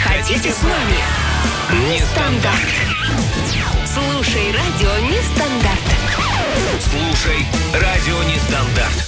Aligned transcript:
хотите 0.00 0.50
с 0.50 0.62
нами? 0.62 1.90
Нестандарт. 1.92 2.70
Слушай 3.86 4.52
радио 4.52 5.08
Нестандарт. 5.08 5.78
Слушай 6.90 7.46
радио 7.74 8.22
Нестандарт. 8.24 9.06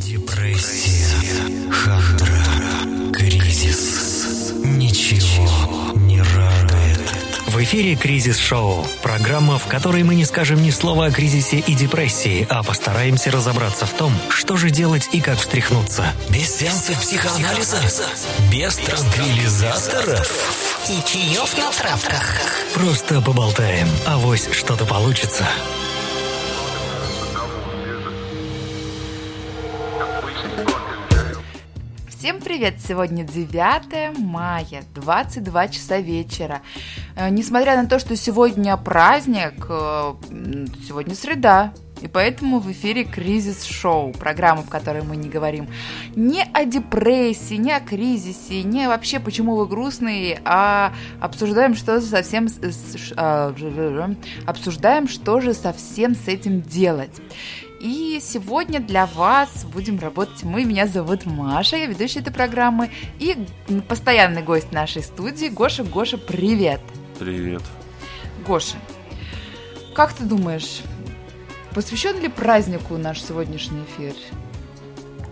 Депрессия, 0.00 0.97
В 7.68 7.70
эфире 7.70 7.96
«Кризис-шоу»– 7.96 8.86
программа, 9.02 9.58
в 9.58 9.66
которой 9.66 10.02
мы 10.02 10.14
не 10.14 10.24
скажем 10.24 10.62
ни 10.62 10.70
слова 10.70 11.04
о 11.04 11.10
кризисе 11.10 11.58
и 11.58 11.74
депрессии, 11.74 12.46
а 12.48 12.62
постараемся 12.62 13.30
разобраться 13.30 13.84
в 13.84 13.92
том, 13.92 14.10
что 14.30 14.56
же 14.56 14.70
делать 14.70 15.10
и 15.12 15.20
как 15.20 15.38
встряхнуться. 15.38 16.06
Без 16.30 16.56
сеансов 16.56 16.98
психоанализа? 16.98 17.76
Без 18.50 18.74
транквилизаторов? 18.76 20.88
И 20.88 21.06
чаев 21.06 21.58
на 21.58 21.70
травках. 21.70 22.40
Просто 22.72 23.20
поболтаем, 23.20 23.90
авось 24.06 24.48
что-то 24.50 24.86
получится. 24.86 25.46
Всем 32.28 32.42
привет! 32.42 32.74
Сегодня 32.86 33.24
9 33.24 34.18
мая, 34.18 34.84
22 34.94 35.68
часа 35.68 35.96
вечера. 35.96 36.60
Э, 37.16 37.30
Несмотря 37.30 37.80
на 37.82 37.88
то, 37.88 37.98
что 37.98 38.16
сегодня 38.16 38.76
праздник, 38.76 39.64
э, 39.70 40.14
сегодня 40.86 41.14
среда, 41.14 41.72
и 42.02 42.06
поэтому 42.06 42.58
в 42.60 42.70
эфире 42.70 43.04
кризис-шоу, 43.04 44.12
программа, 44.12 44.60
в 44.60 44.68
которой 44.68 45.04
мы 45.04 45.16
не 45.16 45.30
говорим 45.30 45.68
не 46.14 46.44
о 46.52 46.66
депрессии, 46.66 47.54
не 47.54 47.72
о 47.72 47.80
кризисе, 47.80 48.62
не 48.62 48.88
вообще 48.88 49.20
почему 49.20 49.56
вы 49.56 49.66
грустные, 49.66 50.42
а 50.44 50.92
обсуждаем, 51.22 51.74
что 51.74 51.98
совсем 52.02 52.48
с- 52.48 52.58
с- 52.62 53.14
а, 53.16 53.54
обсуждаем, 54.44 55.08
что 55.08 55.40
же 55.40 55.54
совсем 55.54 56.14
с 56.14 56.28
этим 56.28 56.60
делать. 56.60 57.22
И 57.80 58.18
сегодня 58.20 58.80
для 58.80 59.06
вас 59.06 59.64
будем 59.64 60.00
работать 60.00 60.42
мы. 60.42 60.64
Меня 60.64 60.88
зовут 60.88 61.26
Маша, 61.26 61.76
я 61.76 61.86
ведущая 61.86 62.20
этой 62.20 62.32
программы. 62.32 62.90
И 63.20 63.46
постоянный 63.88 64.42
гость 64.42 64.72
нашей 64.72 65.02
студии 65.02 65.46
Гоша. 65.46 65.84
Гоша, 65.84 66.18
привет! 66.18 66.80
Привет. 67.20 67.62
Гоша, 68.44 68.76
как 69.94 70.12
ты 70.12 70.24
думаешь, 70.24 70.82
посвящен 71.72 72.20
ли 72.20 72.28
празднику 72.28 72.96
наш 72.96 73.22
сегодняшний 73.22 73.84
эфир? 73.84 74.14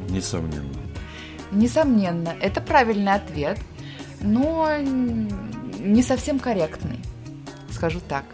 Несомненно. 0.08 0.72
Несомненно, 1.50 2.34
это 2.40 2.60
правильный 2.60 3.14
ответ, 3.14 3.58
но 4.20 4.76
не 4.78 6.02
совсем 6.02 6.38
корректный, 6.38 7.00
скажу 7.70 8.00
так. 8.00 8.24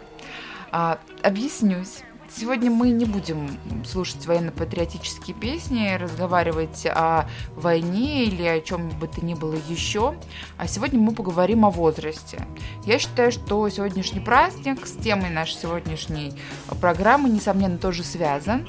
А, 0.71 0.99
объяснюсь. 1.21 2.03
Сегодня 2.35 2.71
мы 2.71 2.89
не 2.89 3.05
будем 3.05 3.59
слушать 3.85 4.25
военно-патриотические 4.25 5.35
песни, 5.35 5.95
разговаривать 5.95 6.83
о 6.87 7.29
войне 7.55 8.25
или 8.25 8.43
о 8.43 8.59
чем 8.59 8.89
бы 8.89 9.07
то 9.07 9.23
ни 9.23 9.35
было 9.35 9.55
еще, 9.69 10.15
а 10.57 10.67
сегодня 10.67 10.99
мы 10.99 11.13
поговорим 11.13 11.63
о 11.63 11.69
возрасте. 11.69 12.47
Я 12.85 12.97
считаю, 12.97 13.31
что 13.31 13.69
сегодняшний 13.69 14.19
праздник 14.19 14.87
с 14.87 14.93
темой 14.93 15.29
нашей 15.29 15.57
сегодняшней 15.57 16.33
программы, 16.81 17.29
несомненно, 17.29 17.77
тоже 17.77 18.03
связан, 18.03 18.67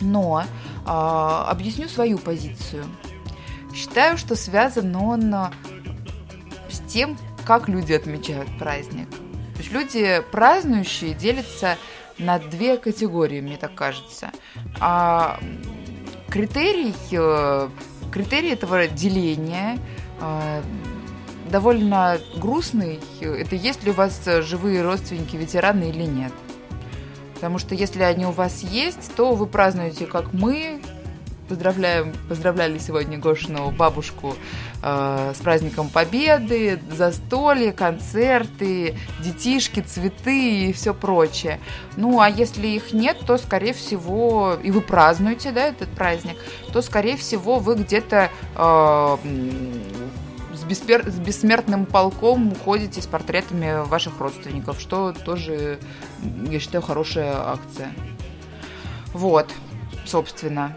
но 0.00 0.44
а, 0.86 1.50
объясню 1.50 1.88
свою 1.88 2.18
позицию. 2.18 2.84
Считаю, 3.74 4.16
что 4.16 4.36
связан 4.36 4.94
он 4.94 5.34
а, 5.34 5.52
с 6.70 6.78
тем, 6.88 7.18
как 7.44 7.68
люди 7.68 7.92
отмечают 7.92 8.56
праздник. 8.56 9.10
То 9.10 9.62
есть 9.64 9.72
люди 9.72 10.22
празднующие 10.30 11.14
делятся 11.14 11.76
на 12.18 12.38
две 12.38 12.76
категории, 12.76 13.40
мне 13.40 13.56
так 13.56 13.74
кажется. 13.74 14.30
А 14.80 15.38
критерий, 16.30 16.94
э, 17.12 17.68
критерий 18.12 18.50
этого 18.50 18.88
деления 18.88 19.78
э, 20.20 20.62
довольно 21.50 22.18
грустный. 22.36 23.00
Это 23.20 23.56
есть 23.56 23.84
ли 23.84 23.90
у 23.90 23.94
вас 23.94 24.20
живые 24.42 24.82
родственники, 24.82 25.36
ветераны 25.36 25.90
или 25.90 26.04
нет. 26.04 26.32
Потому 27.34 27.58
что 27.58 27.74
если 27.74 28.02
они 28.02 28.26
у 28.26 28.32
вас 28.32 28.62
есть, 28.62 29.14
то 29.14 29.34
вы 29.34 29.46
празднуете, 29.46 30.06
как 30.06 30.32
мы, 30.32 30.80
поздравляем, 31.48 32.12
поздравляли 32.28 32.78
сегодня 32.78 33.18
Гошину 33.18 33.70
бабушку 33.70 34.36
э, 34.82 35.32
с 35.34 35.40
праздником 35.40 35.88
Победы, 35.88 36.80
застолье, 36.90 37.72
концерты, 37.72 38.96
детишки, 39.20 39.80
цветы 39.80 40.68
и 40.68 40.72
все 40.72 40.94
прочее. 40.94 41.58
Ну, 41.96 42.20
а 42.20 42.28
если 42.28 42.66
их 42.66 42.92
нет, 42.92 43.18
то, 43.26 43.38
скорее 43.38 43.72
всего, 43.72 44.56
и 44.62 44.70
вы 44.70 44.80
празднуете, 44.80 45.50
да, 45.50 45.66
этот 45.66 45.88
праздник, 45.90 46.36
то, 46.72 46.82
скорее 46.82 47.16
всего, 47.16 47.58
вы 47.58 47.76
где-то 47.76 48.30
э, 48.54 49.16
с, 50.54 50.64
беспер- 50.64 51.10
бессмертным 51.20 51.86
полком 51.86 52.54
ходите 52.64 53.00
с 53.00 53.06
портретами 53.06 53.86
ваших 53.86 54.20
родственников, 54.20 54.80
что 54.80 55.12
тоже, 55.12 55.78
я 56.48 56.60
считаю, 56.60 56.82
хорошая 56.82 57.34
акция. 57.34 57.90
Вот, 59.14 59.48
собственно. 60.04 60.76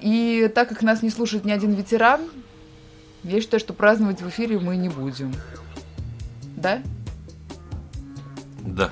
И 0.00 0.50
так 0.54 0.68
как 0.68 0.82
нас 0.82 1.02
не 1.02 1.10
слушает 1.10 1.44
ни 1.44 1.52
один 1.52 1.72
ветеран, 1.72 2.22
я 3.22 3.40
считаю, 3.40 3.60
что 3.60 3.74
праздновать 3.74 4.22
в 4.22 4.28
эфире 4.28 4.58
мы 4.58 4.76
не 4.76 4.88
будем. 4.88 5.32
Да? 6.56 6.80
Да. 8.60 8.90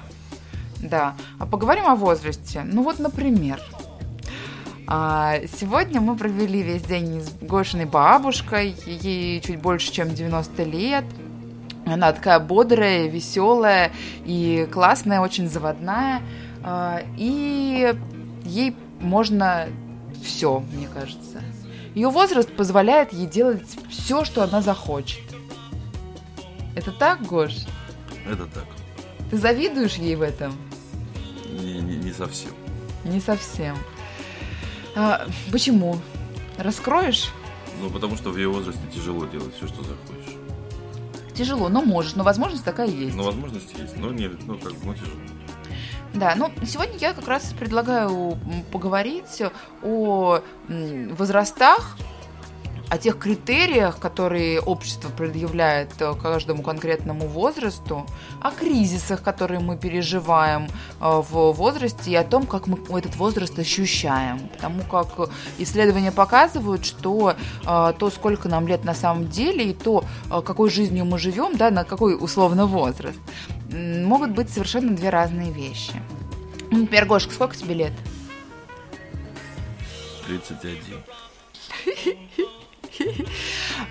Да. 0.82 1.14
А 1.38 1.46
поговорим 1.46 1.86
о 1.86 1.94
возрасте. 1.94 2.62
Ну 2.64 2.82
вот, 2.82 2.98
например, 2.98 3.60
а, 4.86 5.40
сегодня 5.58 6.00
мы 6.00 6.16
провели 6.16 6.62
весь 6.62 6.82
день 6.82 7.20
с 7.20 7.30
Гошиной 7.40 7.86
бабушкой, 7.86 8.74
ей 8.86 9.40
чуть 9.40 9.60
больше, 9.60 9.92
чем 9.92 10.14
90 10.14 10.62
лет. 10.64 11.04
Она 11.84 12.12
такая 12.12 12.38
бодрая, 12.38 13.08
веселая 13.08 13.92
и 14.24 14.68
классная, 14.70 15.20
очень 15.20 15.48
заводная. 15.48 16.22
А, 16.62 17.00
И 17.16 17.94
ей 18.44 18.76
можно 19.00 19.68
все, 20.22 20.60
мне 20.60 20.88
кажется. 20.88 21.42
Ее 21.94 22.10
возраст 22.10 22.50
позволяет 22.52 23.12
ей 23.12 23.26
делать 23.26 23.64
все, 23.90 24.24
что 24.24 24.42
она 24.42 24.62
захочет. 24.62 25.22
Это 26.74 26.92
так, 26.92 27.22
Гош? 27.26 27.52
Это 28.26 28.46
так. 28.46 28.66
Ты 29.30 29.38
завидуешь 29.38 29.94
ей 29.94 30.14
в 30.16 30.22
этом? 30.22 30.54
Не, 31.60 31.80
не, 31.80 31.96
не 31.96 32.12
совсем. 32.12 32.52
Не 33.04 33.20
совсем. 33.20 33.76
А, 34.94 35.26
почему? 35.50 35.98
Раскроешь? 36.56 37.30
Ну, 37.80 37.90
потому 37.90 38.16
что 38.16 38.30
в 38.30 38.36
ее 38.36 38.48
возрасте 38.48 38.80
тяжело 38.94 39.26
делать 39.26 39.54
все, 39.56 39.66
что 39.66 39.82
захочешь. 39.82 40.34
Тяжело, 41.34 41.68
но 41.68 41.82
можешь, 41.82 42.16
но 42.16 42.24
возможность 42.24 42.64
такая 42.64 42.88
есть. 42.88 43.16
Но 43.16 43.24
возможность 43.24 43.72
есть, 43.78 43.96
но 43.96 44.12
не, 44.12 44.28
ну, 44.28 44.58
как 44.58 44.72
бы, 44.72 44.86
ну, 44.86 44.94
тяжело. 44.94 45.20
Да, 46.14 46.34
ну 46.36 46.50
сегодня 46.64 46.96
я 46.98 47.12
как 47.12 47.28
раз 47.28 47.52
предлагаю 47.58 48.38
поговорить 48.72 49.42
о 49.82 50.40
возрастах, 50.68 51.96
о 52.90 52.98
тех 52.98 53.18
критериях, 53.18 53.98
которые 53.98 54.60
общество 54.60 55.10
предъявляет 55.10 55.90
э, 56.00 56.14
каждому 56.14 56.62
конкретному 56.62 57.26
возрасту, 57.26 58.06
о 58.40 58.50
кризисах, 58.50 59.22
которые 59.22 59.60
мы 59.60 59.76
переживаем 59.76 60.64
э, 60.64 60.68
в 61.00 61.52
возрасте 61.52 62.10
и 62.10 62.14
о 62.14 62.24
том, 62.24 62.46
как 62.46 62.66
мы 62.66 62.78
этот 62.98 63.16
возраст 63.16 63.58
ощущаем. 63.58 64.48
Потому 64.54 64.82
как 64.84 65.30
исследования 65.58 66.12
показывают, 66.12 66.84
что 66.84 67.34
э, 67.66 67.92
то, 67.98 68.10
сколько 68.10 68.48
нам 68.48 68.66
лет 68.66 68.84
на 68.84 68.94
самом 68.94 69.28
деле, 69.28 69.70
и 69.70 69.74
то, 69.74 70.04
какой 70.30 70.70
жизнью 70.70 71.04
мы 71.04 71.18
живем, 71.18 71.56
да, 71.56 71.70
на 71.70 71.84
какой 71.84 72.16
условно 72.18 72.66
возраст, 72.66 73.18
могут 73.70 74.30
быть 74.32 74.50
совершенно 74.50 74.94
две 74.96 75.10
разные 75.10 75.52
вещи. 75.52 75.92
Например, 76.70 77.06
Гошка, 77.06 77.32
сколько 77.32 77.56
тебе 77.56 77.74
лет? 77.74 77.92
31. 80.26 81.02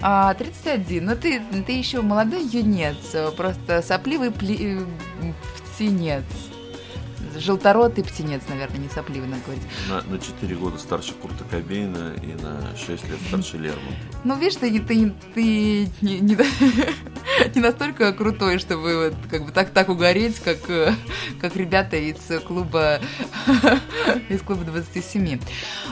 А, 0.01 0.33
31. 0.33 1.05
Ну, 1.05 1.15
ты, 1.15 1.41
ты 1.65 1.71
еще 1.71 2.01
молодой 2.01 2.43
юнец, 2.45 3.15
просто 3.35 3.81
сопливый 3.81 4.29
пли- 4.29 4.85
э, 5.21 5.33
птенец. 5.73 6.23
Желторотый 7.39 8.03
птенец, 8.03 8.41
наверное, 8.49 8.79
не 8.79 8.89
сопливый, 8.89 9.27
надо 9.27 9.41
говорить. 9.43 9.63
На, 9.89 10.01
на 10.01 10.19
4 10.19 10.55
года 10.55 10.77
старше 10.77 11.13
Курта 11.13 11.43
Кобейна 11.49 12.13
и 12.21 12.33
на 12.41 12.75
6 12.77 12.89
лет 12.89 13.19
старше 13.27 13.57
Лермонтова. 13.57 14.21
Ну, 14.23 14.37
видишь, 14.37 14.55
ты, 14.55 14.79
ты, 14.79 15.13
ты 15.33 15.89
не, 16.01 16.19
не, 16.19 16.37
не 17.55 17.61
настолько 17.61 18.13
крутой, 18.13 18.59
чтобы 18.59 19.05
вот, 19.05 19.29
как 19.29 19.45
бы 19.45 19.51
так, 19.51 19.69
так 19.71 19.89
угореть, 19.89 20.39
как, 20.39 20.59
как 21.41 21.55
ребята 21.55 21.97
из 21.97 22.17
клуба, 22.45 22.99
из 24.29 24.41
клуба 24.41 24.63
27. 24.63 25.39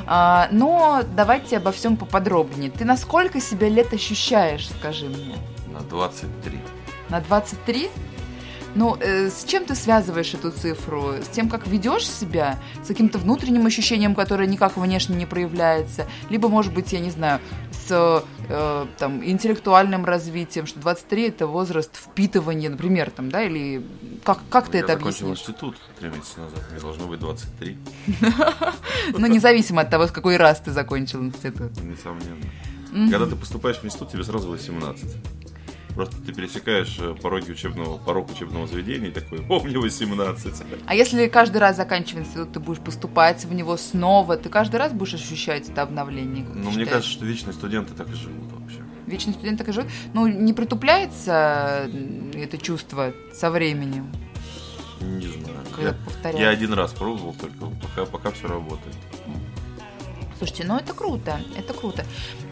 А, 0.06 0.50
но 0.52 1.04
давайте 1.16 1.58
обо 1.58 1.72
всем 1.72 1.98
поподробнее. 1.98 2.72
Ты 2.72 2.86
на 2.86 2.98
сколько 2.98 3.40
себя 3.40 3.70
лет 3.70 3.94
ощущаешь, 3.94 4.70
скажи 4.70 5.06
мне? 5.06 5.36
На 5.72 5.82
23. 5.82 6.60
На 7.10 7.22
23? 7.22 7.90
Ну, 8.76 8.98
э, 9.00 9.30
с 9.30 9.46
чем 9.46 9.64
ты 9.66 9.74
связываешь 9.74 10.34
эту 10.34 10.52
цифру? 10.52 11.14
С 11.24 11.30
тем, 11.30 11.48
как 11.50 11.66
ведешь 11.66 12.10
себя? 12.10 12.60
С 12.84 12.88
каким-то 12.88 13.18
внутренним 13.20 13.66
ощущением, 13.66 14.16
которое 14.16 14.48
никак 14.48 14.76
внешне 14.76 15.16
не 15.16 15.26
проявляется? 15.26 16.06
Либо, 16.30 16.50
может 16.50 16.74
быть, 16.74 16.92
я 16.92 17.00
не 17.00 17.10
знаю, 17.10 17.40
с 17.72 18.22
э, 18.50 18.86
там, 18.98 19.24
интеллектуальным 19.24 20.04
развитием, 20.04 20.66
что 20.66 20.80
23– 20.82 21.24
это 21.30 21.48
возраст 21.48 21.96
впитывания, 21.96 22.70
например, 22.70 23.12
там, 23.12 23.30
да, 23.32 23.44
или 23.44 23.82
как, 24.26 24.40
как 24.50 24.68
ты 24.68 24.78
Я 24.80 24.84
это 24.84 24.94
закончил 24.94 25.28
объяснишь? 25.28 25.50
институт 25.50 25.76
три 26.00 26.10
месяца 26.10 26.42
назад. 26.42 26.60
Мне 26.72 26.80
должно 26.82 27.08
быть 27.08 27.20
23, 27.20 27.78
Ну, 29.18 29.28
независимо 29.28 29.84
от 29.84 29.90
того, 29.90 30.08
с 30.08 30.12
какой 30.12 30.36
раз 30.36 30.60
ты 30.60 30.72
закончил 30.72 31.24
институт. 31.24 31.72
несомненно. 31.82 32.46
Когда 33.10 33.26
ты 33.26 33.36
поступаешь 33.38 33.78
в 33.78 33.86
институт, 33.86 34.12
тебе 34.12 34.24
сразу 34.26 34.50
18. 34.50 35.16
Просто 35.96 36.18
ты 36.22 36.34
пересекаешь 36.34 36.98
э, 37.00 37.16
пороги 37.22 37.52
учебного, 37.52 37.98
порог 37.98 38.30
учебного 38.30 38.68
заведения 38.68 39.08
и 39.08 39.12
такой, 39.12 39.40
о, 39.50 39.62
мне 39.62 39.78
18. 39.78 40.54
А 40.86 40.94
если 40.94 41.28
каждый 41.28 41.58
раз 41.58 41.78
заканчивая 41.78 42.24
институт, 42.24 42.52
ты 42.52 42.60
будешь 42.60 42.80
поступать 42.82 43.46
в 43.46 43.54
него 43.54 43.78
снова, 43.78 44.36
ты 44.36 44.50
каждый 44.50 44.76
раз 44.76 44.92
будешь 44.92 45.14
ощущать 45.14 45.70
это 45.70 45.82
обновление? 45.84 46.44
Но 46.54 46.54
мне 46.70 46.70
считаешь? 46.72 46.90
кажется, 46.90 47.12
что 47.12 47.26
вечные 47.26 47.54
студенты 47.54 47.94
так 47.94 48.10
и 48.10 48.14
живут 48.14 48.52
вообще. 48.52 48.80
Вечный 49.08 49.34
студент 49.34 49.58
так 49.58 49.70
и 49.70 49.72
живет. 49.72 49.90
Ну, 50.14 50.28
не 50.28 50.52
притупляется 50.54 51.88
м, 51.92 52.32
это 52.34 52.58
чувство 52.58 53.14
со 53.34 53.50
временем, 53.50 54.12
Не 55.00 55.28
знаю. 55.28 55.60
когда 55.74 56.30
Я, 56.32 56.40
я 56.46 56.50
один 56.50 56.74
раз 56.74 56.92
пробовал 56.94 57.34
только, 57.40 57.68
пока, 57.82 58.06
пока 58.06 58.32
все 58.32 58.48
работает. 58.50 58.96
Слушайте, 60.38 60.66
ну 60.66 60.78
это 60.78 60.94
круто, 60.94 61.40
это 61.58 61.74
круто. 61.74 62.06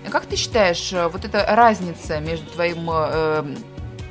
Как 0.10 0.26
ты 0.26 0.36
считаешь, 0.36 0.94
э, 0.94 1.08
вот 1.08 1.26
эта 1.26 1.46
разница 1.46 2.20
между 2.20 2.46
твоим 2.52 2.90
э, 2.90 3.56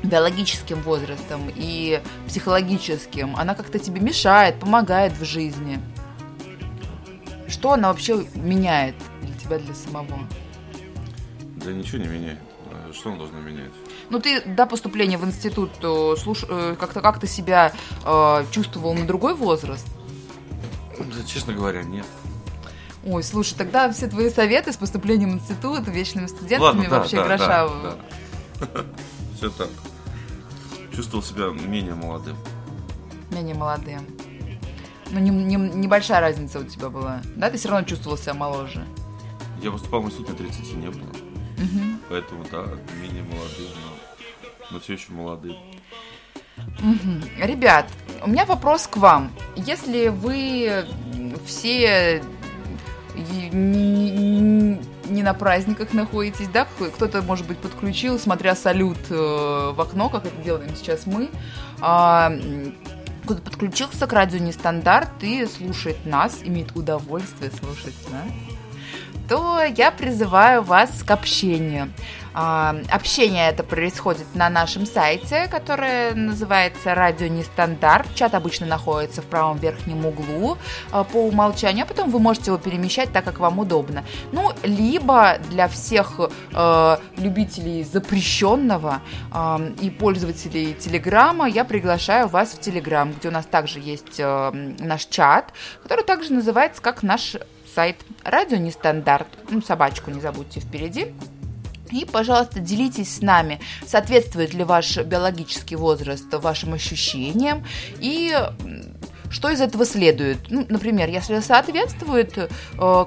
биологическим 0.02 0.82
возрастом 0.82 1.50
и 1.54 2.02
психологическим, 2.26 3.34
она 3.36 3.54
как-то 3.54 3.78
тебе 3.78 4.00
мешает, 4.00 4.58
помогает 4.58 5.12
в 5.12 5.24
жизни? 5.24 5.80
Что 7.48 7.72
она 7.72 7.88
вообще 7.88 8.26
меняет 8.34 8.94
для 9.22 9.34
тебя, 9.34 9.58
для 9.58 9.74
самого? 9.74 10.19
Да 11.56 11.72
ничего 11.72 11.98
не 11.98 12.08
меняет. 12.08 12.38
А 12.70 12.92
Что 12.92 13.10
он 13.10 13.19
должно 13.19 13.38
менять? 13.40 13.70
Ну, 14.10 14.20
ты 14.20 14.42
до 14.42 14.66
поступления 14.66 15.16
в 15.16 15.24
институт 15.24 15.70
э, 15.82 15.86
слуш- 16.16 16.46
э, 16.48 16.76
как-то 16.78 17.00
как 17.00 17.20
ты 17.20 17.26
себя 17.26 17.72
э, 18.04 18.44
чувствовал 18.50 18.92
на 18.94 19.06
другой 19.06 19.34
возраст? 19.34 19.86
Да, 20.98 21.24
честно 21.26 21.54
говоря, 21.54 21.82
нет. 21.82 22.06
Ой, 23.04 23.22
слушай, 23.25 23.54
тогда 23.56 23.90
все 23.93 24.06
твои 24.06 24.31
советы 24.31 24.72
с 24.72 24.76
поступлением 24.76 25.32
в 25.32 25.34
институт, 25.43 25.88
вечными 25.88 26.26
студентами 26.26 26.60
Ладно, 26.62 26.84
да, 26.88 26.99
вообще 26.99 27.16
да, 27.16 27.25
гроша. 27.25 27.69
да, 27.69 27.96
да. 28.60 28.84
Все 29.37 29.50
так. 29.50 29.69
Чувствовал 30.94 31.22
себя 31.25 31.46
менее 31.49 31.94
молодым. 31.94 32.37
менее 33.31 33.54
молодым. 33.56 34.06
Ну, 35.10 35.19
не- 35.19 35.31
не- 35.31 35.56
небольшая 35.56 36.20
разница 36.20 36.60
у 36.60 36.64
тебя 36.64 36.88
была. 36.90 37.20
Да, 37.37 37.50
ты 37.50 37.58
все 37.58 37.69
равно 37.70 37.87
чувствовал 37.87 38.16
себя 38.16 38.34
моложе. 38.34 38.87
Я 39.62 39.70
поступал 39.72 40.00
в 40.02 40.06
институт, 40.06 40.38
мне 40.40 40.48
30 40.50 40.75
не 40.76 40.87
было. 40.90 41.08
Мгм. 41.58 42.00
Поэтому, 42.08 42.44
да, 42.50 42.64
менее 43.00 43.22
молодым, 43.25 43.69
но, 43.84 44.70
но 44.70 44.81
все 44.81 44.93
еще 44.94 45.12
молодым. 45.12 45.56
Мгм. 46.81 47.22
Ребят, 47.38 47.87
у 48.25 48.28
меня 48.31 48.44
вопрос 48.44 48.87
к 48.87 48.96
вам. 48.96 49.32
Если 49.56 50.08
вы 50.08 50.87
все 51.46 52.22
не, 53.14 54.79
на 55.23 55.35
праздниках 55.35 55.93
находитесь, 55.93 56.49
да, 56.49 56.67
кто-то, 56.94 57.23
может 57.23 57.47
быть, 57.47 57.59
подключил, 57.59 58.19
смотря 58.19 58.55
салют 58.55 58.99
э, 59.11 59.14
в 59.14 59.81
окно, 59.81 60.09
как 60.09 60.26
это 60.26 60.37
делаем 60.43 60.75
сейчас 60.75 61.06
мы, 61.06 61.29
а, 61.81 62.32
кто-то 63.25 63.43
подключился 63.43 64.06
к 64.06 64.12
радио 64.12 64.38
Нестандарт 64.38 65.11
и 65.23 65.47
слушает 65.47 66.05
нас, 66.05 66.41
имеет 66.43 66.75
удовольствие 66.76 67.50
слушать 67.50 67.94
нас, 68.11 68.51
то 69.32 69.62
я 69.62 69.90
призываю 69.90 70.62
вас 70.62 71.02
к 71.02 71.11
общению. 71.11 71.90
А, 72.34 72.76
Общение 72.90 73.49
это 73.49 73.62
происходит 73.62 74.26
на 74.34 74.50
нашем 74.50 74.84
сайте, 74.84 75.49
которое 75.50 76.14
называется 76.14 76.94
«Радио 76.94 77.29
Нестандарт». 77.29 78.14
Чат 78.14 78.34
обычно 78.34 78.67
находится 78.67 79.23
в 79.23 79.25
правом 79.25 79.56
верхнем 79.56 80.05
углу 80.05 80.58
а, 80.90 81.05
по 81.05 81.17
умолчанию, 81.17 81.84
а 81.84 81.87
потом 81.87 82.11
вы 82.11 82.19
можете 82.19 82.50
его 82.50 82.58
перемещать 82.58 83.11
так, 83.11 83.25
как 83.25 83.38
вам 83.38 83.58
удобно. 83.58 84.05
Ну, 84.32 84.52
либо 84.62 85.38
для 85.49 85.67
всех 85.69 86.20
э, 86.52 86.96
любителей 87.17 87.84
запрещенного 87.84 89.00
э, 89.32 89.73
и 89.81 89.88
пользователей 89.88 90.75
Телеграма 90.75 91.49
я 91.49 91.64
приглашаю 91.64 92.29
вас 92.29 92.50
в 92.50 92.61
Телеграм, 92.61 93.12
где 93.12 93.29
у 93.29 93.31
нас 93.31 93.46
также 93.46 93.79
есть 93.81 94.19
э, 94.19 94.75
наш 94.79 95.06
чат, 95.06 95.55
который 95.82 96.05
также 96.05 96.34
называется 96.34 96.82
как 96.82 97.02
наш 97.02 97.37
сайт 97.74 97.96
«Радио 98.24 98.58
Нестандарт». 98.58 99.28
Ну, 99.50 99.62
собачку 99.62 100.10
не 100.10 100.20
забудьте 100.20 100.60
впереди. 100.60 101.14
И, 101.90 102.04
пожалуйста, 102.04 102.60
делитесь 102.60 103.16
с 103.16 103.20
нами, 103.20 103.60
соответствует 103.86 104.54
ли 104.54 104.64
ваш 104.64 104.96
биологический 104.96 105.76
возраст 105.76 106.32
вашим 106.32 106.72
ощущениям 106.72 107.66
и 108.00 108.34
что 109.32 109.50
из 109.50 109.61
этого 109.61 109.84
следует. 109.84 110.38
Ну, 110.50 110.67
например, 110.69 111.08
если 111.08 111.40
соответствует, 111.40 112.37
э, 112.38 112.49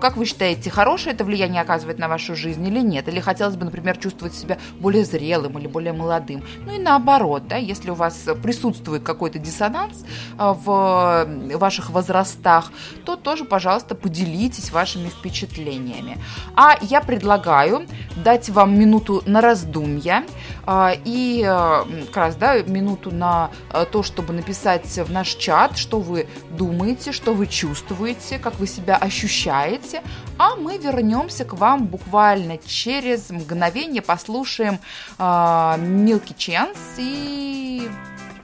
как 0.01 0.17
вы 0.17 0.25
считаете, 0.25 0.69
хорошее 0.69 1.13
это 1.15 1.23
влияние 1.23 1.61
оказывает 1.61 1.99
на 1.99 2.07
вашу 2.07 2.35
жизнь 2.35 2.65
или 2.67 2.79
нет? 2.79 3.07
Или 3.07 3.19
хотелось 3.19 3.55
бы, 3.55 3.65
например, 3.65 3.97
чувствовать 3.97 4.35
себя 4.35 4.57
более 4.79 5.05
зрелым 5.05 5.57
или 5.59 5.67
более 5.67 5.93
молодым? 5.93 6.43
Ну 6.65 6.73
и 6.73 6.79
наоборот, 6.79 7.47
да, 7.47 7.57
если 7.57 7.91
у 7.91 7.93
вас 7.93 8.25
присутствует 8.41 9.03
какой-то 9.03 9.39
диссонанс 9.39 10.03
э, 10.37 10.53
в 10.65 11.27
ваших 11.57 11.91
возрастах, 11.91 12.71
то 13.05 13.15
тоже, 13.15 13.45
пожалуйста, 13.45 13.95
поделитесь 13.95 14.71
вашими 14.71 15.09
впечатлениями. 15.09 16.17
А 16.55 16.77
я 16.81 17.01
предлагаю 17.01 17.85
дать 18.15 18.49
вам 18.49 18.77
минуту 18.77 19.21
на 19.25 19.41
раздумья 19.41 20.23
а, 20.65 20.93
и 21.05 21.43
э, 21.47 22.05
как 22.07 22.17
раз, 22.17 22.35
да, 22.35 22.61
минуту 22.63 23.11
на 23.11 23.51
э, 23.71 23.85
то, 23.91 24.01
чтобы 24.01 24.33
написать 24.33 24.87
в 24.97 25.11
наш 25.11 25.35
чат, 25.35 25.77
что 25.77 25.99
вы 25.99 26.14
думаете, 26.51 27.11
что 27.11 27.33
вы 27.33 27.47
чувствуете, 27.47 28.39
как 28.39 28.59
вы 28.59 28.67
себя 28.67 28.95
ощущаете, 28.95 30.01
а 30.37 30.55
мы 30.55 30.77
вернемся 30.77 31.45
к 31.45 31.53
вам 31.53 31.85
буквально 31.85 32.57
через 32.57 33.29
мгновение, 33.29 34.01
послушаем 34.01 34.79
а, 35.17 35.77
Milky 35.77 36.35
Chance 36.35 36.77
и, 36.97 37.89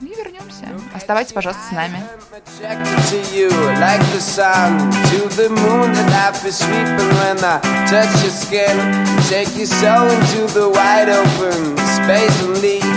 и 0.00 0.06
вернемся. 0.06 0.66
Оставайтесь, 0.94 1.32
пожалуйста, 1.32 1.62
с 1.68 1.72
нами. 1.72 1.98
Space 12.02 12.42
and 12.42 12.60
leave 12.60 12.91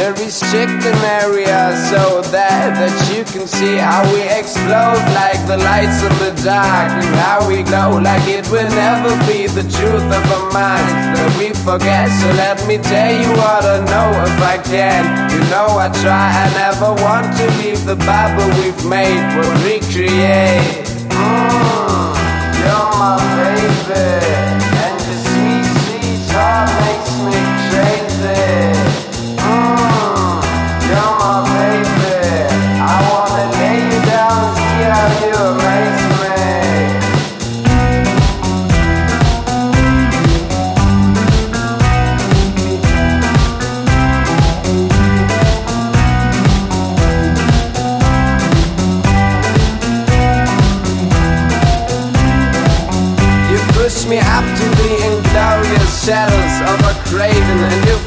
the 0.00 0.12
restricting 0.24 1.00
area 1.20 1.76
so 1.92 2.22
that 2.32 2.72
that 2.72 2.96
you 3.12 3.20
can 3.32 3.44
see 3.46 3.76
how 3.76 4.00
we 4.16 4.24
explode 4.32 5.04
like 5.12 5.36
the 5.44 5.60
lights 5.60 6.00
in 6.00 6.14
the 6.24 6.32
dark 6.40 6.88
and 6.88 7.12
how 7.20 7.44
we 7.44 7.60
glow 7.62 8.00
like 8.00 8.24
it 8.24 8.48
will 8.48 8.70
never 8.72 9.12
be 9.28 9.44
the 9.44 9.60
truth 9.76 10.08
of 10.08 10.24
a 10.38 10.40
mind 10.56 10.88
that 11.12 11.28
we 11.36 11.52
forget. 11.52 12.08
So 12.16 12.32
let 12.32 12.56
me 12.64 12.80
tell 12.80 13.12
you 13.12 13.28
what 13.36 13.60
I 13.60 13.76
know 13.92 14.08
if 14.24 14.40
I 14.40 14.56
can. 14.72 15.04
You 15.36 15.40
know 15.52 15.68
I 15.76 15.92
try, 16.00 16.26
I 16.32 16.48
never 16.56 16.96
want 17.04 17.36
to 17.36 17.44
leave 17.60 17.84
the 17.84 17.98
Bible 18.08 18.48
we've 18.56 18.82
made, 18.88 19.20
what 19.36 19.52
we 19.68 19.84
create. 19.92 20.80
Mm, 21.12 22.16
you're 22.56 22.88
my 22.96 23.20
baby, 23.36 24.69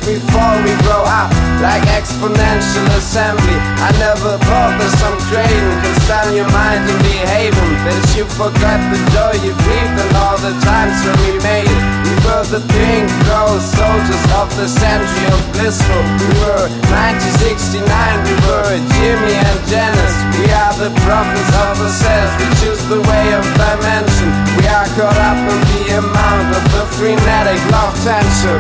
fall, 0.04 0.60
we 0.68 0.76
grow 0.84 1.00
up 1.08 1.32
like 1.64 1.88
exponential 1.88 2.88
assembly. 3.00 3.56
I 3.80 3.88
never 4.04 4.36
thought 4.36 4.76
that 4.76 4.92
some 5.00 5.16
craving 5.32 5.80
can 5.80 5.96
stand 6.04 6.36
your 6.36 6.50
mind 6.52 6.84
and 6.84 7.00
behaving. 7.00 7.72
That 7.88 8.04
you 8.12 8.28
forgot 8.36 8.84
the 8.92 9.00
joy 9.16 9.34
you 9.48 9.56
breathed 9.64 9.96
and 10.04 10.12
all 10.20 10.36
the 10.44 10.52
times 10.60 11.00
when 11.08 11.16
we 11.24 11.32
made. 11.40 11.72
We 12.04 12.14
were 12.28 12.44
the 12.52 12.60
pink 12.76 13.08
ghost 13.32 13.72
soldiers 13.80 14.24
of 14.36 14.52
the 14.60 14.68
century 14.68 15.24
of 15.32 15.40
blissful. 15.56 16.04
We 16.20 16.28
were 16.44 16.68
1969, 16.92 17.80
we 18.28 18.36
were 18.44 18.76
Jimmy 19.00 19.40
and 19.40 19.60
Janice. 19.72 20.18
We 20.36 20.52
are 20.52 20.76
the 20.84 20.92
prophets 21.08 21.54
of 21.64 21.80
ourselves. 21.80 22.32
We 22.44 22.48
choose 22.60 22.84
the 22.92 23.00
way 23.00 23.26
of 23.40 23.44
dimension. 23.56 24.30
We 24.60 24.68
are 24.68 24.88
caught 25.00 25.16
up 25.16 25.40
in 25.48 25.60
the 25.64 26.04
amount 26.04 26.60
of 26.60 26.64
the 26.76 26.84
frenetic 27.00 27.60
love 27.72 27.96
tension. 28.04 28.60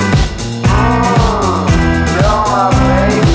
Mm, 0.73 1.22
baby. 2.71 3.32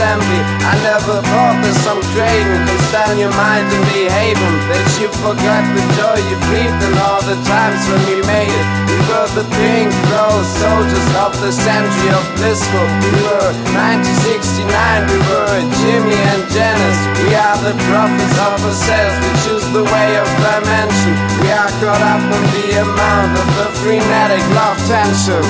Assembly 0.00 0.40
I 0.64 0.80
never 0.80 1.20
thought 1.20 1.60
that 1.60 1.76
some 1.84 2.00
craving 2.16 2.64
can 2.64 2.80
stand 2.88 3.20
your 3.20 3.32
mind 3.36 3.68
and 3.68 3.84
behaving 3.92 4.56
That 4.72 4.88
you 4.96 5.12
forgot 5.20 5.60
the 5.76 5.84
joy 6.00 6.16
you 6.24 6.36
breathed 6.48 6.80
and 6.88 6.96
all 7.04 7.20
the 7.20 7.36
times 7.44 7.84
when 7.84 8.00
we 8.08 8.16
made 8.24 8.48
it. 8.48 8.66
We 8.88 8.96
were 9.12 9.28
the 9.36 9.44
pink 9.60 9.92
rose 10.08 10.48
soldiers 10.56 11.08
of 11.20 11.36
the 11.44 11.52
century 11.52 12.10
of 12.16 12.24
blissful. 12.40 12.86
We 13.04 13.10
were 13.28 13.52
1969, 13.76 14.72
we 15.04 15.18
were 15.20 15.60
Jimmy 15.84 16.16
and 16.32 16.42
Janice. 16.48 17.00
We 17.20 17.36
are 17.36 17.58
the 17.60 17.76
prophets 17.92 18.36
of 18.40 18.56
ourselves, 18.64 19.16
we 19.20 19.30
choose 19.44 19.66
the 19.76 19.84
way 19.84 20.10
of 20.16 20.28
dimension. 20.40 21.12
We 21.44 21.52
are 21.52 21.72
caught 21.82 22.00
up 22.00 22.24
in 22.24 22.44
the 22.56 22.68
amount 22.88 23.32
of 23.36 23.48
the 23.58 23.68
frenetic 23.84 24.42
love 24.56 24.80
tension. 24.88 25.44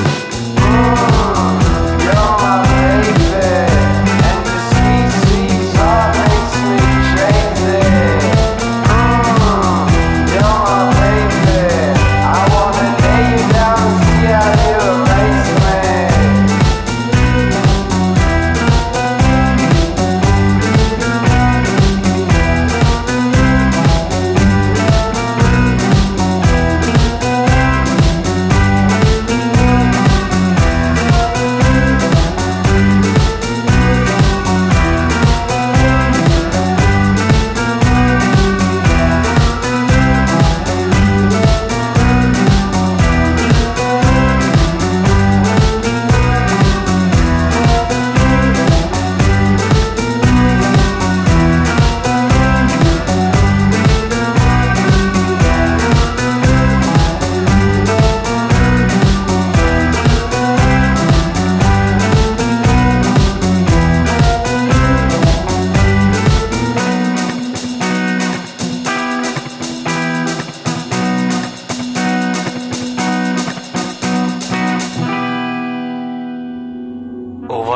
Mm, 0.59 1.54
You're 2.02 2.35
my 2.42 2.59
baby 2.66 3.29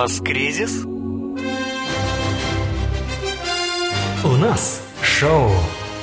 вас 0.05 0.21
кризис? 0.21 0.85
У 4.23 4.37
нас 4.37 4.83
шоу, 5.03 5.51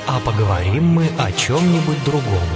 а 0.08 0.18
поговорим 0.18 0.86
мы 0.88 1.06
о 1.20 1.30
чем-нибудь 1.30 2.04
другом. 2.04 2.48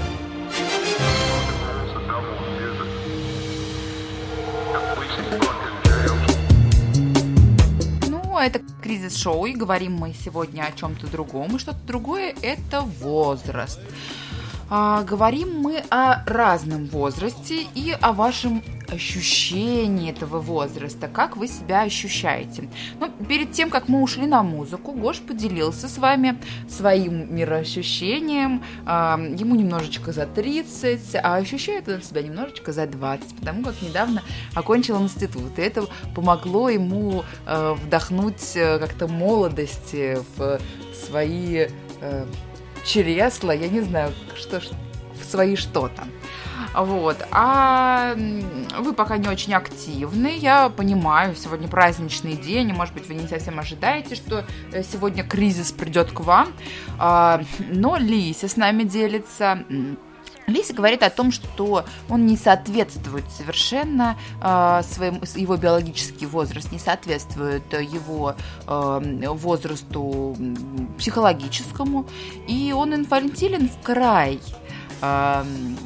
Ну, 8.08 8.38
это 8.40 8.60
кризис-шоу, 8.82 9.46
и 9.46 9.52
говорим 9.52 9.92
мы 9.92 10.14
сегодня 10.24 10.64
о 10.64 10.72
чем-то 10.72 11.06
другом. 11.06 11.54
И 11.54 11.58
что-то 11.60 11.78
другое– 11.86 12.34
это 12.42 12.80
возраст. 12.80 13.78
А, 14.68 15.04
говорим 15.04 15.60
мы 15.60 15.78
о 15.90 16.24
разном 16.26 16.86
возрасте 16.86 17.66
и 17.74 17.94
о 18.00 18.12
вашем 18.12 18.62
ощущении 18.88 20.10
этого 20.10 20.40
возраста, 20.40 21.08
как 21.08 21.36
вы 21.36 21.48
себя 21.48 21.82
ощущаете. 21.82 22.68
Ну, 23.00 23.10
перед 23.28 23.52
тем, 23.52 23.70
как 23.70 23.88
мы 23.88 24.02
ушли 24.02 24.26
на 24.26 24.42
музыку, 24.42 24.92
Гош 24.92 25.20
поделился 25.20 25.88
с 25.88 25.98
вами 25.98 26.38
своим 26.68 27.34
мироощущением. 27.34 28.62
А, 28.84 29.18
ему 29.18 29.54
немножечко 29.54 30.12
за 30.12 30.26
30, 30.26 31.16
а 31.22 31.36
ощущает 31.36 31.88
он 31.88 32.02
себя 32.02 32.22
немножечко 32.22 32.72
за 32.72 32.86
20, 32.86 33.36
потому 33.36 33.64
как 33.64 33.80
недавно 33.82 34.22
окончил 34.54 35.00
институт. 35.00 35.58
И 35.58 35.62
это 35.62 35.86
помогло 36.14 36.68
ему 36.68 37.24
э, 37.46 37.74
вдохнуть 37.74 38.56
э, 38.56 38.78
как-то 38.78 39.06
молодости 39.06 40.18
в 40.36 40.58
свои 41.06 41.66
э, 42.00 42.26
чресла, 42.86 43.52
я 43.52 43.68
не 43.68 43.80
знаю, 43.80 44.12
что 44.34 44.60
в 44.60 45.24
свои 45.24 45.56
что-то. 45.56 46.04
Вот. 46.74 47.16
А 47.30 48.14
вы 48.78 48.92
пока 48.92 49.16
не 49.16 49.28
очень 49.28 49.54
активны, 49.54 50.36
я 50.36 50.68
понимаю, 50.68 51.34
сегодня 51.34 51.68
праздничный 51.68 52.34
день, 52.34 52.68
и, 52.68 52.72
может 52.72 52.92
быть, 52.92 53.08
вы 53.08 53.14
не 53.14 53.26
совсем 53.26 53.58
ожидаете, 53.58 54.14
что 54.14 54.44
э, 54.72 54.82
сегодня 54.82 55.24
кризис 55.24 55.72
придет 55.72 56.12
к 56.12 56.20
вам. 56.20 56.52
А, 56.98 57.40
Но 57.70 57.96
Лися 57.96 58.48
с 58.48 58.56
нами 58.56 58.82
делится. 58.82 59.64
М, 60.46 60.54
Лися 60.54 60.72
говорит 60.74 61.02
о 61.02 61.10
том, 61.10 61.32
что 61.32 61.84
он 62.08 62.26
не 62.26 62.36
соответствует 62.36 63.24
совершенно 63.36 64.16
э, 64.42 64.82
своему, 64.84 65.24
с- 65.24 65.36
его 65.36 65.56
биологический 65.56 66.26
возраст 66.26 66.70
не 66.72 66.78
соответствует 66.78 67.62
э, 67.74 67.82
его 67.82 68.34
э, 68.66 69.00
возрасту 69.28 70.36
психологическому, 70.98 72.06
и 72.46 72.72
он 72.76 72.94
инфантилен 72.94 73.68
в 73.68 73.82
край. 73.82 74.40
Эм, 75.02 75.76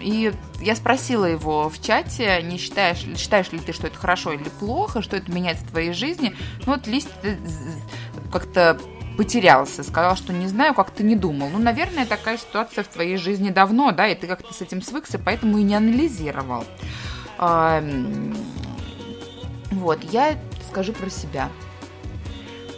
И 0.00 0.32
я 0.60 0.76
спросила 0.76 1.24
его 1.24 1.68
в 1.68 1.82
чате, 1.82 2.40
не 2.42 2.58
считаешь, 2.58 3.04
считаешь 3.16 3.50
ли 3.52 3.58
ты, 3.58 3.72
что 3.72 3.86
это 3.88 3.96
хорошо 3.98 4.32
или 4.32 4.48
плохо, 4.60 5.02
что 5.02 5.16
это 5.16 5.32
меняет 5.32 5.58
в 5.58 5.68
твоей 5.70 5.92
жизни. 5.92 6.34
Ну 6.66 6.74
вот 6.74 6.86
Лист 6.86 7.08
э, 7.24 7.36
как-то 8.32 8.78
потерялся, 9.16 9.82
сказал, 9.82 10.16
что 10.16 10.32
не 10.32 10.46
знаю, 10.46 10.74
как-то 10.74 11.02
не 11.02 11.16
думал. 11.16 11.48
Ну, 11.50 11.58
наверное, 11.58 12.06
такая 12.06 12.38
ситуация 12.38 12.84
в 12.84 12.88
твоей 12.88 13.16
жизни 13.16 13.50
давно, 13.50 13.92
да, 13.92 14.08
и 14.08 14.14
ты 14.14 14.26
как-то 14.26 14.52
с 14.52 14.60
этим 14.60 14.82
свыкся, 14.82 15.18
поэтому 15.18 15.58
и 15.58 15.62
не 15.62 15.74
анализировал. 15.74 16.64
Вот, 19.70 20.02
я 20.12 20.38
скажу 20.70 20.92
про 20.92 21.10
себя. 21.10 21.48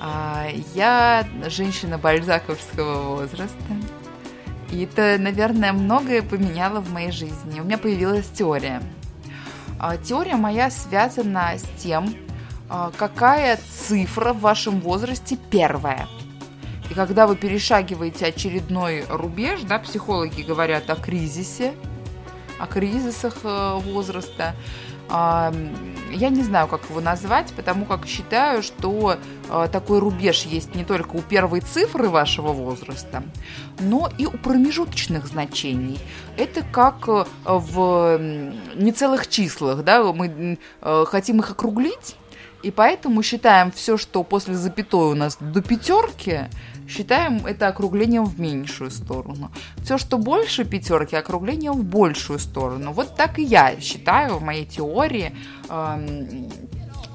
А, 0.00 0.46
Я 0.74 1.26
женщина 1.46 1.98
бальзаковского 1.98 3.16
возраста. 3.16 3.56
И 4.70 4.84
это, 4.84 5.16
наверное, 5.18 5.72
многое 5.72 6.22
поменяло 6.22 6.80
в 6.80 6.92
моей 6.92 7.10
жизни. 7.10 7.60
У 7.60 7.64
меня 7.64 7.78
появилась 7.78 8.28
теория. 8.28 8.82
А, 9.78 9.96
Теория 9.96 10.36
моя 10.36 10.70
связана 10.70 11.52
с 11.56 11.82
тем, 11.82 12.14
а, 12.68 12.90
какая 12.96 13.58
цифра 13.86 14.32
в 14.32 14.40
вашем 14.40 14.80
возрасте 14.80 15.38
первая. 15.50 16.06
И 16.90 16.94
когда 16.94 17.26
вы 17.26 17.36
перешагиваете 17.36 18.26
очередной 18.26 19.04
рубеж, 19.08 19.60
да, 19.62 19.78
психологи 19.78 20.42
говорят 20.42 20.88
о 20.88 20.96
кризисе, 20.96 21.74
о 22.58 22.66
кризисах 22.66 23.36
э, 23.44 23.78
возраста. 23.84 24.54
Я 25.10 26.28
не 26.28 26.42
знаю, 26.42 26.68
как 26.68 26.82
его 26.90 27.00
назвать, 27.00 27.50
потому 27.56 27.86
как 27.86 28.06
считаю, 28.06 28.62
что 28.62 29.16
э, 29.48 29.68
такой 29.72 30.00
рубеж 30.00 30.42
есть 30.42 30.74
не 30.74 30.84
только 30.84 31.16
у 31.16 31.22
первой 31.22 31.60
цифры 31.60 32.10
вашего 32.10 32.52
возраста, 32.52 33.22
но 33.80 34.10
и 34.18 34.26
у 34.26 34.32
промежуточных 34.32 35.26
значений. 35.26 35.98
Это 36.36 36.62
как 36.62 37.08
э, 37.08 37.24
в 37.46 38.20
нецелых 38.74 39.28
числах, 39.28 39.82
да, 39.82 40.02
мы 40.12 40.58
хотим 40.82 41.40
их 41.40 41.52
округлить, 41.52 42.16
и 42.62 42.70
поэтому 42.70 43.22
считаем 43.22 43.70
все, 43.72 43.96
что 43.96 44.22
после 44.24 44.56
запятой 44.56 45.12
у 45.12 45.14
нас 45.14 45.38
до 45.40 45.62
пятерки, 45.62 46.48
считаем 46.88 47.44
это 47.46 47.68
округлением 47.68 48.24
в 48.24 48.40
меньшую 48.40 48.90
сторону. 48.90 49.50
Все, 49.84 49.98
что 49.98 50.18
больше 50.18 50.64
пятерки, 50.64 51.16
округлением 51.16 51.74
в 51.74 51.84
большую 51.84 52.38
сторону. 52.38 52.92
Вот 52.92 53.14
так 53.16 53.38
и 53.38 53.42
я 53.42 53.78
считаю 53.80 54.38
в 54.38 54.42
моей 54.42 54.64
теории. 54.64 55.32
Эм, 55.68 56.48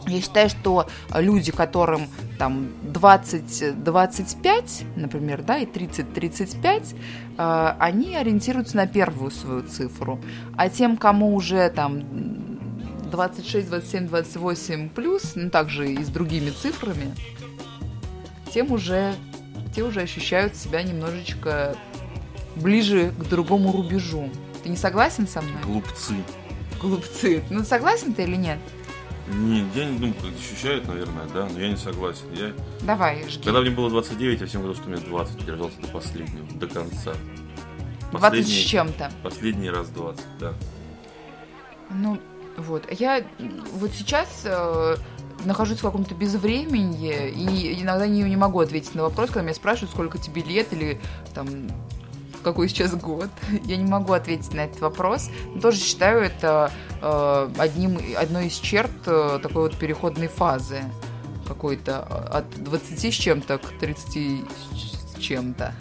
Я 0.05 0.19
считаю, 0.21 0.49
что 0.49 0.85
люди, 1.15 1.53
которым 1.53 2.09
там 2.37 2.67
20-25, 2.91 4.83
например, 4.97 5.43
да, 5.43 5.59
и 5.59 5.65
30-35, 5.65 6.93
э, 7.37 7.75
они 7.79 8.13
ориентируются 8.13 8.75
на 8.75 8.85
первую 8.85 9.31
свою 9.31 9.63
цифру. 9.63 10.19
А 10.57 10.67
тем, 10.67 10.97
кому 10.97 11.33
уже 11.33 11.69
там 11.69 12.03
26, 13.11 13.69
27, 13.69 14.07
28 14.09 14.89
плюс, 14.89 15.35
ну 15.35 15.49
также 15.49 15.93
и 15.93 16.03
с 16.03 16.09
другими 16.09 16.49
цифрами, 16.49 17.15
тем 18.53 18.71
уже, 18.73 19.13
те 19.73 19.83
уже 19.83 20.01
ощущают 20.01 20.55
себя 20.55 20.81
немножечко 20.83 21.75
ближе 22.55 23.11
к 23.11 23.23
другому 23.27 23.71
рубежу. 23.71 24.29
Ты 24.63 24.69
не 24.69 24.77
согласен 24.77 25.27
со 25.27 25.41
мной? 25.41 25.61
Глупцы. 25.63 26.15
Глупцы. 26.79 27.43
Ну 27.49 27.63
согласен 27.63 28.13
ты 28.13 28.23
или 28.23 28.35
нет? 28.35 28.59
Не, 29.29 29.65
я 29.73 29.85
не 29.85 29.97
думаю, 29.97 30.13
как 30.15 30.31
ощущают, 30.37 30.85
наверное, 30.87 31.25
да, 31.33 31.47
но 31.51 31.59
я 31.59 31.69
не 31.69 31.77
согласен. 31.77 32.25
Я, 32.33 32.51
Давай, 32.81 33.23
жги. 33.29 33.41
когда 33.43 33.61
мне 33.61 33.69
было 33.69 33.89
29, 33.89 34.41
я 34.41 34.47
всем 34.47 34.61
говорил, 34.61 34.79
что 34.79 34.89
мне 34.89 34.97
20, 34.99 35.45
держался 35.45 35.79
до 35.79 35.87
последнего, 35.87 36.45
до 36.59 36.67
конца. 36.67 37.13
20 38.11 38.11
с 38.11 38.19
Последний- 38.19 38.65
чем-то. 38.65 39.11
Последний 39.23 39.69
раз 39.69 39.87
20, 39.89 40.25
да. 40.39 40.53
Ну, 41.89 42.19
вот. 42.57 42.85
Я 42.91 43.23
вот 43.75 43.91
сейчас 43.91 44.41
э, 44.43 44.97
нахожусь 45.45 45.79
в 45.79 45.81
каком-то 45.81 46.15
безвременье 46.15 47.29
и 47.29 47.81
иногда 47.81 48.07
не, 48.07 48.23
не 48.23 48.37
могу 48.37 48.59
ответить 48.59 48.95
на 48.95 49.03
вопрос, 49.03 49.29
когда 49.29 49.41
меня 49.41 49.53
спрашивают, 49.53 49.91
сколько 49.91 50.17
тебе 50.17 50.41
лет 50.41 50.71
или 50.73 50.99
там 51.33 51.47
какой 52.43 52.69
сейчас 52.69 52.93
год. 52.95 53.29
Я 53.65 53.77
не 53.77 53.89
могу 53.89 54.13
ответить 54.13 54.53
на 54.53 54.61
этот 54.65 54.81
вопрос. 54.81 55.29
Но 55.55 55.61
тоже 55.61 55.79
считаю 55.79 56.21
это 56.21 56.71
э, 57.01 57.49
одним, 57.57 57.99
одной 58.17 58.47
из 58.47 58.55
черт 58.55 58.91
э, 59.05 59.39
такой 59.41 59.63
вот 59.63 59.77
переходной 59.77 60.27
фазы 60.27 60.83
какой-то 61.47 62.07
э, 62.09 62.37
от 62.37 62.63
20 62.63 63.13
с 63.13 63.17
чем-то 63.17 63.57
к 63.57 63.79
30 63.79 64.43
с 64.75 65.19
чем-то. 65.19 65.73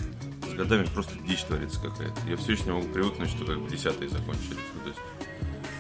С 0.49 0.55
годами 0.55 0.85
просто 0.85 1.15
дичь 1.27 1.43
творится 1.43 1.81
какая-то. 1.81 2.19
Я 2.27 2.37
все 2.37 2.53
еще 2.53 2.65
не 2.65 2.73
могу 2.73 2.89
привыкнуть, 2.89 3.31
что 3.31 3.45
как 3.45 3.61
бы 3.61 3.69
десятые 3.69 4.09
закончились. 4.09 4.59
Ну, 4.75 4.81
то 4.83 4.89
есть, 4.89 5.01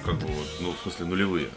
как 0.04 0.14
бы 0.16 0.26
вот, 0.26 0.46
ну, 0.60 0.72
в 0.72 0.78
смысле, 0.82 1.06
нулевые. 1.06 1.48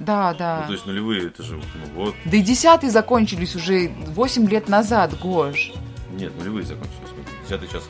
Да, 0.00 0.34
да. 0.34 0.60
Ну, 0.62 0.66
то 0.66 0.72
есть 0.72 0.86
нулевые, 0.86 1.26
это 1.28 1.42
же, 1.42 1.56
ну, 1.56 1.62
вот. 1.94 2.14
Да 2.24 2.36
и 2.36 2.42
десятые 2.42 2.90
закончились 2.90 3.54
уже 3.54 3.88
8 4.08 4.48
лет 4.48 4.68
назад, 4.68 5.16
Гош. 5.20 5.72
Нет, 6.12 6.32
нулевые 6.38 6.64
закончились. 6.64 6.96
Десятый 7.44 7.68
час. 7.68 7.84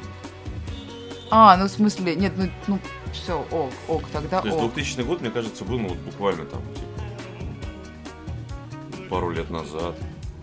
А, 1.30 1.56
ну 1.56 1.64
в 1.66 1.68
смысле, 1.68 2.16
нет, 2.16 2.32
ну, 2.36 2.50
ну 2.66 2.78
все, 3.12 3.40
ок, 3.52 3.70
ок, 3.88 4.02
тогда 4.12 4.40
То 4.40 4.48
есть 4.48 4.58
ок. 4.58 4.74
2000 4.74 5.02
год, 5.02 5.20
мне 5.20 5.30
кажется, 5.30 5.64
был, 5.64 5.78
ну, 5.78 5.88
вот 5.90 5.98
буквально 5.98 6.44
там, 6.46 6.60
типа, 6.74 6.88
пару 9.08 9.30
лет 9.30 9.48
назад. 9.50 9.94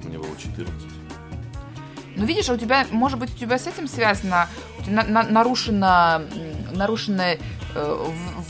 Мне 0.03 0.17
было 0.17 0.36
14. 0.38 0.73
Ну 2.15 2.25
видишь, 2.25 2.49
а 2.49 2.53
у 2.53 2.58
тебя, 2.58 2.86
может 2.91 3.19
быть, 3.19 3.34
у 3.36 3.38
тебя 3.38 3.60
с 3.60 3.67
этим 3.67 3.88
связано, 3.88 4.47
на- 4.88 5.03
на- 5.03 5.23
нарушено, 5.23 6.21
нарушено 6.73 7.23
э, 7.75 8.06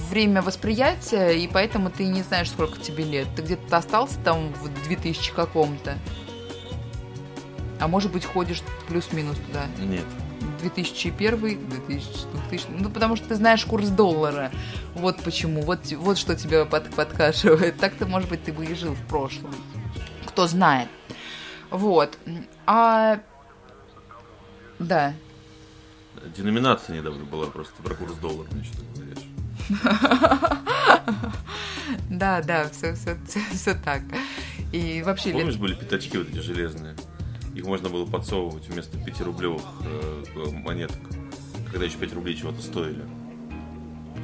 время 0.07 0.41
восприятия, 0.41 1.31
и 1.31 1.47
поэтому 1.47 1.89
ты 1.89 2.05
не 2.05 2.23
знаешь, 2.23 2.49
сколько 2.49 2.79
тебе 2.79 3.03
лет. 3.03 3.27
Ты 3.35 3.41
где-то 3.41 3.77
остался 3.77 4.19
там 4.19 4.53
в 4.53 4.69
2000 4.85 5.33
каком-то. 5.33 5.97
А 7.79 7.87
может 7.87 8.11
быть, 8.11 8.25
ходишь 8.25 8.63
плюс-минус 8.87 9.37
туда. 9.47 9.65
Нет. 9.79 10.05
2001, 10.61 11.39
2000, 11.39 12.07
2000, 12.49 12.67
ну 12.79 12.89
потому 12.89 13.15
что 13.15 13.27
ты 13.27 13.35
знаешь 13.35 13.63
курс 13.63 13.89
доллара, 13.89 14.51
вот 14.95 15.21
почему, 15.21 15.61
вот, 15.61 15.91
вот 15.91 16.17
что 16.17 16.35
тебя 16.35 16.65
под, 16.65 16.89
подкашивает. 16.95 17.77
Так-то, 17.77 18.07
может 18.07 18.29
быть, 18.29 18.43
ты 18.43 18.51
бы 18.51 18.65
и 18.65 18.73
жил 18.73 18.93
в 18.93 19.07
прошлом, 19.07 19.53
кто 20.25 20.47
знает. 20.47 20.89
Вот, 21.69 22.17
а, 22.65 23.19
да, 24.79 25.13
Деноминация 26.35 26.97
недавно 26.97 27.23
была 27.25 27.47
просто 27.47 27.81
про 27.83 27.93
курс 27.93 28.13
доллара, 28.15 28.47
значит. 28.51 28.73
да, 32.09 32.41
да, 32.41 32.69
все, 32.69 32.93
все, 32.93 33.17
все, 33.53 33.73
так. 33.73 34.01
И 34.71 35.01
вообще, 35.05 35.31
Помнишь, 35.31 35.57
были 35.57 35.75
пятачки 35.75 36.17
вот 36.17 36.29
эти 36.29 36.39
железные? 36.39 36.95
Их 37.55 37.65
можно 37.65 37.89
было 37.89 38.05
подсовывать 38.05 38.67
вместо 38.67 38.97
5-рублевых 38.97 39.61
э, 39.83 40.49
монеток, 40.51 40.99
когда 41.71 41.85
еще 41.85 41.97
5 41.97 42.13
рублей 42.13 42.35
чего-то 42.35 42.61
стоили. 42.61 43.03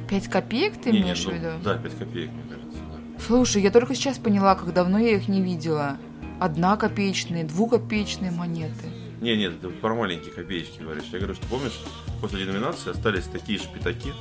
5 0.08 0.28
копеек 0.28 0.80
ты 0.80 0.90
Не, 0.90 0.98
не, 0.98 1.04
имеешь 1.04 1.24
ну, 1.24 1.30
в 1.30 1.34
виду? 1.34 1.48
Да, 1.64 1.76
5 1.76 1.98
копеек, 1.98 2.30
мне 2.30 2.42
кажется. 2.48 2.78
да. 2.78 3.20
Слушай, 3.26 3.62
я 3.62 3.70
только 3.70 3.94
сейчас 3.94 4.18
поняла, 4.18 4.54
как 4.54 4.72
давно 4.72 4.98
я 4.98 5.16
их 5.16 5.28
не 5.28 5.42
видела. 5.42 5.96
Одна 6.40 6.76
копеечные, 6.76 7.44
двухкопеечные 7.44 8.30
монеты. 8.30 8.88
Не, 9.20 9.36
нет, 9.36 9.54
это 9.54 9.70
про 9.70 9.94
маленькие 9.94 10.32
копеечки 10.32 10.82
говоришь. 10.82 11.04
Я 11.10 11.18
говорю, 11.18 11.34
что 11.34 11.46
помнишь, 11.46 11.80
после 12.20 12.44
деноминации 12.44 12.90
остались 12.90 13.24
такие 13.24 13.58
же 13.58 13.64
пятаки, 13.68 14.12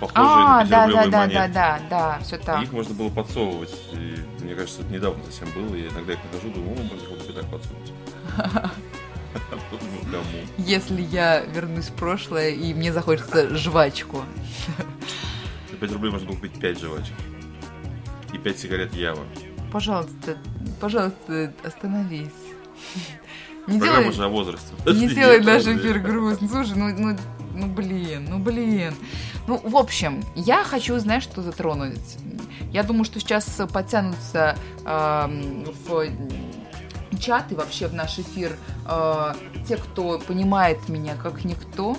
похожие 0.00 0.24
А, 0.26 0.62
на 0.62 0.64
да, 0.64 0.86
5 0.86 0.94
да, 0.94 1.06
да, 1.10 1.18
монеты. 1.18 1.34
да, 1.34 1.48
да, 1.48 1.80
да, 1.90 2.18
все 2.22 2.36
И 2.36 2.38
так. 2.42 2.62
их 2.62 2.72
можно 2.72 2.94
было 2.94 3.08
подсовывать. 3.10 3.74
И, 3.92 4.16
мне 4.42 4.54
кажется, 4.54 4.82
это 4.82 4.92
недавно 4.92 5.22
совсем 5.24 5.48
было. 5.54 5.74
Я 5.74 5.88
иногда 5.88 6.12
их 6.12 6.18
нахожу, 6.32 6.52
думаю, 6.52 6.72
о, 6.72 6.82
можно 6.82 7.08
было 7.08 7.16
бы 7.26 7.32
так 7.32 7.46
подсунуть. 7.46 7.92
Думаю, 9.70 10.00
кому? 10.10 10.24
Если 10.58 11.02
я 11.02 11.40
вернусь 11.40 11.86
в 11.86 11.92
прошлое 11.94 12.50
и 12.50 12.72
мне 12.74 12.92
захочется 12.92 13.54
жвачку. 13.56 14.22
За 15.70 15.76
5 15.76 15.92
рублей 15.92 16.10
можно 16.12 16.26
было 16.28 16.36
купить 16.36 16.58
5 16.60 16.80
жвачек. 16.80 17.14
И 18.32 18.38
5 18.38 18.58
сигарет 18.58 18.94
Ява. 18.94 19.24
Пожалуйста, 19.72 20.36
пожалуйста, 20.80 21.52
остановись. 21.64 22.28
Не 23.66 23.78
Программа 23.80 24.02
делай, 24.04 24.14
же 24.14 24.24
о 24.24 24.28
возрасте. 24.28 24.72
не 24.86 25.08
делай 25.08 25.38
подожди. 25.40 25.72
эфир 25.76 25.98
грустным. 25.98 26.48
Слушай, 26.48 26.74
ну, 26.76 26.88
ну, 26.96 27.16
ну 27.56 27.66
блин, 27.66 28.26
ну 28.28 28.38
блин. 28.38 28.94
Ну, 29.46 29.60
в 29.62 29.76
общем, 29.76 30.22
я 30.34 30.64
хочу, 30.64 30.98
знаешь, 30.98 31.22
что 31.22 31.42
затронуть. 31.42 32.18
Я 32.72 32.82
думаю, 32.82 33.04
что 33.04 33.20
сейчас 33.20 33.44
подтянутся 33.72 34.56
эм, 34.84 35.64
в 35.86 37.18
чат 37.18 37.52
и 37.52 37.54
вообще 37.54 37.86
в 37.88 37.94
наш 37.94 38.18
эфир 38.18 38.56
э, 38.86 39.34
те, 39.66 39.76
кто 39.76 40.18
понимает 40.18 40.88
меня 40.88 41.16
как 41.16 41.44
никто. 41.44 41.96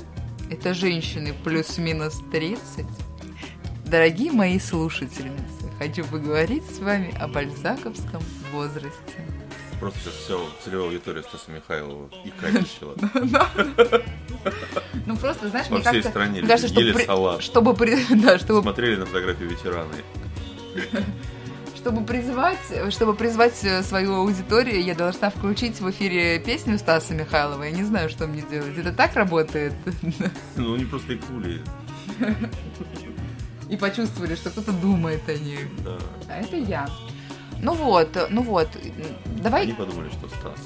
Это 0.50 0.74
женщины 0.74 1.34
плюс-минус 1.44 2.22
30. 2.32 2.86
Дорогие 3.86 4.32
мои 4.32 4.60
слушательницы, 4.60 5.70
хочу 5.80 6.06
поговорить 6.06 6.64
с 6.70 6.80
вами 6.80 7.14
о 7.20 7.28
бальзаковском 7.28 8.22
возрасте. 8.52 9.27
Просто 9.80 10.00
сейчас 10.00 10.14
все 10.16 10.50
целевая 10.64 10.88
аудитория 10.88 11.22
Стаса 11.22 11.52
Михайлова 11.52 12.10
и 12.26 12.32
начала. 12.52 12.96
Ну 15.06 15.16
просто, 15.18 15.50
знаешь, 15.50 15.68
По 15.68 15.76
мне 15.76 15.82
всей 15.82 15.92
кажется, 15.92 16.10
стране 16.10 16.40
мне 16.42 16.48
кажется, 16.48 16.80
ели 16.80 17.06
салат. 17.06 17.44
чтобы, 17.44 17.74
да, 18.10 18.40
чтобы, 18.40 18.62
Смотрели 18.62 18.96
на 18.96 19.06
фотографию 19.06 19.50
ветераны. 19.50 19.96
чтобы 21.76 22.04
призвать, 22.06 22.60
чтобы 22.90 23.14
призвать 23.14 23.64
э, 23.64 23.84
свою 23.84 24.16
аудиторию, 24.16 24.84
я 24.84 24.96
должна 24.96 25.30
включить 25.30 25.80
в 25.80 25.90
эфире 25.92 26.40
песню 26.40 26.78
Стаса 26.80 27.14
Михайлова. 27.14 27.64
Я 27.64 27.72
не 27.72 27.84
знаю, 27.84 28.10
что 28.10 28.28
мне 28.28 28.42
делать. 28.42 28.78
Это 28.78 28.92
так 28.92 29.16
работает? 29.16 29.74
Ну, 30.56 30.74
они 30.74 30.86
просто 30.86 31.16
икнули. 31.16 31.62
И 33.70 33.78
почувствовали, 33.78 34.36
что 34.36 34.50
кто-то 34.50 34.72
думает 34.72 35.28
о 35.30 35.34
них. 35.34 35.60
Да. 35.84 35.98
А 36.30 36.40
это 36.40 36.56
я. 36.58 36.90
Ну 37.62 37.74
вот, 37.74 38.28
ну 38.30 38.44
вот, 38.44 38.70
давай... 39.42 39.64
Они 39.64 39.74
подумали, 39.74 40.10
что 40.10 40.28
Стас. 40.30 40.60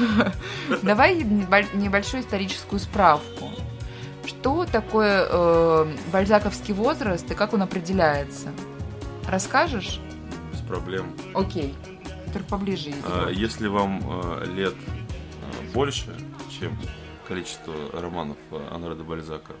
Давай 0.82 1.14
небольшую 1.14 2.22
историческую 2.22 2.80
справку. 2.80 3.50
Что 4.24 4.64
такое 4.64 5.26
э, 5.28 5.96
бальзаковский 6.12 6.74
возраст 6.74 7.28
и 7.30 7.34
как 7.34 7.52
он 7.52 7.62
определяется? 7.62 8.52
Расскажешь? 9.28 10.00
Без 10.52 10.60
проблем. 10.60 11.14
Окей. 11.34 11.74
Только 12.32 12.48
поближе. 12.48 12.92
А, 13.04 13.28
если 13.28 13.66
вам 13.66 14.00
э, 14.04 14.46
лет 14.54 14.74
э, 14.74 15.72
больше, 15.74 16.14
чем 16.58 16.78
количество 17.26 17.74
романов 17.92 18.38
Анре 18.70 18.94
де 18.94 19.02
Бальзака, 19.02 19.54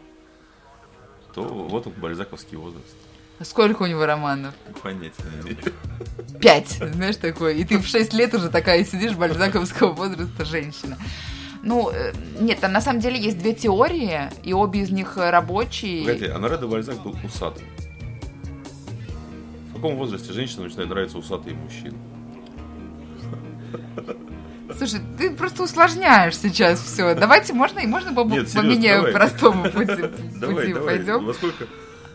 то 1.34 1.42
вот 1.42 1.86
он 1.86 1.92
бальзаковский 1.94 2.56
возраст. 2.56 2.96
Сколько 3.40 3.82
у 3.82 3.86
него 3.86 4.06
романов? 4.06 4.54
Понятия 4.82 5.24
не 5.34 5.50
имею. 5.50 5.58
Пять, 6.40 6.78
знаешь, 6.80 7.16
такое. 7.16 7.54
И 7.54 7.64
ты 7.64 7.78
в 7.78 7.86
шесть 7.86 8.12
лет 8.12 8.34
уже 8.34 8.50
такая 8.50 8.84
сидишь, 8.84 9.14
бальзаковского 9.14 9.92
возраста 9.92 10.44
женщина. 10.44 10.96
Ну, 11.62 11.90
э, 11.90 12.12
нет, 12.40 12.60
там 12.60 12.72
на 12.72 12.80
самом 12.80 13.00
деле 13.00 13.20
есть 13.20 13.38
две 13.38 13.54
теории, 13.54 14.28
и 14.42 14.52
обе 14.52 14.80
из 14.80 14.90
них 14.90 15.16
рабочие. 15.16 16.04
Погоди, 16.04 16.26
Анаре 16.26 16.58
де 16.58 16.66
Бальзак 16.66 17.00
был 17.02 17.16
усатым. 17.24 17.64
В 19.70 19.74
каком 19.74 19.96
возрасте 19.96 20.32
женщинам 20.32 20.64
начинает 20.64 20.90
нравиться 20.90 21.18
усатые 21.18 21.54
мужчины? 21.56 21.96
Слушай, 24.76 25.00
ты 25.18 25.30
просто 25.30 25.64
усложняешь 25.64 26.36
сейчас 26.36 26.80
все. 26.80 27.14
Давайте, 27.14 27.52
можно, 27.52 27.80
и 27.80 27.86
можно 27.86 28.12
по, 28.12 28.24
Нет, 28.28 28.52
по 28.52 28.60
менее 28.60 29.02
простому 29.12 29.64
пути, 29.70 30.02
давай, 30.40 30.56
пути 30.56 30.72
давай. 30.72 30.96
пойдем? 30.96 31.26
Во 31.26 31.34
сколько, 31.34 31.66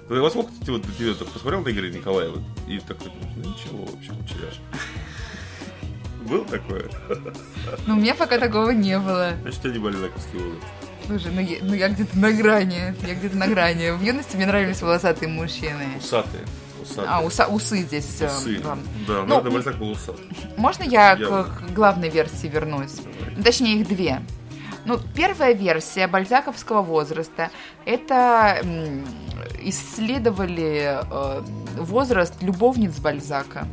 во 0.09 0.29
сколько 0.29 0.51
ты, 0.65 0.71
вот, 0.71 0.83
ты, 0.97 1.13
ты 1.13 1.25
посмотрел 1.25 1.61
на 1.61 1.69
Игоря 1.69 1.89
Николаева 1.89 2.41
и 2.67 2.79
так 2.79 2.97
ну 3.01 3.49
ничего 3.49 3.85
вообще, 3.85 4.11
кучеряш. 4.13 4.59
Было 6.27 6.45
такое? 6.45 6.89
Ну, 7.85 7.93
у 7.93 7.97
меня 7.97 8.15
пока 8.15 8.37
такого 8.37 8.71
не 8.71 8.99
было. 8.99 9.33
Значит, 9.41 9.59
у 9.59 9.63
тебя 9.63 9.73
не 9.73 9.79
бальзаковский 9.79 10.39
возраст. 10.39 10.65
Слушай, 11.05 11.31
ну 11.31 11.41
я, 11.41 11.57
ну 11.61 11.73
я 11.73 11.89
где-то 11.89 12.19
на 12.19 12.31
грани. 12.33 12.95
Я 13.07 13.15
где-то 13.15 13.37
на 13.37 13.47
грани. 13.47 13.91
В 13.91 14.01
юности 14.01 14.35
мне 14.35 14.45
нравились 14.45 14.81
волосатые 14.81 15.29
мужчины. 15.29 15.85
Усатые. 15.97 16.43
Усатые. 16.81 17.07
А, 17.07 17.21
уса, 17.21 17.47
усы 17.47 17.77
здесь. 17.83 18.21
Э, 18.21 18.27
усы. 18.27 18.59
Да, 18.59 18.77
да 19.07 19.23
ну, 19.25 19.41
ну 19.41 19.51
Бальзак 19.51 19.77
был 19.77 19.91
усат. 19.91 20.17
Можно 20.57 20.83
я, 20.83 21.11
я 21.13 21.15
к, 21.15 21.59
к 21.59 21.73
главной 21.73 22.09
версии 22.09 22.47
вернусь? 22.47 22.95
Давай. 22.95 23.43
Точнее, 23.43 23.79
их 23.79 23.87
две. 23.87 24.21
Ну, 24.87 24.97
первая 25.13 25.53
версия 25.53 26.07
бальзаковского 26.07 26.81
возраста– 26.81 27.51
это 27.85 28.61
исследовали 29.59 31.01
э, 31.03 31.41
возраст 31.75 32.41
любовниц 32.41 32.97
Бальзака 32.99 33.67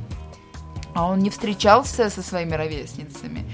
а 0.95 1.07
он 1.07 1.19
не 1.19 1.31
встречался 1.31 2.09
со 2.09 2.23
своими 2.23 2.55
ровесницами. 2.55 3.45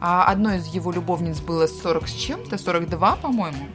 А 0.00 0.24
одной 0.24 0.58
из 0.58 0.66
его 0.66 0.90
любовниц 0.90 1.38
было 1.40 1.66
40 1.66 2.08
с 2.08 2.12
чем-то, 2.12 2.58
42, 2.58 3.16
по-моему, 3.16 3.68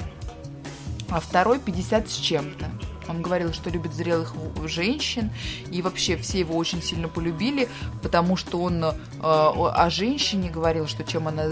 а 1.09 1.21
второй 1.21 1.59
50 1.59 2.09
с 2.09 2.15
чем-то. 2.15 2.65
Он 3.09 3.21
говорил, 3.21 3.53
что 3.53 3.69
любит 3.69 3.93
зрелых 3.93 4.33
женщин, 4.65 5.31
и 5.71 5.81
вообще 5.81 6.15
все 6.17 6.39
его 6.39 6.55
очень 6.55 6.81
сильно 6.81 7.07
полюбили, 7.07 7.67
потому 8.01 8.35
что 8.35 8.61
он 8.61 8.83
э, 8.83 8.91
о 9.21 9.89
женщине 9.89 10.49
говорил, 10.49 10.87
что 10.87 11.03
чем 11.03 11.27
она 11.27 11.45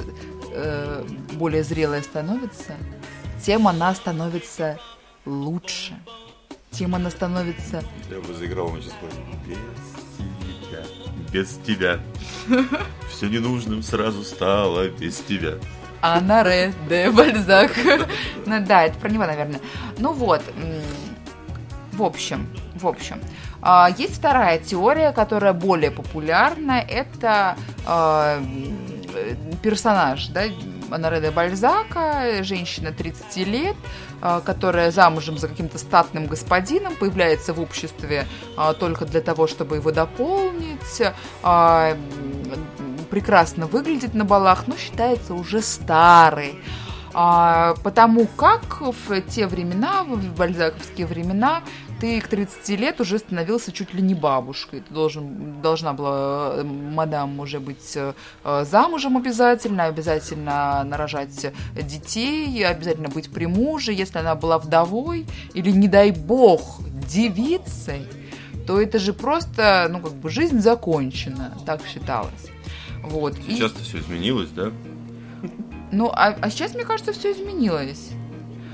э, 0.51 1.05
более 1.33 1.63
зрелая 1.63 2.01
становится, 2.01 2.75
тем 3.43 3.67
она 3.67 3.93
становится 3.95 4.79
лучше, 5.25 5.93
тем 6.71 6.95
она 6.95 7.09
становится... 7.09 7.83
Я 8.09 8.19
бы 8.19 8.33
заиграл, 8.33 8.75
сейчас 8.77 8.93
без 9.47 9.57
без 11.31 11.57
тебя. 11.65 11.99
Все 13.09 13.27
ненужным 13.27 13.81
сразу 13.83 14.23
стало 14.23 14.89
без 14.89 15.17
тебя. 15.19 15.53
Анаре 16.01 16.73
де 16.89 17.09
Бальзак. 17.11 17.71
Ну 18.45 18.65
да, 18.65 18.85
это 18.85 18.97
про 18.97 19.09
него, 19.09 19.25
наверное. 19.25 19.61
Ну 19.97 20.13
вот, 20.13 20.41
в 21.93 22.03
общем, 22.03 22.47
в 22.75 22.87
общем. 22.87 23.21
А, 23.61 23.89
есть 23.95 24.17
вторая 24.17 24.57
теория, 24.57 25.11
которая 25.11 25.53
более 25.53 25.91
популярна. 25.91 26.83
Это 26.87 27.55
а, 27.85 28.43
персонаж, 29.62 30.28
да, 30.28 30.43
Анаре 30.91 31.21
де 31.21 31.32
Бальзака, 31.32 32.43
женщина 32.43 32.91
30 32.91 33.45
лет, 33.45 33.76
а, 34.21 34.41
которая 34.41 34.91
замужем 34.91 35.38
за 35.38 35.47
каким-то 35.47 35.78
статным 35.78 36.28
господином, 36.28 36.95
появляется 36.95 37.54
в 37.54 37.62
обществе 37.62 38.28
а, 38.58 38.74
только 38.74 39.06
для 39.06 39.21
того, 39.21 39.47
чтобы 39.47 39.78
его 39.78 39.91
дополнить, 39.91 41.02
а, 41.43 41.95
прекрасно 43.10 43.67
выглядит 43.67 44.13
на 44.13 44.26
балах, 44.26 44.67
но 44.67 44.78
считается 44.78 45.34
уже 45.34 45.62
старой. 45.62 46.56
Потому 47.13 48.26
как 48.38 48.80
в 48.80 49.21
те 49.28 49.45
времена, 49.45 50.06
в 50.06 50.34
бальзаковские 50.34 51.06
времена, 51.06 51.62
ты 52.01 52.19
к 52.19 52.27
30 52.27 52.69
лет 52.79 52.99
уже 52.99 53.19
становился 53.19 53.71
чуть 53.71 53.93
ли 53.93 54.01
не 54.01 54.15
бабушкой. 54.15 54.81
Ты 54.81 54.91
должен, 54.91 55.61
должна 55.61 55.93
была 55.93 56.55
э, 56.55 56.63
мадам 56.63 57.39
уже 57.39 57.59
быть 57.59 57.95
э, 57.95 58.13
замужем 58.65 59.17
обязательно, 59.17 59.85
обязательно 59.85 60.83
нарожать 60.83 61.53
детей, 61.75 62.65
обязательно 62.65 63.09
быть 63.09 63.31
при 63.31 63.45
муже. 63.45 63.93
Если 63.93 64.17
она 64.17 64.33
была 64.33 64.57
вдовой 64.57 65.27
или, 65.53 65.69
не 65.69 65.87
дай 65.87 66.09
бог, 66.09 66.81
девицей, 67.07 68.07
то 68.65 68.81
это 68.81 68.97
же 68.97 69.13
просто, 69.13 69.87
ну, 69.91 69.99
как 69.99 70.15
бы 70.15 70.31
жизнь 70.31 70.59
закончена, 70.59 71.55
так 71.67 71.81
считалось. 71.85 72.47
Вот. 73.03 73.35
Сейчас-то 73.47 73.81
И... 73.81 73.83
все 73.83 73.99
изменилось, 73.99 74.49
да? 74.49 74.71
Ну, 75.91 76.09
а, 76.09 76.35
а 76.41 76.49
сейчас, 76.49 76.73
мне 76.73 76.83
кажется, 76.83 77.13
все 77.13 77.31
изменилось. 77.31 78.11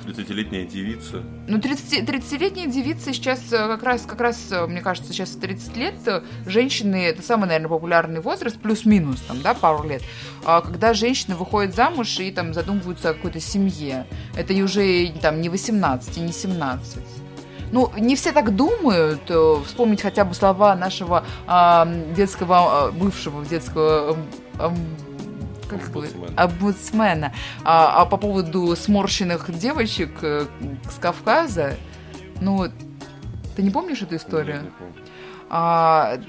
30-летняя 0.08 0.66
девица. 0.66 1.24
Ну, 1.48 1.60
30, 1.60 2.10
30-летняя 2.10 2.68
девица 2.68 3.14
сейчас 3.14 3.42
э, 3.52 3.58
как 3.68 3.84
раз, 3.84 4.04
как 4.04 4.22
раз, 4.22 4.52
э, 4.52 4.66
мне 4.66 4.82
кажется, 4.82 5.12
сейчас 5.12 5.32
30 5.32 5.78
лет 5.78 5.96
э, 6.06 6.22
женщины, 6.46 7.06
это 7.06 7.22
самый, 7.22 7.48
наверное, 7.48 7.70
популярный 7.70 8.22
возраст, 8.22 8.58
плюс-минус, 8.60 9.20
там, 9.28 9.42
да, 9.42 9.54
пару 9.54 9.88
лет, 9.88 10.02
а 10.46 10.62
когда 10.62 10.94
женщины 10.94 11.36
выходят 11.36 11.76
замуж 11.76 12.20
и 12.20 12.32
там 12.32 12.54
задумываются 12.54 13.10
о 13.10 13.14
какой-то 13.14 13.40
семье. 13.40 14.08
Это 14.36 14.54
уже 14.54 15.12
там 15.22 15.42
не 15.42 15.50
18, 15.50 16.18
не 16.18 16.32
17. 16.32 17.04
Ну, 17.72 17.92
не 17.98 18.16
все 18.16 18.32
так 18.32 18.56
думают. 18.56 19.30
Вспомнить 19.66 20.02
хотя 20.02 20.24
бы 20.24 20.34
слова 20.34 20.76
нашего 20.76 21.26
э, 21.48 22.14
детского, 22.16 22.92
бывшего 22.92 23.46
детского 23.46 24.18
э, 24.58 24.70
как 25.68 25.86
омбудсмена. 25.88 26.34
омбудсмена. 26.36 27.34
А, 27.64 28.02
а 28.02 28.06
по 28.06 28.18
поводу 28.18 28.76
сморщенных 28.76 29.58
девочек 29.58 30.12
э, 30.22 30.46
с 30.90 31.00
Кавказа, 31.00 31.76
ну, 32.42 32.68
ты 33.56 33.64
не 33.64 33.70
помнишь 33.70 34.02
эту 34.02 34.16
историю? 34.16 34.64
Не 34.64 34.70
помню. 34.70 34.94
А, 35.50 36.20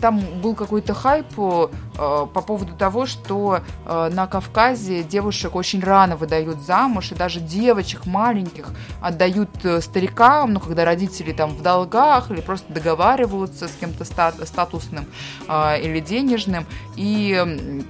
там 0.00 0.20
был 0.42 0.54
какой-то 0.54 0.92
хайп 0.92 1.26
а, 1.38 2.26
по 2.26 2.40
поводу 2.42 2.74
того, 2.74 3.06
что 3.06 3.60
а, 3.86 4.10
на 4.10 4.26
Кавказе 4.26 5.02
девушек 5.02 5.54
очень 5.54 5.82
рано 5.82 6.16
выдают 6.16 6.60
замуж, 6.60 7.12
и 7.12 7.14
даже 7.14 7.40
девочек 7.40 8.04
маленьких 8.04 8.68
отдают 9.00 9.50
старикам, 9.80 10.52
ну, 10.52 10.60
когда 10.60 10.84
родители 10.84 11.32
там 11.32 11.50
в 11.50 11.62
долгах 11.62 12.30
или 12.30 12.40
просто 12.40 12.70
договариваются 12.72 13.68
с 13.68 13.72
кем-то 13.72 14.04
стат 14.04 14.36
статусным 14.46 15.06
а, 15.48 15.76
или 15.76 16.00
денежным, 16.00 16.66
и 16.96 17.84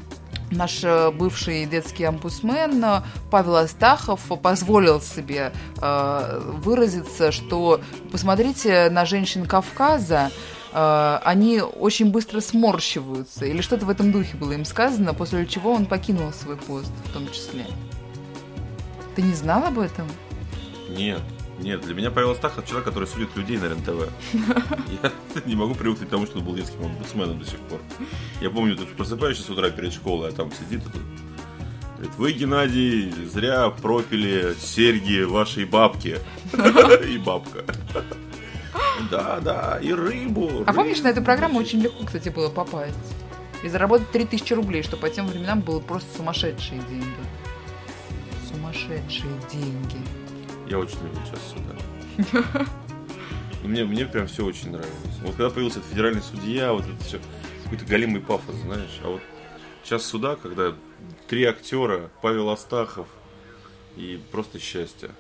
наш 0.51 0.83
э, 0.83 1.11
бывший 1.11 1.67
детский 1.67 2.05
омбудсмен 2.05 2.85
э, 2.85 3.03
Павел 3.31 3.57
Астахов 3.57 4.21
позволил 4.43 5.01
себе 5.01 5.53
э, 5.81 6.41
выразиться, 6.63 7.33
что 7.33 7.81
посмотрите 8.13 8.89
на 8.91 9.05
женщин 9.05 9.47
Кавказа, 9.47 10.31
они 10.73 11.63
очень 11.63 12.11
быстро 12.11 12.43
сморщиваются, 12.43 13.47
или 13.47 13.63
что-то 13.63 13.87
в 13.87 13.89
этом 13.89 14.13
духе 14.13 14.37
было 14.37 14.53
им 14.53 14.67
сказано, 14.67 15.15
после 15.15 15.47
чего 15.47 15.73
он 15.73 15.87
покинул 15.87 16.33
свой 16.33 16.59
пост 16.59 16.93
в 17.07 17.13
том 17.15 17.27
числе. 17.33 17.65
Ты 19.15 19.23
не 19.23 19.33
знал 19.33 19.65
об 19.65 19.79
этом? 19.79 20.07
Нет. 20.91 21.23
Нет, 21.59 21.81
для 21.81 21.95
меня 21.95 22.11
Павел 22.11 22.33
Астахов 22.33 22.67
человек, 22.67 22.85
который 22.85 23.09
судит 23.09 23.35
людей 23.37 23.57
на 23.59 23.65
РЕН-ТВ. 23.67 24.11
Я 25.03 25.13
не 25.47 25.55
могу 25.55 25.75
привыкнуть 25.75 26.09
к 26.09 26.11
тому, 26.11 26.27
что 26.27 26.39
он 26.39 26.45
был 26.45 26.55
детским 26.55 26.85
омбудсменом 26.85 27.39
до 27.39 27.47
сих 27.47 27.59
пор. 27.61 27.81
Я 28.41 28.51
помню, 28.51 28.77
ты 28.77 28.85
просыпаешься 28.85 29.43
с 29.43 29.51
утра 29.51 29.71
перед 29.71 29.93
школой, 29.93 30.31
а 30.31 30.33
там 30.33 30.51
сидит 30.53 30.87
и 30.87 30.91
тут 30.91 31.03
Говорит, 31.97 32.15
вы, 32.19 32.33
Геннадий, 32.33 33.11
зря 33.33 33.71
пропили 33.71 34.55
серьги 34.61 35.23
вашей 35.23 35.65
бабки. 35.65 36.19
И 37.09 37.17
бабка. 37.17 37.65
Да, 39.11 39.41
да, 39.41 39.79
и 39.81 39.93
рыбу. 39.93 40.65
А 40.67 40.73
помнишь, 40.73 41.01
на 41.03 41.09
эту 41.09 41.23
программу 41.23 41.59
очень 41.59 41.81
легко, 41.81 42.05
кстати, 42.05 42.29
было 42.29 42.51
попасть? 42.51 42.95
И 43.63 43.69
заработать 43.69 44.11
3000 44.11 44.53
рублей, 44.55 44.83
что 44.83 44.97
по 44.97 45.09
тем 45.09 45.27
временам 45.27 45.61
было 45.61 45.81
просто 45.81 46.17
сумасшедшие 46.17 46.81
деньги. 46.89 47.07
Сумасшедшие 48.53 49.33
деньги. 49.51 49.99
Я 50.69 50.79
очень 50.79 50.99
люблю 51.03 51.21
сейчас 51.27 51.41
сюда. 51.53 52.67
Мне, 53.63 53.85
мне 53.85 54.07
прям 54.07 54.29
все 54.29 54.45
очень 54.45 54.71
нравилось. 54.71 54.93
Вот 55.23 55.33
когда 55.35 55.51
появился 55.51 55.81
этот 55.81 55.91
федеральный 55.91 56.23
судья, 56.23 56.73
вот 56.73 56.85
это 56.85 57.03
все, 57.05 57.19
какой-то 57.65 57.85
галимый 57.85 58.21
пафос, 58.21 58.55
знаешь. 58.65 59.01
А 59.03 59.09
вот 59.09 59.21
сейчас 59.83 60.05
суда, 60.05 60.37
когда 60.37 60.73
три 61.27 61.45
актера, 61.45 62.11
Павел 62.23 62.51
Астахов 62.51 63.09
и 63.97 64.21
просто 64.31 64.61
счастье. 64.61 65.11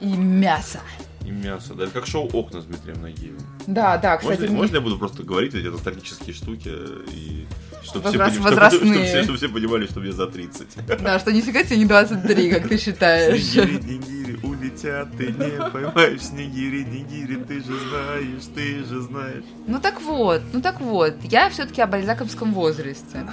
И 0.00 0.06
мясо. 0.06 0.80
И 1.26 1.30
мясо. 1.30 1.74
Да, 1.74 1.88
как 1.88 2.06
шоу 2.06 2.28
«Окна» 2.32 2.62
с 2.62 2.64
Дмитрием 2.64 3.02
Нагиевым. 3.02 3.42
Да, 3.66 3.98
да, 3.98 4.16
кстати. 4.16 4.40
Можно, 4.40 4.46
мне- 4.48 4.56
можно 4.56 4.74
я 4.76 4.80
буду 4.80 4.98
просто 4.98 5.22
говорить 5.22 5.54
эти 5.54 5.66
ностальгические 5.66 6.34
штуки, 6.34 6.70
и 7.10 7.46
чтобы 7.82 8.08
все, 8.08 8.18
Возраст- 8.18 8.34
чтобы- 8.34 8.50
возрастные. 8.50 8.92
чтобы 8.92 9.04
все- 9.04 9.22
чтобы 9.24 9.38
все 9.38 9.48
понимали, 9.48 9.86
что 9.86 10.00
мне 10.00 10.12
за 10.12 10.26
30. 10.26 10.68
Да, 11.02 11.18
что 11.18 11.32
нифига 11.32 11.62
тебе 11.64 11.78
не 11.78 11.84
23, 11.86 12.50
как 12.50 12.68
ты 12.68 12.78
считаешь. 12.78 13.42
Снегири-нигири 13.42 14.38
улетят, 14.42 15.08
ты 15.16 15.26
не 15.26 15.70
поймаешь 15.70 16.20
снегири-нигири, 16.22 17.36
ты 17.44 17.54
же 17.62 17.74
знаешь, 17.88 18.42
ты 18.54 18.84
же 18.84 19.00
знаешь. 19.02 19.44
Ну 19.66 19.80
так 19.80 20.00
вот, 20.02 20.42
ну 20.52 20.60
так 20.60 20.80
вот, 20.80 21.14
я 21.24 21.50
все-таки 21.50 21.80
о 21.80 21.86
бальзаковском 21.86 22.52
возрасте. 22.54 23.26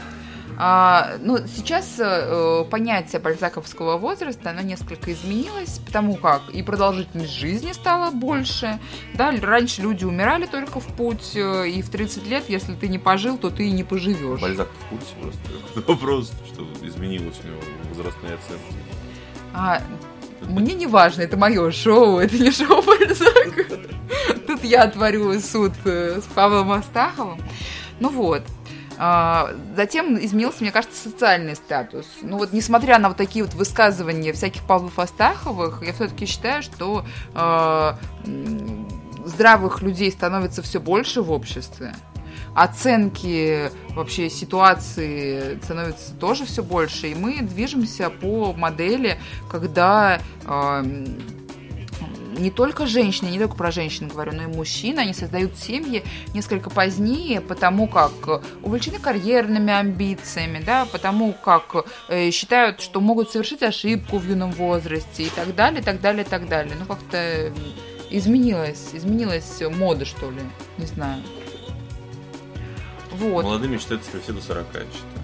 А, 0.62 1.16
ну, 1.22 1.38
сейчас 1.48 1.96
э, 2.00 2.66
понятие 2.70 3.22
бальзаковского 3.22 3.98
возраста, 3.98 4.50
оно 4.50 4.60
несколько 4.60 5.14
изменилось, 5.14 5.80
потому 5.86 6.16
как 6.16 6.50
и 6.50 6.62
продолжительность 6.62 7.32
жизни 7.32 7.72
стала 7.72 8.12
больше, 8.12 8.78
да, 9.14 9.32
раньше 9.42 9.82
люди 9.82 10.04
умирали 10.04 10.48
только 10.48 10.82
в 10.82 10.88
путь, 10.88 11.32
э, 11.36 11.70
и 11.70 11.82
в 11.82 11.90
30 11.90 12.28
лет, 12.28 12.50
если 12.50 12.76
ты 12.76 12.90
не 12.90 13.00
пожил, 13.00 13.38
то 13.38 13.52
ты 13.52 13.70
и 13.70 13.72
не 13.72 13.86
поживешь. 13.86 14.42
Бальзак 14.42 14.68
в 14.68 14.90
курсе 14.90 15.14
просто. 15.22 15.82
Вопрос, 15.94 16.34
что 16.52 16.68
изменилось 16.86 17.40
у 17.42 17.48
него 17.48 17.62
возрастные 17.94 18.34
оценки. 18.34 18.66
А, 19.54 19.82
мне 20.42 20.74
не 20.74 20.88
важно, 20.88 21.22
это 21.22 21.38
мое 21.38 21.72
шоу, 21.72 22.20
это 22.20 22.38
не 22.38 22.52
шоу 22.52 22.82
Бальзака. 22.82 23.64
Тут 24.48 24.66
я 24.66 24.88
творю 24.88 25.40
суд 25.40 25.72
э, 25.86 26.20
с 26.20 26.34
Павлом 26.34 26.74
Астаховым. 26.74 27.40
Ну 28.02 28.10
вот. 28.10 28.44
А, 29.02 29.52
Затем 29.78 30.18
изменился, 30.20 30.58
мне 30.62 30.72
кажется, 30.74 31.10
социальный 31.10 31.56
статус. 31.56 32.06
Ну 32.22 32.38
вот, 32.38 32.52
несмотря 32.52 33.00
на 33.00 33.08
вот 33.08 33.18
такие 33.18 33.46
вот 33.46 33.54
высказывания 33.54 34.34
всяких 34.34 34.62
Павлов 34.64 35.00
Астаховых, 35.00 35.82
я 35.84 35.94
все-таки 35.94 36.26
считаю, 36.26 36.62
что 36.62 37.06
а, 37.34 37.98
здравых 39.26 39.82
людей 39.82 40.12
становится 40.12 40.62
все 40.62 40.82
больше 40.82 41.22
в 41.22 41.32
обществе. 41.32 41.96
Оценки 42.56 43.72
вообще 43.96 44.30
ситуации 44.30 45.58
становятся 45.64 46.14
тоже 46.16 46.46
все 46.46 46.62
больше, 46.62 47.08
и 47.08 47.16
мы 47.16 47.42
движемся 47.42 48.10
по 48.10 48.52
модели, 48.52 49.18
когда 49.50 50.20
а, 50.46 50.84
не 52.40 52.52
только 52.52 52.88
женщины, 52.88 53.30
не 53.30 53.40
только 53.40 53.56
про 53.56 53.72
женщин 53.72 54.08
говорю, 54.08 54.34
но 54.34 54.44
и 54.44 54.48
мужчины, 54.48 55.00
они 55.00 55.14
создают 55.14 55.58
семьи 55.58 56.04
несколько 56.34 56.70
позднее, 56.70 57.42
потому 57.42 57.88
как 57.88 58.44
увлечены 58.64 59.00
карьерными 59.00 59.72
амбициями, 59.72 60.62
да, 60.66 60.86
потому 60.86 61.34
как 61.34 61.86
э, 62.08 62.32
считают, 62.32 62.82
что 62.82 63.02
могут 63.02 63.32
совершить 63.32 63.64
ошибку 63.64 64.18
в 64.18 64.28
юном 64.28 64.52
возрасте 64.52 65.24
и 65.24 65.30
так 65.30 65.56
далее, 65.56 65.82
и 65.82 65.84
так 65.84 66.02
далее, 66.02 66.24
и 66.24 66.28
так 66.28 66.48
далее. 66.48 66.76
Ну, 66.80 66.86
как-то 66.86 67.52
изменилась, 68.10 68.90
изменилась 68.94 69.62
мода, 69.62 70.06
что 70.06 70.30
ли, 70.32 70.42
не 70.78 70.86
знаю. 70.86 71.22
Вот. 73.12 73.44
Молодыми 73.44 73.78
считается 73.78 74.10
все 74.22 74.34
до 74.34 74.42
40, 74.42 74.66
я 74.74 74.80
считаю. 74.82 75.20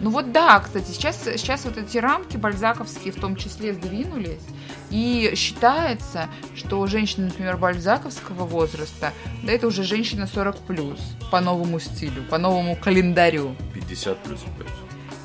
Ну 0.00 0.10
вот 0.10 0.30
да, 0.30 0.60
кстати, 0.60 0.90
сейчас, 0.90 1.22
сейчас 1.24 1.64
вот 1.64 1.78
эти 1.78 1.96
рамки 1.98 2.36
бальзаковские 2.36 3.12
в 3.12 3.20
том 3.20 3.34
числе 3.34 3.72
сдвинулись. 3.72 4.42
И 4.90 5.32
считается, 5.36 6.28
что 6.54 6.86
женщина, 6.86 7.26
например, 7.26 7.56
бальзаковского 7.56 8.44
возраста, 8.44 9.12
да 9.42 9.52
это 9.52 9.66
уже 9.66 9.82
женщина 9.82 10.26
40 10.26 10.58
плюс 10.58 10.98
по 11.30 11.40
новому 11.40 11.80
стилю, 11.80 12.22
по 12.30 12.38
новому 12.38 12.76
календарю. 12.76 13.56
50 13.74 14.18
плюс 14.18 14.40
опять. 14.42 14.72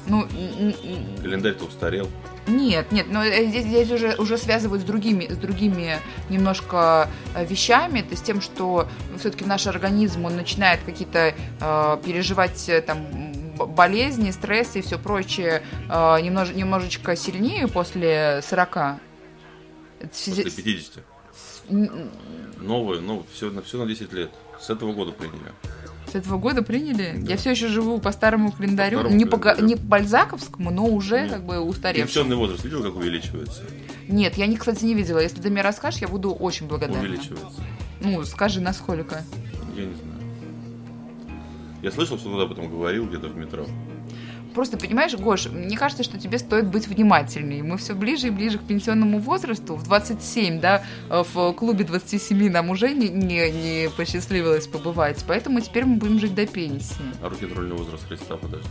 Ну, 0.07 0.27
Календарь-то 1.21 1.65
устарел. 1.65 2.09
нет, 2.47 2.91
нет, 2.91 3.05
но 3.09 3.23
э, 3.23 3.45
здесь, 3.45 3.65
здесь 3.65 3.91
уже, 3.91 4.15
уже 4.15 4.37
связывают 4.37 4.81
с 4.81 4.85
другими, 4.85 5.27
с 5.27 5.37
другими 5.37 5.99
немножко 6.29 7.07
э, 7.35 7.45
вещами, 7.45 8.01
то 8.01 8.09
есть 8.09 8.25
тем, 8.25 8.41
что 8.41 8.87
все-таки 9.19 9.45
наш 9.45 9.67
организм, 9.67 10.25
он 10.25 10.35
начинает 10.35 10.79
какие-то 10.83 11.35
э, 11.61 11.97
переживать 12.03 12.67
э, 12.67 12.81
там 12.81 13.05
болезни, 13.57 14.31
стрессы 14.31 14.79
и 14.79 14.81
все 14.81 14.97
прочее 14.97 15.61
э, 15.87 15.91
немнож- 15.93 16.53
немножечко 16.55 17.15
сильнее 17.15 17.67
после 17.67 18.41
40. 18.49 18.77
После 20.09 20.49
с- 20.49 20.53
50. 20.55 21.03
н- 21.69 22.09
Новое, 22.59 22.99
ну, 22.99 23.25
все 23.33 23.49
на, 23.51 23.61
все 23.61 23.77
на 23.77 23.85
10 23.85 24.13
лет. 24.13 24.31
С 24.59 24.69
этого 24.69 24.93
года 24.93 25.11
приняли. 25.11 25.51
С 26.11 26.15
этого 26.15 26.37
года 26.37 26.61
приняли? 26.61 27.23
Я 27.27 27.37
все 27.37 27.51
еще 27.51 27.67
живу 27.67 27.99
по 27.99 28.11
старому 28.11 28.51
календарю, 28.51 28.97
старому 28.99 29.15
не, 29.15 29.25
по, 29.25 29.37
календарю. 29.37 29.67
не 29.67 29.75
по 29.77 29.81
бальзаковскому, 29.83 30.69
но 30.71 30.85
уже 30.85 31.21
Нет. 31.21 31.31
как 31.31 31.45
бы 31.45 31.59
устаревшему. 31.59 32.07
Пенсионный 32.07 32.35
возраст 32.35 32.63
видел, 32.65 32.83
как 32.83 32.95
увеличивается? 32.95 33.63
Нет, 34.07 34.35
я, 34.37 34.57
кстати, 34.57 34.83
не 34.83 34.93
видела. 34.93 35.19
Если 35.19 35.41
ты 35.41 35.49
мне 35.49 35.61
расскажешь, 35.61 36.01
я 36.01 36.07
буду 36.07 36.33
очень 36.33 36.67
благодарна. 36.67 36.99
Увеличивается. 37.01 37.61
Ну, 38.01 38.23
скажи, 38.25 38.59
насколько. 38.61 39.23
Я 39.75 39.85
не 39.85 39.95
знаю. 39.95 40.11
Я 41.81 41.91
слышал, 41.91 42.17
что 42.19 42.29
кто-то 42.29 42.43
об 42.43 42.51
этом 42.51 42.69
говорил 42.69 43.07
где-то 43.07 43.27
в 43.29 43.35
метро. 43.37 43.65
Просто, 44.53 44.77
понимаешь, 44.77 45.13
Гош, 45.15 45.47
мне 45.47 45.77
кажется, 45.77 46.03
что 46.03 46.19
тебе 46.19 46.37
стоит 46.39 46.67
быть 46.67 46.87
внимательней. 46.87 47.61
Мы 47.61 47.77
все 47.77 47.93
ближе 47.95 48.27
и 48.27 48.29
ближе 48.29 48.57
к 48.57 48.63
пенсионному 48.63 49.19
возрасту. 49.19 49.75
В 49.75 49.83
27, 49.83 50.59
да, 50.59 50.83
в 51.09 51.53
клубе 51.53 51.83
27 51.85 52.49
нам 52.51 52.69
уже 52.69 52.93
не, 52.93 53.09
не, 53.09 53.51
не 53.51 53.89
посчастливилось 53.89 54.67
побывать. 54.67 55.23
Поэтому 55.27 55.61
теперь 55.61 55.85
мы 55.85 55.97
будем 55.97 56.19
жить 56.19 56.35
до 56.35 56.45
пенсии. 56.45 56.95
А 57.21 57.29
рок-н-ролльный 57.29 57.75
возраст 57.75 58.07
Христа, 58.07 58.37
подожди. 58.37 58.67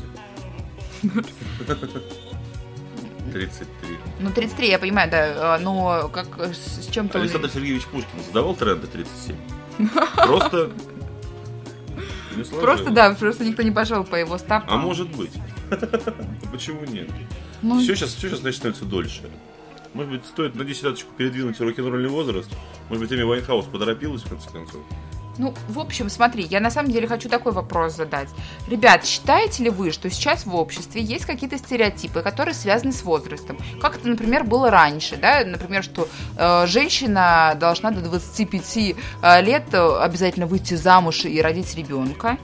33. 3.33 3.99
Ну, 4.21 4.31
33, 4.31 4.69
я 4.69 4.79
понимаю, 4.79 5.11
да, 5.11 5.55
а, 5.55 5.59
но 5.59 6.11
как 6.13 6.27
с, 6.41 6.85
с 6.85 6.87
чем-то... 6.91 7.21
Александр 7.21 7.49
Сергеевич 7.51 7.87
Пушкин 7.87 8.21
задавал 8.27 8.55
тренды 8.55 8.87
37. 8.87 9.37
Просто... 10.17 10.71
Просто, 12.61 12.91
да, 12.91 13.11
просто 13.11 13.45
никто 13.45 13.63
не 13.63 13.73
пошел 13.73 14.05
по 14.05 14.15
его 14.15 14.39
стопам. 14.39 14.69
А 14.69 14.77
может 14.77 15.15
быть. 15.15 15.33
Почему 16.53 16.85
нет? 16.85 17.09
Ну, 17.63 17.81
Все 17.81 17.95
сейчас, 17.95 18.15
все 18.15 18.29
сейчас 18.29 18.41
значит, 18.41 18.59
становится 18.59 18.85
дольше. 18.85 19.23
Может 19.95 20.13
быть, 20.13 20.27
стоит 20.27 20.55
на 20.55 20.65
десяточку 20.65 21.13
передвинуть 21.17 21.61
рок-н-ролльный 21.61 22.09
возраст? 22.09 22.51
Может 22.89 23.09
быть, 23.09 23.13
Эми 23.19 23.25
Вайнхаус 23.25 23.67
поторопилась, 23.67 24.23
в 24.23 24.29
конце 24.29 24.49
концов? 24.51 24.81
Ну, 25.39 25.55
в 25.69 25.79
общем, 25.79 26.11
смотри, 26.11 26.45
я 26.45 26.61
на 26.61 26.71
самом 26.71 26.91
деле 26.91 27.09
хочу 27.09 27.29
такой 27.29 27.53
вопрос 27.53 27.97
задать. 27.97 28.29
Ребят, 28.69 29.07
считаете 29.07 29.65
ли 29.65 29.71
вы, 29.71 29.91
что 29.91 30.11
сейчас 30.11 30.45
в 30.45 30.55
обществе 30.55 31.03
есть 31.03 31.25
какие-то 31.25 31.57
стереотипы, 31.57 32.21
которые 32.21 32.55
связаны 32.55 32.93
с 32.93 33.03
возрастом? 33.03 33.59
Как 33.81 33.97
это, 33.97 34.09
например, 34.09 34.45
было 34.45 34.71
раньше, 34.71 35.17
да? 35.17 35.43
Например, 35.45 35.83
что 35.83 36.09
э, 36.37 36.67
женщина 36.67 37.57
должна 37.59 37.91
до 37.91 38.03
25 38.03 38.77
э, 39.23 39.43
лет 39.43 39.65
э, 39.73 39.99
обязательно 40.03 40.47
выйти 40.47 40.75
замуж 40.75 41.25
и 41.25 41.41
родить 41.41 41.75
ребенка. 41.75 42.37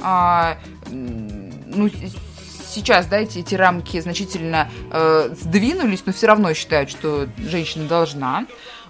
А, 0.00 0.58
ну, 0.88 1.90
сейчас, 2.76 3.06
да, 3.06 3.18
эти, 3.18 3.38
эти 3.38 3.54
рамки 3.54 3.98
значительно 4.00 4.70
э, 4.92 5.34
сдвинулись, 5.40 6.04
но 6.04 6.12
все 6.12 6.26
равно 6.26 6.52
считают, 6.54 6.90
что 6.90 7.26
женщина 7.38 7.88
должна. 7.88 8.46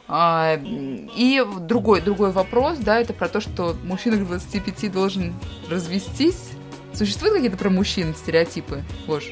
А, 0.09 0.59
И 0.63 1.43
другой, 1.61 2.01
другой 2.01 2.33
вопрос, 2.33 2.79
да, 2.79 3.01
это 3.01 3.13
про 3.13 3.29
то, 3.29 3.41
что 3.41 3.77
мужчина 3.85 4.17
к 4.17 4.27
25 4.27 4.93
должен 4.93 5.35
развестись. 5.71 6.51
Существуют 6.93 7.35
какие-то 7.35 7.57
про 7.57 7.71
мужчин 7.71 8.15
стереотипы, 8.15 8.83
Гош? 9.07 9.25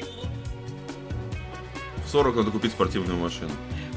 В 2.05 2.09
40 2.09 2.35
надо 2.35 2.51
купить 2.51 2.71
спортивную 2.71 3.19
машину. 3.19 3.51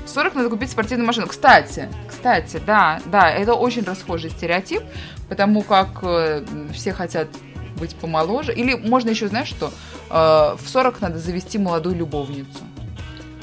В 0.06 0.10
40 0.10 0.34
надо 0.34 0.48
купить 0.48 0.70
спортивную 0.70 1.06
машину. 1.06 1.26
Кстати, 1.26 1.88
кстати, 2.08 2.60
да, 2.64 3.00
да, 3.06 3.30
это 3.30 3.54
очень 3.54 3.84
расхожий 3.84 4.30
стереотип, 4.30 4.82
потому 5.28 5.62
как 5.62 5.98
э, 6.02 6.44
все 6.72 6.92
хотят 6.92 7.28
быть 7.78 7.94
помоложе. 7.96 8.52
Или 8.52 8.74
можно 8.74 9.10
еще, 9.10 9.28
знаешь 9.28 9.48
что, 9.48 9.72
Э, 10.10 10.56
в 10.56 10.66
40 10.66 11.02
надо 11.02 11.18
завести 11.18 11.58
молодую 11.58 11.94
любовницу. 11.96 12.60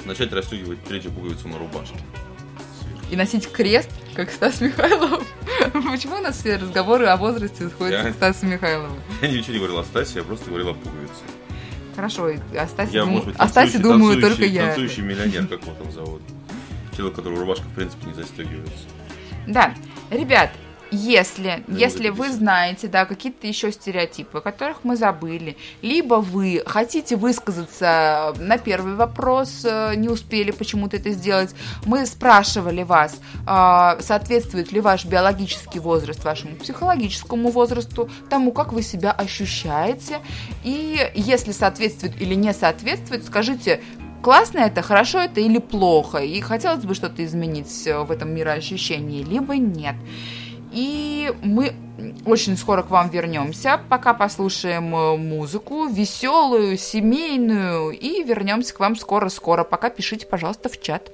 Начать 0.05 0.33
расстегивать 0.33 0.83
третью 0.83 1.11
пуговицу 1.11 1.47
на 1.47 1.59
рубашке. 1.59 1.95
И 3.11 3.15
носить 3.15 3.51
крест, 3.51 3.89
как 4.15 4.31
Стас 4.31 4.61
Михайлов. 4.61 5.23
Почему 5.73 6.15
у 6.15 6.21
нас 6.21 6.37
все 6.39 6.55
разговоры 6.55 7.05
о 7.05 7.17
возрасте 7.17 7.69
сходятся 7.69 8.07
Я- 8.07 8.11
к 8.13 8.15
Стасу 8.15 8.47
Михайлову? 8.47 8.95
Я 9.21 9.27
ничего 9.27 9.53
не 9.53 9.57
говорил 9.59 9.77
о 9.77 9.83
Стасе, 9.83 10.19
я 10.19 10.23
просто 10.23 10.47
говорил 10.49 10.69
о 10.69 10.73
пуговице. 10.73 11.13
Хорошо, 11.95 12.25
о 12.57 12.67
Стасе, 12.67 12.91
Я, 12.93 13.01
дум- 13.03 13.11
может 13.11 13.27
быть, 13.27 13.35
о 13.37 13.47
Стасе 13.47 13.77
думаю 13.77 14.19
только 14.19 14.43
я. 14.45 14.65
Танцующий 14.65 15.03
миллионер, 15.03 15.45
как 15.47 15.61
его 15.61 15.73
там 15.75 15.91
зовут. 15.91 16.21
Человек, 16.97 17.15
которого 17.15 17.41
рубашка, 17.41 17.65
в 17.65 17.75
принципе, 17.75 18.07
не 18.07 18.13
застегивается. 18.15 18.85
Да, 19.45 19.75
ребят, 20.09 20.49
если, 20.95 21.63
если 21.67 22.09
вы 22.09 22.31
знаете, 22.31 22.87
да, 22.87 23.05
какие-то 23.05 23.47
еще 23.47 23.71
стереотипы, 23.71 24.39
которых 24.39 24.83
мы 24.83 24.95
забыли, 24.95 25.57
либо 25.81 26.15
вы 26.15 26.63
хотите 26.65 27.17
высказаться 27.17 28.33
на 28.39 28.57
первый 28.57 28.95
вопрос, 28.95 29.65
э, 29.65 29.95
не 29.95 30.07
успели 30.07 30.51
почему-то 30.51 30.95
это 30.95 31.11
сделать, 31.11 31.53
мы 31.85 32.05
спрашивали 32.05 32.83
вас, 32.83 33.19
а, 33.45 33.97
соответствует 33.99 34.71
ли 34.71 34.79
ваш 34.79 35.05
биологический 35.05 35.79
возраст 35.79 36.23
вашему 36.23 36.55
психологическому 36.55 37.49
возрасту, 37.49 38.09
тому, 38.29 38.53
как 38.53 38.71
вы 38.71 38.81
себя 38.81 39.11
ощущаете, 39.11 40.19
и 40.63 41.11
если 41.13 41.51
соответствует 41.51 42.21
или 42.21 42.35
не 42.35 42.53
соответствует, 42.53 43.25
скажите, 43.25 43.81
классно 44.21 44.59
это, 44.59 44.81
хорошо 44.81 45.19
это 45.19 45.41
или 45.41 45.59
плохо, 45.59 46.19
и 46.19 46.39
хотелось 46.41 46.85
бы 46.85 46.95
что-то 46.95 47.23
изменить 47.25 47.85
э, 47.85 47.99
в 47.99 48.11
этом 48.11 48.33
мироощущении, 48.33 49.23
либо 49.23 49.57
нет. 49.57 49.95
И 50.75 51.33
мы 51.41 51.73
очень 52.25 52.57
скоро 52.57 52.83
к 52.83 52.89
вам 52.89 53.09
вернемся. 53.09 53.79
Пока 53.89 54.13
послушаем 54.13 54.93
э, 54.93 55.15
музыку, 55.15 55.87
веселую, 55.87 56.77
семейную. 56.77 57.91
И 57.91 58.23
вернемся 58.23 58.73
к 58.75 58.81
вам 58.81 58.97
скоро-скоро. 58.97 59.63
Пока 59.63 59.89
пишите, 59.89 60.27
пожалуйста, 60.27 60.67
в 60.67 60.81
чат. 60.81 61.11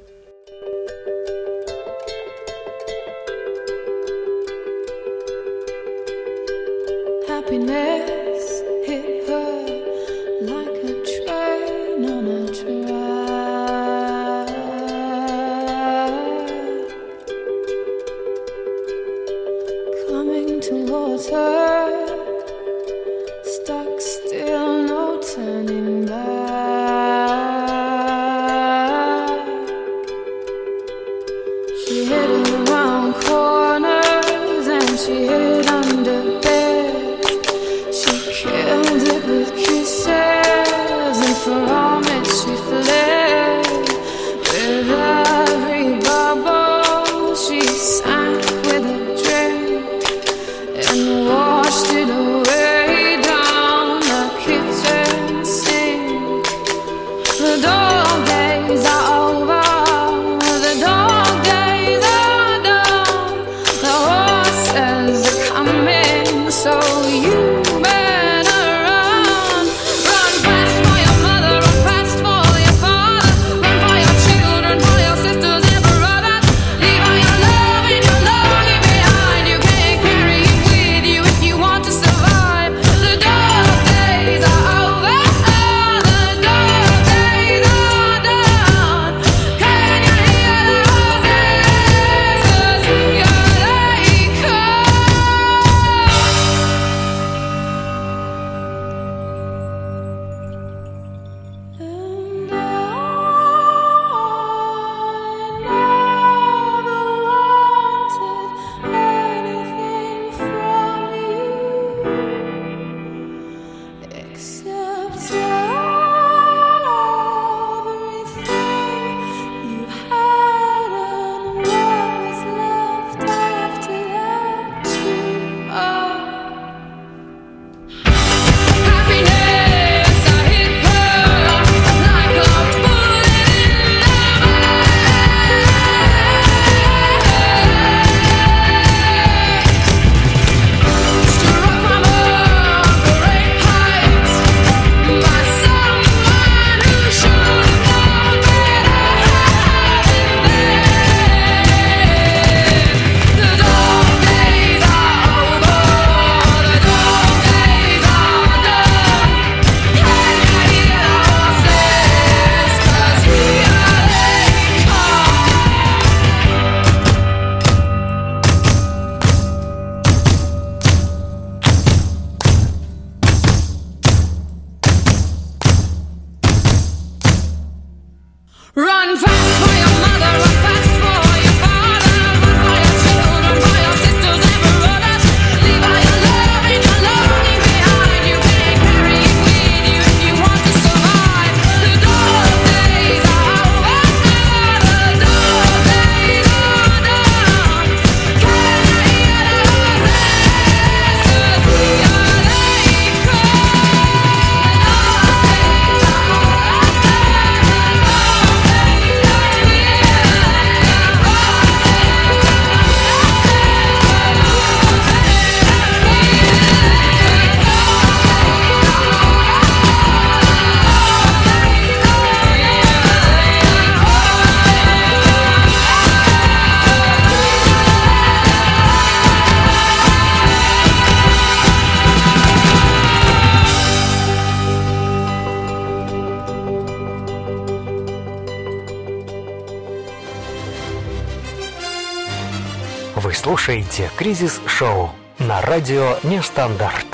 слушаете 243.92 244.10
«Кризис 244.18 244.62
Шоу» 244.68 245.10
на 245.40 245.62
радио 245.62 246.18
«Нестандарт». 246.24 247.06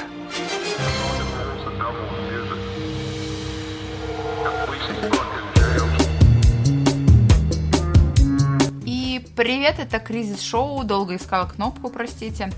И 8.86 9.26
привет, 9.36 9.80
это 9.80 10.00
«Кризис 10.00 10.42
Шоу», 10.42 10.84
долго 10.84 11.16
искала 11.16 11.48
кнопку, 11.48 11.90
простите. 11.90 12.52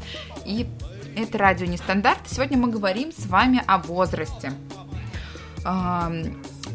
И 0.46 0.68
это 1.16 1.38
радио 1.38 1.66
«Нестандарт». 1.66 2.20
Сегодня 2.28 2.58
мы 2.58 2.70
говорим 2.70 3.12
с 3.12 3.26
вами 3.26 3.64
о 3.68 3.78
возрасте. 3.78 4.52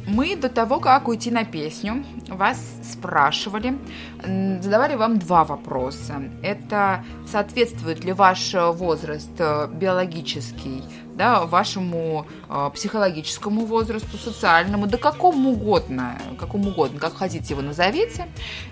Мы 0.07 0.37
до 0.37 0.49
того, 0.49 0.81
как 0.81 1.09
уйти 1.09 1.31
на 1.31 1.45
песню, 1.45 2.05
вас 2.29 2.59
спрашивали, 2.83 3.79
задавали 4.23 4.97
вам 4.97 5.19
два 5.19 5.45
вопроса. 5.45 6.23
Это 6.43 7.05
соответствует 7.31 8.05
ли 8.05 8.13
ваш 8.13 8.55
э, 8.55 8.71
возраст 8.71 9.31
э, 9.39 9.69
биологический 9.73 10.83
да, 11.15 11.47
вашему 11.47 12.27
э, 12.49 12.71
психологическому 12.75 13.67
возрасту, 13.67 14.17
социальному, 14.17 14.87
да 14.87 14.99
какому 14.99 15.51
угодно, 15.51 16.19
какому 16.39 16.71
угодно, 16.71 16.99
как 17.01 17.17
хотите 17.17 17.55
его 17.55 17.63
назовите. 17.63 18.27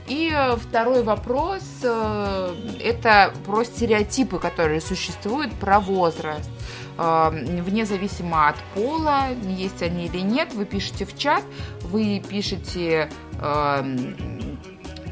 И 0.09 0.31
э, 0.33 0.57
второй 0.57 1.03
вопрос 1.03 1.63
э, 1.83 2.55
это 2.83 3.33
про 3.47 3.65
стереотипы, 3.65 4.39
которые 4.39 4.81
существуют 4.81 5.53
про 5.55 5.81
возраст. 5.81 6.51
Вне 6.99 7.87
зависимо 7.87 8.49
от 8.49 8.57
пола, 8.75 9.29
есть 9.49 9.83
они 9.83 10.07
или 10.07 10.21
нет, 10.21 10.53
вы 10.55 10.65
пишете 10.65 11.05
в 11.05 11.17
чат, 11.17 11.43
вы 11.83 12.23
пишете 12.29 13.09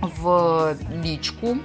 в 0.01 0.76
личку 1.03 1.59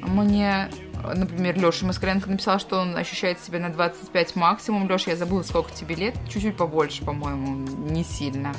мне 0.00 0.68
Например, 1.02 1.58
Леша 1.58 1.84
Москаленко 1.86 2.30
написал, 2.30 2.58
что 2.58 2.78
он 2.78 2.96
ощущает 2.96 3.40
себя 3.40 3.58
на 3.58 3.70
25 3.70 4.36
максимум. 4.36 4.88
Леша, 4.88 5.10
я 5.10 5.16
забыла, 5.16 5.42
сколько 5.42 5.72
тебе 5.72 5.94
лет. 5.96 6.14
Чуть-чуть 6.28 6.56
побольше, 6.56 7.04
по-моему, 7.04 7.66
не 7.90 8.04
сильно. 8.04 8.54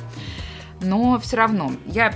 Но 0.82 1.18
все 1.20 1.38
равно. 1.38 1.72
Я 1.86 2.14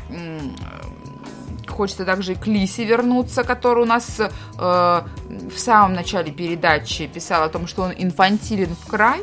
хочется 1.78 2.06
также 2.06 2.34
и 2.34 2.36
к 2.36 2.48
Лисе 2.48 2.84
вернуться, 2.84 3.44
который 3.44 3.84
у 3.84 3.86
нас 3.86 4.20
э, 4.20 4.28
в 4.58 5.58
самом 5.58 5.94
начале 5.94 6.32
передачи 6.32 7.08
писал 7.08 7.44
о 7.44 7.50
том, 7.50 7.68
что 7.68 7.84
он 7.84 7.94
инфантилен 7.98 8.76
в 8.76 8.88
край. 8.88 9.22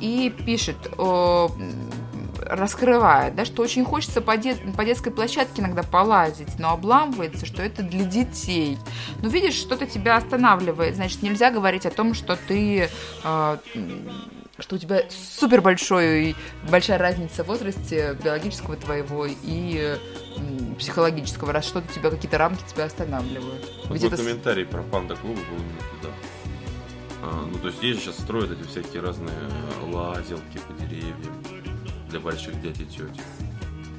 И 0.00 0.34
пишет, 0.46 0.76
э, 0.96 1.48
раскрывает, 2.46 3.34
да, 3.34 3.44
что 3.44 3.62
очень 3.62 3.84
хочется 3.84 4.20
по, 4.22 4.36
дет- 4.36 4.74
по 4.74 4.84
детской 4.84 5.12
площадке 5.12 5.60
иногда 5.60 5.82
полазить, 5.82 6.58
но 6.58 6.72
обламывается, 6.72 7.44
что 7.44 7.62
это 7.62 7.82
для 7.82 8.04
детей. 8.04 8.78
Но 9.22 9.28
видишь, 9.28 9.54
что-то 9.54 9.86
тебя 9.86 10.16
останавливает, 10.16 10.96
значит, 10.96 11.22
нельзя 11.22 11.50
говорить 11.50 11.86
о 11.86 11.90
том, 11.90 12.14
что 12.14 12.36
ты... 12.36 12.88
э, 13.24 13.56
что 14.58 14.76
у 14.76 14.78
тебя 14.78 15.02
супер 15.08 15.62
большой, 15.62 16.36
большая 16.70 16.98
разница 16.98 17.44
в 17.44 17.46
возрасте 17.46 18.16
биологического 18.22 18.76
твоего 18.76 19.26
и 19.26 19.96
психологического, 20.78 21.52
раз 21.52 21.66
что-то 21.66 21.92
тебя, 21.92 22.10
какие-то 22.10 22.38
рамки 22.38 22.62
тебя 22.68 22.84
останавливают. 22.84 23.62
Ведь 23.90 24.02
Такой 24.02 24.08
это 24.08 24.16
комментарий 24.16 24.64
про 24.64 24.82
панда-клубы 24.82 25.40
был 25.40 25.56
именно 25.56 25.80
туда. 26.00 26.14
А, 27.22 27.46
ну, 27.50 27.58
то 27.58 27.66
есть 27.66 27.78
здесь 27.78 28.00
сейчас 28.00 28.18
строят 28.18 28.50
эти 28.50 28.66
всякие 28.66 29.02
разные 29.02 29.36
лазилки 29.92 30.58
по 30.66 30.72
деревьям 30.72 31.42
для 32.08 32.20
больших 32.20 32.60
дядь 32.62 32.80
и 32.80 32.86
теть. 32.86 33.20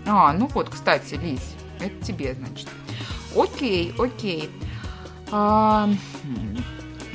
А, 0.06 0.34
ну 0.34 0.48
вот, 0.48 0.70
кстати, 0.70 1.16
Лись, 1.16 1.56
это 1.80 2.04
тебе, 2.04 2.34
значит. 2.34 2.68
Окей, 3.36 3.94
окей. 3.98 4.50
А, 5.32 5.90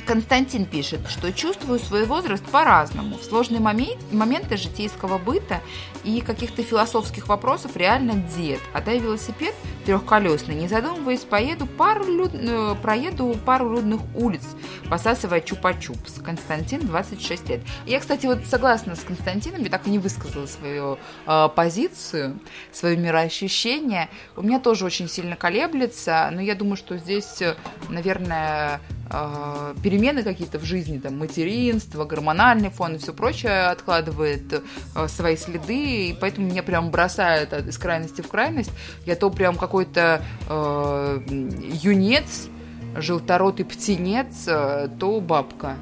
Константин 0.07 0.65
пишет, 0.65 1.01
что 1.09 1.33
чувствую 1.33 1.79
свой 1.79 2.05
возраст 2.05 2.43
по-разному. 2.45 3.17
В 3.17 3.23
сложные 3.23 3.59
момен- 3.59 3.99
моменты 4.13 4.55
житейского 4.55 5.17
быта 5.17 5.59
и 6.05 6.21
каких-то 6.21 6.63
философских 6.63 7.27
вопросов 7.27 7.75
реально 7.75 8.13
дед. 8.37 8.61
А 8.71 8.79
дай 8.79 8.99
велосипед 8.99 9.53
трехколесный, 9.85 10.55
не 10.55 10.69
задумываясь, 10.69 11.19
поеду 11.25 11.67
пару 11.67 12.05
люд- 12.05 12.31
э, 12.33 12.75
проеду 12.81 13.37
пару 13.45 13.69
людных 13.73 13.99
улиц, 14.15 14.43
посасывая 14.89 15.41
чупа-чупс. 15.41 16.23
Константин, 16.23 16.87
26 16.87 17.49
лет. 17.49 17.59
Я, 17.85 17.99
кстати, 17.99 18.27
вот 18.27 18.45
согласна 18.45 18.95
с 18.95 19.01
Константином, 19.01 19.61
я 19.63 19.69
так 19.69 19.87
и 19.87 19.89
не 19.89 19.99
высказала 19.99 20.45
свою 20.45 20.97
э, 21.25 21.49
позицию, 21.53 22.39
свое 22.71 22.95
мироощущение. 22.95 24.07
У 24.37 24.41
меня 24.41 24.59
тоже 24.61 24.85
очень 24.85 25.09
сильно 25.09 25.35
колеблется, 25.35 26.29
но 26.31 26.39
я 26.41 26.55
думаю, 26.55 26.77
что 26.77 26.97
здесь, 26.97 27.41
э, 27.41 27.55
наверное, 27.89 28.79
э, 29.09 29.75
перемены 29.83 30.23
какие-то 30.23 30.59
в 30.59 30.63
жизни, 30.63 30.99
там, 30.99 31.17
материнство, 31.17 32.05
гормональный 32.05 32.69
фон 32.69 32.95
и 32.95 32.97
все 32.97 33.13
прочее 33.13 33.67
откладывает 33.67 34.63
э, 34.95 35.07
свои 35.07 35.35
следы, 35.37 36.09
и 36.09 36.17
поэтому 36.19 36.47
меня 36.47 36.63
прям 36.63 36.91
бросает 36.91 37.53
из 37.53 37.77
крайности 37.77 38.21
в 38.21 38.27
крайность. 38.27 38.71
Я 39.05 39.15
то 39.15 39.29
прям 39.29 39.55
какой-то 39.55 40.23
э, 40.49 41.21
юнец, 41.29 42.47
желторотый 42.95 43.65
птенец, 43.65 44.45
то 44.45 45.21
бабка. 45.21 45.77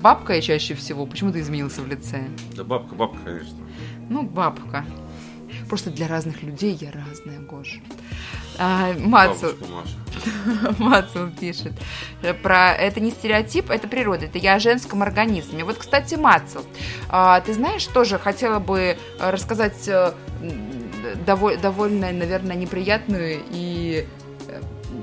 Бабка 0.00 0.34
я 0.34 0.40
чаще 0.40 0.74
всего. 0.74 1.06
Почему 1.06 1.32
ты 1.32 1.40
изменился 1.40 1.82
в 1.82 1.88
лице? 1.88 2.28
Да 2.54 2.64
бабка, 2.64 2.94
бабка, 2.94 3.18
конечно. 3.24 3.56
Ну, 4.08 4.22
бабка. 4.22 4.84
Просто 5.68 5.90
для 5.90 6.06
разных 6.06 6.42
людей 6.42 6.78
я 6.80 6.92
разная, 6.92 7.40
Гоша. 7.40 7.80
А, 8.58 8.92
Мацу, 8.98 9.46
Бабушка 9.46 9.64
Маша. 9.72 10.05
Мацу 10.78 11.30
пишет 11.38 11.72
э, 12.22 12.34
про 12.34 12.72
это 12.72 13.00
не 13.00 13.10
стереотип, 13.10 13.70
это 13.70 13.88
природа, 13.88 14.26
это 14.26 14.38
я 14.38 14.54
о 14.54 14.58
женском 14.58 15.02
организме. 15.02 15.64
Вот, 15.64 15.78
кстати, 15.78 16.14
Мацу, 16.14 16.62
а, 17.08 17.40
ты 17.40 17.54
знаешь, 17.54 17.86
тоже 17.86 18.18
хотела 18.18 18.58
бы 18.58 18.96
э, 19.18 19.30
рассказать 19.30 19.88
э, 19.88 20.12
довольно, 21.24 22.12
наверное, 22.12 22.56
неприятную 22.56 23.40
и 23.50 24.06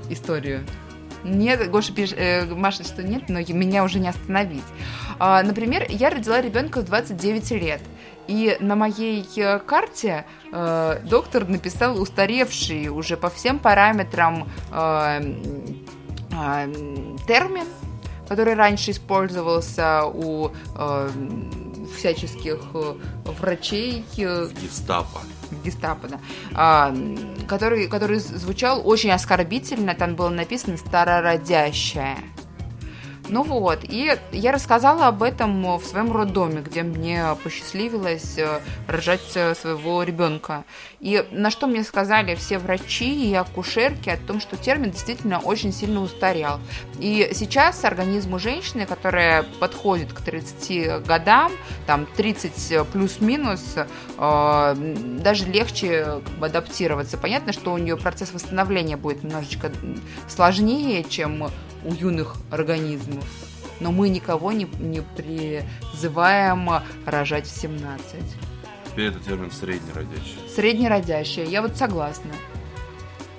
историю. 0.10 0.66
Нет, 1.24 1.70
Гоша 1.70 1.94
пишет, 1.94 2.18
э, 2.20 2.46
Маша, 2.46 2.84
что 2.84 3.02
нет, 3.02 3.30
но 3.30 3.40
меня 3.40 3.84
уже 3.84 4.00
не 4.00 4.10
остановить. 4.10 4.64
А, 5.20 5.42
например, 5.42 5.86
я 5.90 6.10
родила 6.10 6.42
ребенка 6.42 6.82
в 6.82 6.86
29 6.86 7.52
лет. 7.52 7.82
И 8.28 8.58
на 8.60 8.76
моей 8.76 9.28
э, 9.38 9.60
карте 9.60 10.26
э, 10.52 11.00
доктор 11.04 11.48
написал 11.48 12.00
устаревший 12.02 12.88
уже 12.88 13.18
по 13.18 13.30
всем 13.30 13.60
параметрам 13.60 14.48
э, 14.72 15.36
м, 16.32 17.18
термин, 17.28 17.66
который 18.28 18.56
раньше 18.56 18.92
использовался 18.92 20.06
у 20.06 20.50
э, 20.78 21.10
всяческих 21.98 22.60
э, 22.74 22.94
врачей, 23.40 24.06
э, 24.18 24.48
Гестапо. 24.62 25.22
гестапо, 25.64 26.08
да, 26.08 26.20
а, 26.56 26.96
который, 27.48 27.88
который 27.88 28.20
звучал 28.20 28.82
очень 28.88 29.12
оскорбительно, 29.12 29.94
там 29.94 30.16
было 30.16 30.30
написано 30.30 30.78
«старородящая». 30.78 32.18
Ну 33.30 33.44
вот, 33.44 33.80
и 33.84 34.18
я 34.34 34.52
рассказала 34.52 35.08
об 35.08 35.24
этом 35.24 35.78
в 35.78 35.86
своем 35.86 36.12
роддоме, 36.12 36.62
где 36.62 36.84
мне 36.84 37.24
посчастливилось 37.42 38.38
э, 38.38 38.60
рожать 38.86 39.32
э, 39.36 39.56
своего 39.56 40.04
ребенка. 40.04 40.66
И 41.00 41.26
на 41.32 41.50
что 41.50 41.68
мне 41.68 41.84
сказали 41.84 42.36
все 42.36 42.58
врачи 42.58 43.30
и 43.30 43.34
акушерки 43.34 44.10
о 44.10 44.18
том, 44.18 44.42
что 44.42 44.58
термин 44.58 44.92
действительно 44.92 45.40
очень 45.40 45.72
сильно 45.72 46.02
устарел. 46.02 46.60
И 47.00 47.32
сейчас 47.34 47.86
организму 47.86 48.40
женщины, 48.40 48.86
которая 48.86 49.44
подходит 49.60 50.12
к 50.12 50.20
30 50.20 51.06
годам, 51.06 51.54
там 51.88 52.06
30 52.18 52.88
плюс-минус, 52.92 53.78
э, 54.18 54.96
даже 55.24 55.46
легче 55.46 56.22
как 56.26 56.34
бы, 56.40 56.46
адаптироваться. 56.48 57.18
Понятно, 57.18 57.54
что 57.54 57.72
у 57.72 57.78
нее 57.78 57.96
процесс 57.96 58.34
восстановления 58.34 58.98
будет 58.98 59.24
немножечко 59.24 59.72
сложнее, 60.28 61.06
чем 61.06 61.50
у 61.86 61.94
юных 61.94 62.36
организмов. 62.52 63.26
Но 63.80 63.92
мы 63.92 64.10
никого 64.10 64.52
не, 64.52 64.66
не 64.80 65.02
призываем 65.02 66.70
рожать 67.06 67.48
в 67.48 67.52
17. 67.52 68.16
Теперь 68.86 69.08
это 69.08 69.20
термин 69.20 69.52
среднеродящий. 69.52 70.38
Среднеродящая. 70.54 71.46
Я 71.46 71.62
вот 71.62 71.76
согласна. 71.76 72.32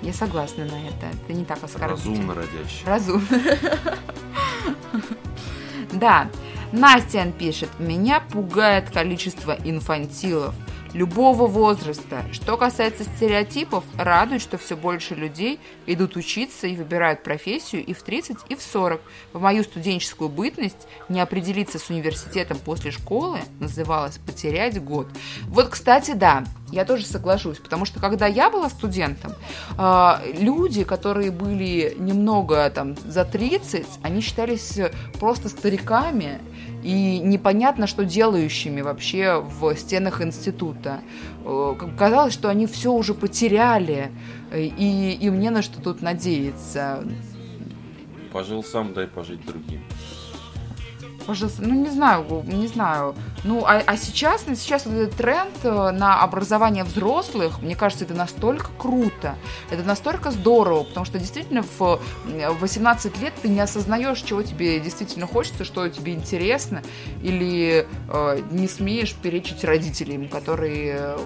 Я 0.01 0.13
согласна 0.13 0.65
на 0.65 0.87
это. 0.87 1.07
Это 1.23 1.33
не 1.33 1.45
так 1.45 1.63
оскорбительно. 1.63 2.15
Разумно 2.17 2.33
родящий. 2.35 2.85
Разумно. 2.85 3.27
Да. 5.93 6.29
Настя 6.71 7.31
пишет, 7.31 7.69
меня 7.79 8.19
пугает 8.19 8.89
количество 8.89 9.55
инфантилов 9.63 10.53
любого 10.95 11.45
возраста. 11.45 12.23
Что 12.31 12.55
касается 12.55 13.03
стереотипов, 13.03 13.83
радует, 13.97 14.41
что 14.41 14.57
все 14.57 14.77
больше 14.77 15.13
людей 15.13 15.59
идут 15.85 16.15
учиться 16.15 16.67
и 16.67 16.75
выбирают 16.75 17.21
профессию 17.21 17.85
и 17.85 17.93
в 17.93 18.01
30, 18.01 18.37
и 18.47 18.55
в 18.55 18.61
40. 18.61 19.01
В 19.33 19.41
мою 19.41 19.63
студенческую 19.63 20.29
бытность 20.29 20.87
не 21.09 21.19
определиться 21.19 21.79
с 21.79 21.89
университетом 21.89 22.57
после 22.57 22.91
школы 22.91 23.39
называлось 23.59 24.17
«потерять 24.17 24.81
год». 24.81 25.07
Вот, 25.47 25.67
кстати, 25.67 26.11
да, 26.11 26.45
Я 26.75 26.83
тоже 26.83 27.05
соглашусь, 27.05 27.59
потому 27.59 27.85
что 27.85 28.01
когда 28.01 28.27
я 28.27 28.49
была 28.49 28.69
студентом, 28.69 29.31
а, 29.77 30.21
люди, 30.37 30.83
которые 30.83 31.31
были 31.31 31.95
немного 31.97 32.69
там 32.69 32.97
за 33.07 33.23
30, 33.23 33.85
они 34.01 34.19
считались 34.19 34.77
просто 35.17 35.47
стариками 35.47 36.41
и 36.83 37.19
непонятно, 37.19 37.87
что 37.87 38.03
делающими 38.03 38.81
вообще 38.81 39.39
в 39.39 39.73
стенах 39.77 40.21
института. 40.21 40.99
Э, 41.45 41.75
Казалось, 41.97 42.33
что 42.33 42.49
они 42.49 42.67
все 42.67 42.91
уже 42.91 43.13
потеряли, 43.13 44.11
э, 44.51 44.63
и 44.63 45.13
им 45.13 45.39
не 45.39 45.51
на 45.51 45.61
что 45.61 45.81
тут 45.81 46.01
надеяться. 46.01 47.05
Пожил 48.33 48.65
сам, 48.65 48.93
дай 48.93 49.07
пожить 49.07 49.45
другим. 49.45 49.81
Пожалуйста, 51.25 51.63
ну 51.63 51.73
не 51.73 51.89
знаю, 51.89 52.25
не 52.45 52.67
знаю. 52.67 53.15
Ну, 53.43 53.63
а, 53.65 53.81
а 53.85 53.97
сейчас, 53.97 54.45
сейчас 54.45 54.85
вот 54.85 54.95
этот 54.95 55.15
тренд 55.15 55.53
э, 55.63 55.91
на 55.91 56.21
образование 56.21 56.83
взрослых, 56.83 57.61
мне 57.61 57.75
кажется, 57.75 58.05
это 58.05 58.13
настолько 58.13 58.69
круто, 58.77 59.35
это 59.69 59.83
настолько 59.83 60.31
здорово, 60.31 60.83
потому 60.83 61.05
что 61.05 61.17
действительно 61.19 61.63
в 61.77 61.99
18 62.59 63.21
лет 63.21 63.33
ты 63.41 63.49
не 63.49 63.59
осознаешь, 63.59 64.21
чего 64.21 64.43
тебе 64.43 64.79
действительно 64.79 65.27
хочется, 65.27 65.63
что 65.63 65.87
тебе 65.89 66.13
интересно, 66.13 66.83
или 67.21 67.87
э, 68.09 68.41
не 68.51 68.67
смеешь 68.67 69.13
перечить 69.15 69.63
родителям, 69.63 70.27
которые 70.27 70.95
э, 70.99 71.17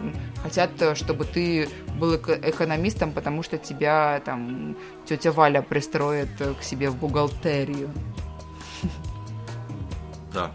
хотят, 0.44 0.72
чтобы 0.98 1.26
ты 1.26 1.70
был 2.00 2.16
эко- 2.16 2.40
экономистом, 2.42 3.12
потому 3.12 3.44
что 3.44 3.58
тебя 3.58 4.22
там 4.24 4.76
тетя 5.06 5.32
Валя 5.32 5.62
пристроит 5.62 6.30
э, 6.40 6.54
к 6.54 6.64
себе 6.64 6.90
в 6.90 6.96
бухгалтерию. 6.96 7.90
Да. 10.34 10.52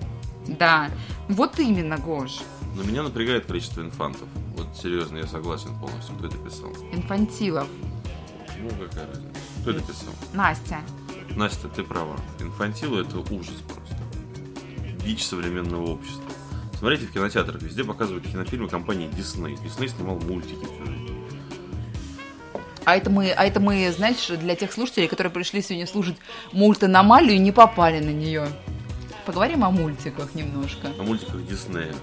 Да, 0.47 0.91
вот 1.29 1.59
именно, 1.59 1.97
Гош. 1.97 2.41
Но 2.77 2.83
меня 2.83 3.03
напрягает 3.03 3.47
количество 3.47 3.81
инфантов. 3.81 4.29
Вот 4.57 4.67
серьезно, 4.77 5.19
я 5.19 5.27
согласен 5.27 5.79
полностью. 5.79 6.15
Кто 6.17 6.27
это 6.27 6.37
писал? 6.39 6.71
Инфантилов. 6.93 7.69
Ну, 8.61 8.69
какая 8.71 9.07
разница. 9.07 9.41
Кто 9.61 9.71
это 9.71 9.81
писал? 9.81 10.13
Настя. 10.33 10.81
Настя, 11.37 11.69
ты 11.69 11.83
права. 11.83 12.17
Инфантилы 12.41 13.03
это 13.03 13.19
ужас 13.19 13.57
просто. 13.67 13.97
Дичь 15.05 15.25
современного 15.25 15.93
общества. 15.93 16.25
Смотрите 16.79 17.07
в 17.07 17.13
кинотеатрах, 17.13 17.63
везде 17.63 17.85
показывают 17.85 18.27
кинофильмы 18.27 18.69
компании 18.69 19.09
Disney. 19.09 19.57
Disney 19.65 19.89
снимал 19.89 20.17
мультики 20.17 20.65
всю 20.65 20.87
жизнь. 20.87 21.15
А 22.85 22.97
это 22.97 23.09
мы, 23.09 23.31
а 23.31 23.45
это 23.45 23.61
мы, 23.61 23.91
знаешь, 23.97 24.27
для 24.29 24.55
тех 24.57 24.73
слушателей, 24.73 25.09
которые 25.09 25.33
пришли 25.33 25.63
сегодня 25.63 25.87
слушать 25.87 26.17
мульт-аномалию 26.53 27.37
и 27.37 27.39
не 27.39 27.53
попали 27.53 28.05
на 28.05 28.11
нее. 28.11 28.49
Поговорим 29.27 29.65
о 29.65 29.71
мультиках 29.71 30.35
немножко. 30.35 30.89
О 30.99 31.03
мультиках 31.03 31.47
Диснея. 31.47 31.95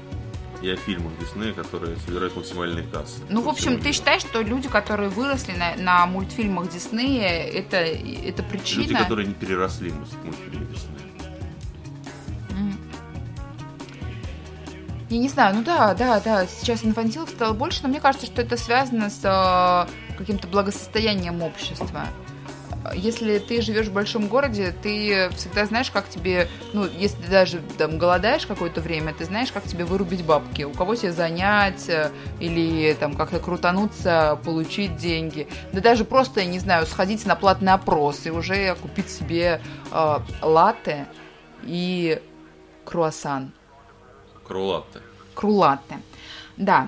И 0.62 0.70
о 0.70 0.76
фильмах 0.76 1.14
Диснея, 1.20 1.54
которые 1.54 1.98
собирают 1.98 2.36
максимальные 2.36 2.86
кассы. 2.86 3.22
Ну, 3.30 3.42
в 3.42 3.50
общем, 3.50 3.80
ты 3.80 3.92
считаешь, 3.92 4.22
что 4.22 4.42
люди, 4.42 4.70
которые 4.70 5.10
выросли 5.10 5.54
на, 5.54 5.76
на 5.76 6.06
мультфильмах 6.06 6.70
Диснея, 6.70 7.48
это, 7.48 7.78
это 7.78 8.44
причина... 8.44 8.82
Люди, 8.82 8.96
которые 8.96 9.28
не 9.28 9.34
переросли 9.34 9.92
мультфильмы 9.92 10.66
Диснея. 10.66 11.12
Я 15.12 15.18
не 15.18 15.28
знаю, 15.28 15.56
ну 15.56 15.62
да, 15.62 15.94
да, 15.94 16.22
да, 16.22 16.48
сейчас 16.48 16.86
инфантилов 16.86 17.30
стало 17.30 17.52
больше, 17.52 17.82
но 17.84 17.90
мне 17.90 18.00
кажется, 18.00 18.28
что 18.28 18.42
это 18.42 18.56
связано 18.56 19.10
с 19.10 19.20
э, 19.26 20.16
каким-то 20.18 20.48
благосостоянием 20.48 21.42
общества. 21.42 22.08
Если 22.96 23.38
ты 23.38 23.62
живешь 23.62 23.88
в 23.88 23.94
большом 23.94 24.28
городе, 24.28 24.74
ты 24.82 25.30
всегда 25.36 25.66
знаешь, 25.66 25.92
как 25.92 26.10
тебе, 26.10 26.48
ну, 26.74 26.86
если 26.86 27.22
ты 27.22 27.30
даже 27.30 27.60
там 27.78 27.98
голодаешь 27.98 28.46
какое-то 28.48 28.82
время, 28.82 29.14
ты 29.14 29.26
знаешь, 29.26 29.52
как 29.52 29.64
тебе 29.66 29.86
вырубить 29.86 30.26
бабки, 30.26 30.64
у 30.64 30.72
кого 30.72 30.96
себе 30.96 31.12
занять, 31.12 31.88
э, 31.90 32.12
или 32.40 32.94
там 32.94 33.16
как-то 33.16 33.40
крутануться, 33.40 34.40
получить 34.44 34.98
деньги. 34.98 35.48
Да 35.74 35.82
даже 35.82 36.06
просто, 36.06 36.40
я 36.40 36.48
не 36.48 36.60
знаю, 36.60 36.86
сходить 36.88 37.26
на 37.26 37.36
платный 37.36 37.74
опрос 37.74 38.26
и 38.26 38.32
уже 38.32 38.76
купить 38.76 39.10
себе 39.10 39.62
э, 39.92 40.20
латте 40.42 41.06
и 41.64 42.20
круассан 42.84 43.52
Крулатте. 44.48 45.00
крулатте. 45.36 46.00
Да. 46.58 46.88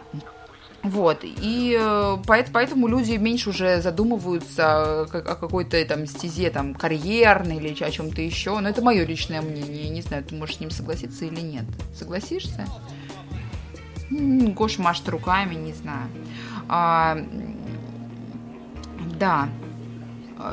Вот, 0.84 1.19
и 1.23 1.77
э, 1.79 2.17
поэт- 2.27 2.49
поэтому 2.51 2.88
люди 2.88 3.13
меньше 3.13 3.51
уже 3.51 3.81
задумываются 3.81 5.03
о, 5.03 5.05
ка- 5.05 5.19
о 5.19 5.36
какой-то 5.36 5.84
там 5.86 6.05
стезе 6.05 6.49
там 6.49 6.73
карьерной 6.75 7.55
или 7.55 7.69
о 7.84 7.89
чем-то 7.89 8.21
еще. 8.21 8.59
Но 8.59 8.67
это 8.67 8.81
мое 8.81 9.05
личное 9.05 9.41
мнение. 9.41 9.88
Не 9.89 10.01
знаю, 10.01 10.25
ты 10.25 10.36
можешь 10.36 10.57
с 10.57 10.59
ним 10.59 10.71
согласиться 10.71 11.23
или 11.23 11.39
нет. 11.39 11.63
Согласишься? 11.97 12.67
М, 14.11 14.51
Гоша 14.51 14.81
машет 14.81 15.07
руками, 15.07 15.55
не 15.55 15.71
знаю. 15.71 16.09
А, 16.67 17.17
да. 19.17 19.47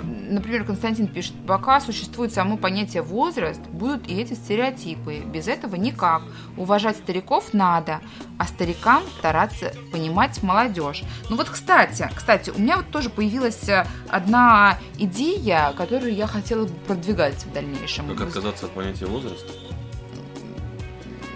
Например, 0.02 0.64
Константин 0.64 1.06
пишет, 1.08 1.34
пока 1.46 1.80
существует 1.80 2.32
само 2.32 2.56
понятие 2.56 3.02
возраст, 3.02 3.60
будут 3.72 4.08
и 4.08 4.14
эти 4.20 4.34
стереотипы. 4.34 5.18
Без 5.20 5.48
этого 5.48 5.74
никак. 5.76 6.22
Уважать 6.56 6.96
стариков 6.96 7.52
надо, 7.52 8.00
а 8.38 8.46
старикам 8.46 9.02
стараться 9.18 9.72
понимать 9.92 10.42
молодежь. 10.42 11.02
Ну 11.28 11.36
вот, 11.36 11.48
кстати, 11.48 12.08
кстати, 12.14 12.50
у 12.50 12.58
меня 12.60 12.76
вот 12.76 12.90
тоже 12.90 13.10
появилась 13.10 13.68
э, 13.68 13.86
одна 14.08 14.78
идея, 14.98 15.72
которую 15.76 16.14
я 16.14 16.26
хотела 16.26 16.66
бы 16.66 16.74
продвигать 16.86 17.44
в 17.44 17.52
дальнейшем. 17.52 18.08
Как 18.16 18.28
отказаться 18.28 18.66
от 18.66 18.72
понятия 18.72 19.06
возраста? 19.06 19.52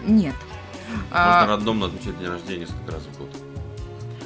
Нет. 0.07 0.35
Можно 1.11 1.43
А, 1.43 1.47
рандомно 1.47 1.87
отмечать 1.87 2.19
день 2.19 2.29
рождения 2.29 2.61
несколько 2.61 2.93
раз 2.93 3.03
в 3.03 3.19
год. 3.19 3.31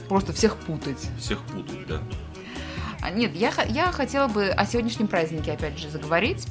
просто 0.08 0.32
всех 0.32 0.56
путать. 0.56 1.08
Всех 1.18 1.38
путать, 1.42 1.86
да. 1.86 2.00
А, 3.00 3.10
Нет, 3.10 3.34
я, 3.34 3.52
я 3.68 3.92
хотела 3.92 4.28
бы 4.28 4.48
о 4.48 4.66
сегодняшнем 4.66 5.06
празднике, 5.06 5.52
опять 5.52 5.78
же, 5.78 5.88
заговорить. 5.90 6.46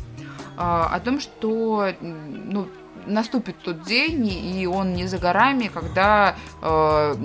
а, 0.58 0.88
О 0.88 1.00
том, 1.00 1.20
что 1.20 1.90
ну, 2.02 2.68
наступит 3.06 3.58
тот 3.60 3.84
день, 3.84 4.28
и 4.28 4.68
он 4.68 4.94
не 4.94 5.08
за 5.08 5.18
горами, 5.18 5.70
когда 5.74 6.36
э, 6.62 7.16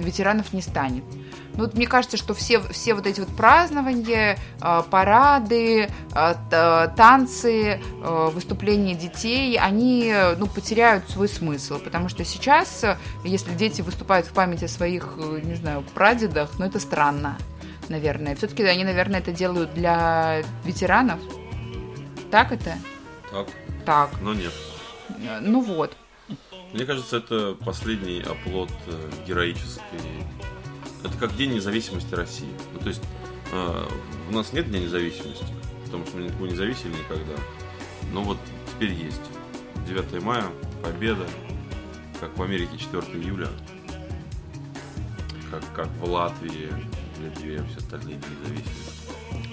ветеранов 0.00 0.52
не 0.52 0.60
станет. 0.60 1.04
Ну, 1.54 1.64
вот 1.64 1.74
мне 1.74 1.86
кажется, 1.86 2.16
что 2.16 2.32
все, 2.34 2.60
все 2.60 2.94
вот 2.94 3.06
эти 3.06 3.20
вот 3.20 3.28
празднования, 3.34 4.38
э, 4.60 4.82
парады, 4.90 5.88
э, 6.14 6.88
танцы, 6.96 7.80
э, 7.80 8.30
выступления 8.32 8.94
детей, 8.94 9.58
они 9.58 10.14
ну, 10.38 10.46
потеряют 10.46 11.08
свой 11.10 11.28
смысл. 11.28 11.78
Потому 11.78 12.08
что 12.08 12.24
сейчас, 12.24 12.84
если 13.24 13.54
дети 13.54 13.82
выступают 13.82 14.26
в 14.26 14.32
память 14.32 14.62
о 14.62 14.68
своих, 14.68 15.14
э, 15.18 15.40
не 15.42 15.54
знаю, 15.54 15.82
прадедах, 15.94 16.50
ну, 16.58 16.66
это 16.66 16.78
странно 16.78 17.36
наверное. 17.88 18.34
Все-таки 18.36 18.62
они, 18.64 18.84
наверное, 18.84 19.20
это 19.20 19.32
делают 19.32 19.74
для 19.74 20.42
ветеранов. 20.64 21.20
Так 22.30 22.52
это? 22.52 22.76
Так, 23.30 23.48
Так. 23.84 24.10
но 24.20 24.34
нет. 24.34 24.52
Ну 25.40 25.60
вот. 25.60 25.96
Мне 26.72 26.86
кажется, 26.86 27.18
это 27.18 27.54
последний 27.54 28.22
оплот 28.22 28.70
э, 28.86 29.10
героической... 29.26 29.82
Это 31.04 31.16
как 31.18 31.36
День 31.36 31.52
независимости 31.54 32.14
России. 32.14 32.48
Ну, 32.72 32.78
то 32.78 32.88
есть 32.88 33.02
э, 33.52 33.88
у 34.30 34.32
нас 34.32 34.52
нет 34.52 34.70
Дня 34.70 34.80
независимости, 34.80 35.44
потому 35.84 36.06
что 36.06 36.16
мы 36.16 36.24
никакого 36.24 36.46
не 36.46 36.54
зависели 36.54 36.92
никогда. 36.92 37.34
Но 38.12 38.22
вот 38.22 38.38
теперь 38.70 38.92
есть. 38.92 39.20
9 39.86 40.22
мая, 40.22 40.44
победа, 40.82 41.26
как 42.20 42.36
в 42.38 42.42
Америке 42.42 42.78
4 42.78 43.02
июля, 43.20 43.48
как, 45.50 45.62
как 45.74 45.88
в 46.00 46.04
Латвии, 46.08 46.70
в 47.22 47.24
Литве, 47.24 47.64
все 47.68 47.78
остальные 47.78 48.16
дни 48.16 48.26
независимости. 48.40 48.82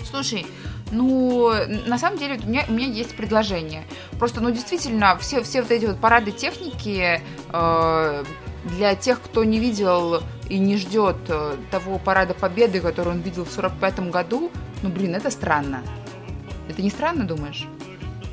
Слушай, 0.09 0.45
ну, 0.91 1.51
на 1.85 1.97
самом 1.97 2.17
деле 2.17 2.39
у 2.43 2.47
меня, 2.47 2.65
у 2.67 2.71
меня 2.71 2.87
есть 2.87 3.15
предложение. 3.15 3.85
Просто, 4.17 4.41
ну, 4.41 4.51
действительно, 4.51 5.17
все, 5.17 5.43
все 5.43 5.61
вот 5.61 5.71
эти 5.71 5.85
вот 5.85 5.99
парады 5.99 6.31
техники 6.31 7.21
э, 7.51 8.23
для 8.65 8.95
тех, 8.95 9.21
кто 9.21 9.43
не 9.43 9.59
видел 9.59 10.23
и 10.49 10.57
не 10.57 10.77
ждет 10.77 11.17
э, 11.27 11.55
того 11.69 11.99
парада 11.99 12.33
победы, 12.33 12.81
который 12.81 13.13
он 13.13 13.21
видел 13.21 13.45
в 13.45 13.51
45 13.51 14.09
году, 14.09 14.51
ну, 14.81 14.89
блин, 14.89 15.15
это 15.15 15.29
странно. 15.29 15.83
Это 16.67 16.81
не 16.81 16.89
странно, 16.89 17.25
думаешь? 17.25 17.67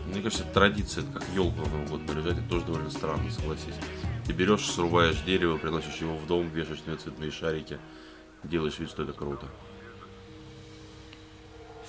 Мне 0.07 0.22
кажется, 0.22 0.45
это 0.45 0.55
традиция, 0.55 1.05
это 1.05 1.20
как 1.20 1.24
елка 1.34 1.61
на 1.61 1.68
Новый 1.68 1.87
год 1.89 2.09
наряжать, 2.09 2.39
это 2.39 2.49
тоже 2.49 2.64
довольно 2.64 2.91
странно, 2.91 3.30
согласись. 3.30 3.74
Ты 4.26 4.32
берешь, 4.32 4.64
срубаешь 4.70 5.20
дерево, 5.26 5.59
приносишь 5.59 5.97
его 6.01 6.16
в 6.16 6.26
дом, 6.26 6.49
вешаешь 6.49 6.80
на 6.87 6.97
цветные 6.97 7.30
шарики, 7.30 7.78
делаешь 8.45 8.78
вид, 8.78 8.89
что 8.89 9.03
это 9.03 9.12
круто. 9.12 9.47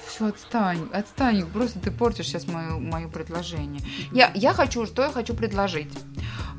Все, 0.08 0.28
отстань, 0.28 0.88
отстань, 0.94 1.46
просто 1.46 1.80
ты 1.80 1.92
портишь 1.92 2.28
сейчас 2.28 2.48
мое, 2.48 2.80
мое 2.80 3.08
предложение. 3.08 3.82
Я, 4.12 4.32
я 4.34 4.54
хочу, 4.54 4.86
что 4.86 5.04
я 5.04 5.12
хочу 5.12 5.36
предложить? 5.36 5.92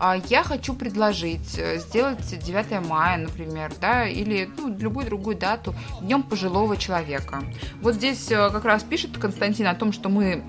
А, 0.01 0.16
Я 0.28 0.45
хочу 0.45 0.74
предложить 0.74 1.59
э, 1.59 1.78
сделать 1.78 2.39
9 2.39 2.86
мая, 2.89 3.16
например, 3.16 3.72
да, 3.80 4.07
или 4.07 4.49
ну, 4.57 4.76
любую 4.76 5.07
другую 5.07 5.36
дату 5.36 5.74
Днем 6.01 6.22
пожилого 6.22 6.76
человека. 6.76 7.43
Вот 7.80 7.95
здесь 7.95 8.30
э, 8.30 8.51
как 8.51 8.64
раз 8.64 8.84
пишет 8.84 9.18
Константин 9.18 9.66
о 9.66 9.74
том, 9.74 9.93
что 9.93 10.09
мы 10.09 10.43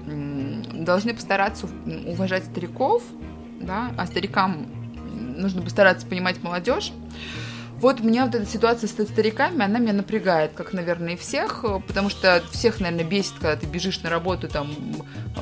должны 0.73 1.13
постараться 1.13 1.67
уважать 2.05 2.45
стариков, 2.45 3.01
да, 3.59 3.91
а 3.97 4.05
старикам 4.05 4.67
нужно 5.37 5.61
постараться 5.61 6.05
понимать 6.05 6.43
молодежь. 6.43 6.91
Вот 7.81 8.01
меня 8.01 8.25
вот 8.25 8.35
эта 8.35 8.45
ситуация 8.45 8.89
с 8.89 8.91
стариками, 8.91 9.63
она 9.63 9.79
меня 9.79 9.93
напрягает, 9.93 10.51
как, 10.53 10.73
наверное, 10.73 11.13
и 11.13 11.15
всех, 11.15 11.63
э, 11.63 11.79
потому 11.87 12.09
что 12.09 12.43
всех, 12.51 12.81
наверное, 12.81 13.05
бесит, 13.05 13.35
когда 13.39 13.55
ты 13.55 13.67
бежишь 13.67 14.01
на 14.01 14.09
работу, 14.09 14.49
там, 14.49 14.69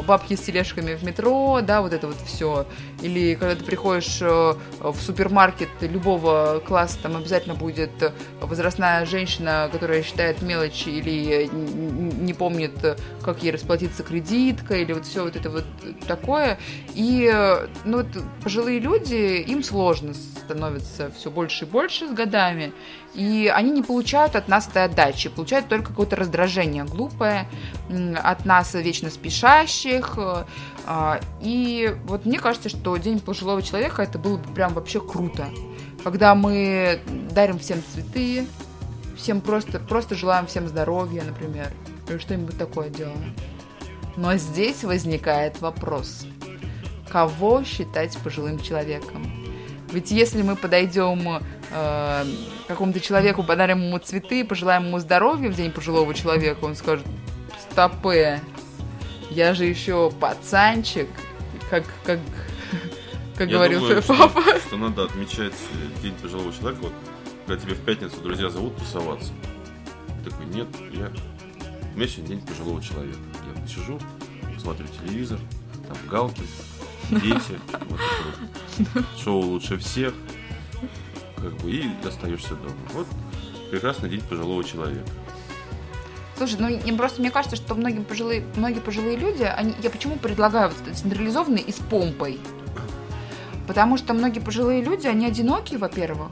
бабки 0.06 0.36
с 0.36 0.42
тележками 0.42 0.94
в 0.94 1.04
метро, 1.04 1.62
да, 1.64 1.82
вот 1.82 1.94
это 1.94 2.06
вот 2.06 2.18
все. 2.28 2.68
Или 3.02 3.34
когда 3.34 3.56
ты 3.56 3.64
приходишь 3.64 4.20
э, 4.22 4.54
в 4.80 4.96
супермаркет 5.02 5.70
любого 5.82 6.62
класса, 6.64 7.00
там 7.02 7.18
обязательно 7.18 7.56
будет 7.56 7.90
возрастная 8.40 9.08
женщина, 9.08 9.68
которая 9.72 10.04
считает 10.04 10.44
мелочи 10.44 10.90
или 10.90 11.50
не 11.52 12.36
помнит, 12.36 12.74
как 13.24 13.42
ей 13.42 13.52
расплатиться 13.52 14.04
кредиткой, 14.04 14.84
или 14.84 14.94
вот 14.94 15.08
все 15.08 15.24
вот 15.24 15.36
это 15.36 15.50
вот 15.50 15.66
такое. 16.08 16.60
И, 16.94 17.28
э, 17.34 17.68
ну, 17.84 17.98
вот 17.98 18.08
пожилые 18.44 18.80
люди, 18.80 19.42
им 19.42 19.64
сложно 19.64 20.14
становится 20.14 21.12
все 21.18 21.32
больше 21.32 21.66
и 21.66 21.68
больше 21.68 22.08
с 22.08 22.12
годами, 22.12 22.27
и 23.14 23.52
они 23.54 23.72
не 23.72 23.82
получают 23.82 24.36
от 24.36 24.48
нас 24.48 24.68
этой 24.68 24.86
отдачи, 24.86 25.30
получают 25.30 25.68
только 25.68 25.88
какое-то 25.88 26.16
раздражение 26.16 26.84
глупое 26.84 27.48
от 28.24 28.46
нас 28.46 28.76
вечно 28.76 29.10
спешащих. 29.10 30.14
Э, 30.18 30.46
а, 30.86 31.20
и 31.42 31.96
вот 32.06 32.26
мне 32.26 32.40
кажется, 32.40 32.70
что 32.70 32.96
День 32.98 33.20
пожилого 33.20 33.62
человека 33.64 34.04
это 34.04 34.20
было 34.20 34.38
бы 34.38 34.54
прям 34.54 34.74
вообще 34.74 35.02
круто, 35.02 35.48
когда 36.04 36.36
мы 36.36 37.00
дарим 37.32 37.58
всем 37.58 37.82
цветы, 37.94 38.46
всем 39.16 39.42
просто, 39.42 39.80
просто 39.80 40.14
желаем 40.14 40.46
всем 40.46 40.68
здоровья, 40.68 41.24
например, 41.24 41.72
или 42.08 42.20
что-нибудь 42.20 42.58
такое 42.58 42.90
делаем. 42.90 43.34
Но 44.16 44.36
здесь 44.38 44.84
возникает 44.84 45.60
вопрос, 45.60 46.26
кого 47.10 47.64
считать 47.64 48.18
пожилым 48.20 48.60
человеком? 48.60 49.47
Ведь 49.92 50.12
если 50.12 50.42
мы 50.42 50.56
подойдем 50.56 51.42
э, 51.72 52.26
какому-то 52.68 53.00
человеку, 53.00 53.44
подарим 53.44 53.82
ему 53.84 53.98
цветы, 54.00 54.44
пожелаем 54.44 54.88
ему 54.88 55.00
здоровья 55.00 55.50
в 55.50 55.56
день 55.56 55.72
пожилого 55.72 56.14
человека, 56.14 56.66
он 56.66 56.76
скажет, 56.76 57.06
стопе, 57.72 58.42
я 59.30 59.54
же 59.54 59.66
еще 59.66 60.12
пацанчик, 60.20 61.08
как, 61.70 61.84
как, 62.04 62.20
как 63.38 63.50
Я 63.50 63.56
говорил 63.56 63.80
думаю, 63.80 64.02
твой 64.02 64.18
папа. 64.18 64.42
Что, 64.42 64.60
что 64.60 64.78
надо 64.78 65.04
отмечать 65.04 65.54
День 66.02 66.14
пожилого 66.16 66.52
человека, 66.54 66.84
вот, 66.84 66.94
когда 67.46 67.62
тебе 67.62 67.74
в 67.76 67.82
пятницу 67.82 68.20
друзья 68.22 68.50
зовут 68.50 68.76
тусоваться. 68.78 69.32
Ты 70.24 70.32
такой, 70.32 70.46
нет, 70.48 70.68
я... 70.92 71.12
У 71.94 71.98
меня 71.98 72.08
сегодня 72.08 72.36
день 72.36 72.46
пожилого 72.46 72.82
человека. 72.82 73.18
Я 73.56 73.68
сижу, 73.68 74.00
смотрю 74.60 74.88
телевизор, 74.88 75.40
там 75.88 75.98
галки, 76.10 76.42
дети, 77.10 77.60
вот 77.90 78.00
вот. 78.94 79.06
шоу 79.24 79.42
лучше 79.42 79.78
всех, 79.78 80.14
как 81.36 81.54
бы, 81.58 81.72
и 81.72 81.90
остаешься 82.06 82.56
дома. 82.56 82.76
Вот 82.94 83.08
прекрасный 83.72 84.10
день 84.10 84.22
пожилого 84.22 84.64
человека. 84.64 85.08
Слушай, 86.38 86.82
ну 86.86 86.98
просто 86.98 87.20
мне 87.20 87.32
кажется, 87.32 87.56
что 87.56 87.74
многие 87.74 88.02
пожилые, 88.02 88.44
многие 88.56 88.80
пожилые 88.80 89.18
люди, 89.18 89.44
они, 89.44 89.74
я 89.82 89.90
почему 89.90 90.18
предлагаю 90.18 90.70
вот 90.70 90.96
централизованный 90.96 91.62
и 91.62 91.72
с 91.72 91.78
помпой? 91.78 92.40
Потому 93.68 93.98
что 93.98 94.14
многие 94.14 94.40
пожилые 94.40 94.82
люди, 94.82 95.08
они 95.08 95.26
одинокие, 95.26 95.80
во-первых. 95.80 96.30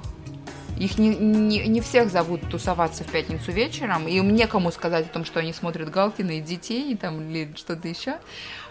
Их 0.77 0.97
не, 0.97 1.09
не, 1.15 1.67
не 1.67 1.81
всех 1.81 2.11
зовут 2.11 2.41
тусоваться 2.49 3.03
в 3.03 3.07
пятницу 3.07 3.51
вечером, 3.51 4.07
и 4.07 4.19
мне 4.21 4.45
кому 4.45 4.71
сказать 4.71 5.05
о 5.07 5.09
том, 5.09 5.25
что 5.25 5.39
они 5.39 5.53
смотрят 5.53 5.89
Галкина 5.89 6.37
и 6.37 6.41
детей, 6.41 6.95
там, 6.95 7.21
или 7.21 7.53
что-то 7.55 7.87
еще. 7.87 8.19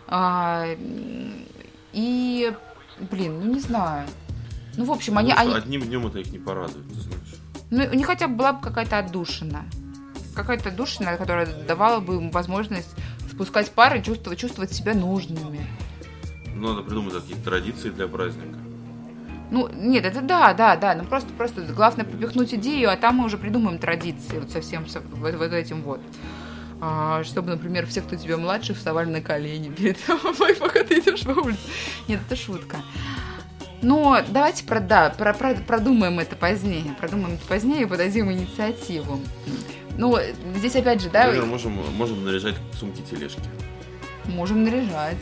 А, 0.06 0.66
и, 1.94 2.52
блин, 3.10 3.40
ну 3.40 3.54
не 3.54 3.60
знаю. 3.60 4.06
Ну, 4.76 4.84
в 4.84 4.90
общем, 4.90 5.16
они... 5.18 5.32
Они... 5.32 5.54
Одним 5.54 5.82
днем 5.82 6.06
это 6.06 6.18
их 6.18 6.32
не 6.32 6.38
порадует, 6.38 6.86
ты 6.88 7.00
знаешь. 7.00 7.34
Ну, 7.70 7.84
у 7.84 7.94
них 7.94 8.06
хотя 8.06 8.28
бы 8.28 8.36
была 8.36 8.52
бы 8.54 8.60
какая-то 8.60 8.98
отдушина. 8.98 9.64
Какая-то 10.34 10.70
отдушина, 10.70 11.16
которая 11.16 11.46
давала 11.46 12.00
бы 12.00 12.16
им 12.16 12.30
возможность 12.30 12.94
спускать 13.30 13.70
пары, 13.70 14.02
чувствовать, 14.02 14.38
чувствовать 14.38 14.72
себя 14.72 14.94
нужными. 14.94 15.66
Надо 16.54 16.82
придумать 16.82 17.14
какие-то 17.14 17.44
традиции 17.44 17.90
для 17.90 18.08
праздника. 18.08 18.58
Ну, 19.50 19.68
нет, 19.68 20.04
это 20.04 20.20
да, 20.20 20.54
да, 20.54 20.76
да. 20.76 20.94
Ну 20.94 21.04
просто, 21.04 21.32
просто 21.36 21.62
главное 21.62 22.04
пропихнуть 22.04 22.54
идею, 22.54 22.90
а 22.90 22.96
там 22.96 23.16
мы 23.16 23.26
уже 23.26 23.38
придумаем 23.38 23.78
традиции 23.78 24.38
вот 24.38 24.50
совсем 24.50 24.88
со, 24.88 25.00
вот, 25.00 25.34
вот 25.34 25.52
этим 25.52 25.82
вот. 25.82 26.00
А, 26.86 27.24
чтобы, 27.24 27.48
например, 27.52 27.86
все, 27.86 28.02
кто 28.02 28.14
тебе 28.14 28.36
младше, 28.36 28.74
вставали 28.74 29.08
на 29.08 29.22
колени 29.22 29.70
перед 29.70 29.96
тобой, 30.04 30.54
пока 30.60 30.84
ты 30.84 30.98
идешь 30.98 31.22
по 31.22 31.30
улице. 31.30 31.60
Нет, 32.08 32.20
это 32.26 32.36
шутка. 32.36 32.76
Но 33.80 34.20
давайте 34.28 34.64
про, 34.64 34.80
да, 34.80 35.08
про, 35.08 35.32
про, 35.32 35.54
продумаем 35.54 36.18
это 36.18 36.36
позднее. 36.36 36.94
Продумаем 37.00 37.36
это 37.36 37.46
позднее 37.46 37.82
и 37.82 37.86
подадим 37.86 38.30
инициативу. 38.30 39.18
Ну, 39.96 40.18
здесь 40.56 40.76
опять 40.76 41.00
же, 41.00 41.08
да, 41.08 41.24
Например, 41.24 41.46
можем, 41.46 41.72
можем 41.96 42.22
наряжать 42.22 42.56
сумки-тележки. 42.78 43.40
можем 44.26 44.62
наряжать. 44.64 45.16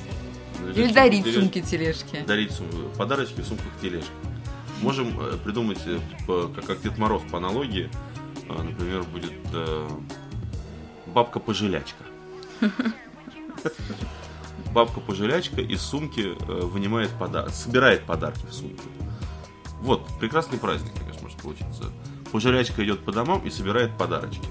Наряжать 0.60 0.76
Или 0.78 0.92
дарить 0.92 1.24
сумки-тележки. 1.32 2.06
сумки-тележки. 2.16 2.26
Дарить 2.26 2.50
сум- 2.50 2.66
подарочки 2.98 3.40
в 3.40 3.46
сумках 3.46 3.68
тележек. 3.80 4.10
Можем 4.80 5.16
э, 5.20 5.36
придумать, 5.44 5.78
э, 5.86 6.00
как, 6.56 6.64
как 6.66 6.82
Дед 6.82 6.98
Мороз 6.98 7.22
по 7.30 7.38
аналогии, 7.38 7.88
А, 8.48 8.62
например, 8.64 9.04
будет 9.04 9.32
бабка-пожелячка. 11.12 12.04
Бабка-пожелячка 14.72 15.60
из 15.60 15.82
сумки 15.82 16.34
э, 16.38 16.60
вынимает 16.62 17.10
подарок, 17.10 17.50
собирает 17.50 18.04
подарки 18.04 18.44
в 18.46 18.52
сумке. 18.52 18.82
Вот, 19.80 20.06
прекрасный 20.18 20.58
праздник, 20.58 20.92
конечно, 20.98 21.22
может 21.22 21.38
получиться. 21.38 21.84
Пожелячка 22.30 22.82
идет 22.84 23.00
по 23.04 23.12
домам 23.12 23.40
и 23.40 23.50
собирает 23.50 23.96
подарочки. 23.98 24.46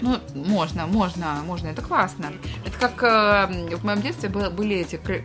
Ну, 0.00 0.18
можно, 0.34 0.86
можно, 0.86 1.42
можно, 1.46 1.68
это 1.68 1.80
классно. 1.82 2.32
Это 2.64 2.78
как 2.78 3.02
э, 3.02 3.76
в 3.76 3.84
моем 3.84 4.02
детстве 4.02 4.28
были 4.28 4.76
эти 4.76 4.96
к- 4.96 5.24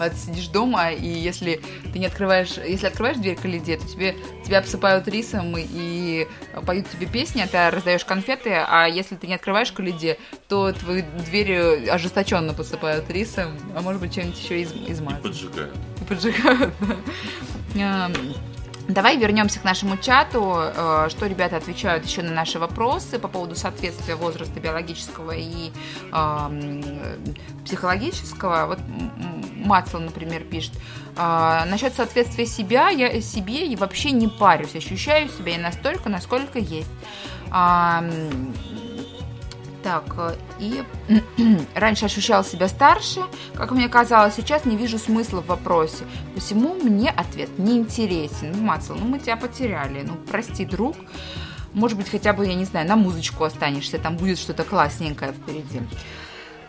Вот 0.00 0.14
сидишь 0.14 0.46
дома, 0.48 0.92
и 0.92 1.06
если 1.06 1.60
ты 1.92 1.98
не 1.98 2.06
открываешь, 2.06 2.52
если 2.66 2.86
открываешь 2.86 3.18
дверь 3.18 3.36
к 3.36 3.42
каледе, 3.42 3.76
то 3.76 3.86
тебе, 3.86 4.16
тебя 4.46 4.60
обсыпают 4.60 5.06
рисом 5.08 5.54
и 5.58 6.26
поют 6.64 6.88
тебе 6.90 7.06
песни, 7.06 7.42
а 7.42 7.46
ты 7.46 7.68
раздаешь 7.68 8.06
конфеты, 8.06 8.50
а 8.66 8.86
если 8.86 9.14
ты 9.16 9.26
не 9.26 9.34
открываешь 9.34 9.70
каледе, 9.72 10.18
то 10.48 10.72
твою 10.72 11.04
дверь 11.26 11.86
ожесточенно 11.90 12.54
посыпают 12.54 13.10
рисом, 13.10 13.52
а 13.76 13.82
может 13.82 14.00
быть 14.00 14.14
чем-нибудь 14.14 14.42
еще 14.42 14.62
из, 14.62 14.72
И 14.72 14.90
измазать. 14.90 15.22
поджигают. 15.22 15.74
И 16.00 16.04
поджигают. 16.04 16.74
да. 17.74 18.10
Давай 18.92 19.16
вернемся 19.16 19.60
к 19.60 19.64
нашему 19.64 19.96
чату. 19.96 20.54
Э, 20.56 21.06
Что 21.10 21.26
ребята 21.26 21.56
отвечают 21.56 22.04
еще 22.04 22.22
на 22.22 22.32
наши 22.32 22.58
вопросы 22.58 23.18
по 23.18 23.28
поводу 23.28 23.54
соответствия 23.54 24.16
возраста 24.16 24.58
биологического 24.58 25.32
и 25.32 25.70
эм, 26.12 26.82
психологического. 27.64 28.66
Вот 28.66 28.78
Мацел, 29.56 30.00
например, 30.00 30.42
пишет. 30.42 30.72
«А, 31.16 31.64
Насчет 31.66 31.94
соответствия 31.94 32.46
себя, 32.46 32.88
я 32.88 33.20
себе 33.20 33.66
и 33.66 33.76
вообще 33.76 34.10
не 34.10 34.26
парюсь. 34.28 34.74
Ощущаю 34.74 35.28
себя 35.28 35.54
и 35.54 35.58
настолько, 35.58 36.08
насколько 36.08 36.58
есть. 36.58 36.90
Так, 39.82 40.04
э, 40.18 40.34
и 40.58 40.84
раньше 41.74 42.04
ощущала 42.04 42.44
себя 42.44 42.68
старше, 42.68 43.22
как 43.54 43.70
мне 43.70 43.88
казалось, 43.88 44.34
сейчас 44.34 44.64
не 44.64 44.76
вижу 44.76 44.98
смысла 44.98 45.40
в 45.40 45.46
вопросе. 45.46 46.04
Посему 46.34 46.74
мне 46.74 47.10
ответ 47.10 47.58
не 47.58 47.78
интересен. 47.78 48.52
Ну, 48.52 48.62
Мацел, 48.62 48.94
ну 48.94 49.06
мы 49.06 49.18
тебя 49.18 49.36
потеряли. 49.36 50.02
Ну, 50.02 50.14
прости, 50.30 50.64
друг. 50.64 50.96
Может 51.72 51.96
быть, 51.96 52.10
хотя 52.10 52.32
бы, 52.32 52.46
я 52.46 52.54
не 52.54 52.64
знаю, 52.64 52.86
на 52.88 52.96
музычку 52.96 53.44
останешься, 53.44 53.98
там 53.98 54.16
будет 54.16 54.38
что-то 54.38 54.64
классненькое 54.64 55.32
впереди. 55.32 55.80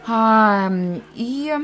А, 0.08 0.72
и... 1.16 1.56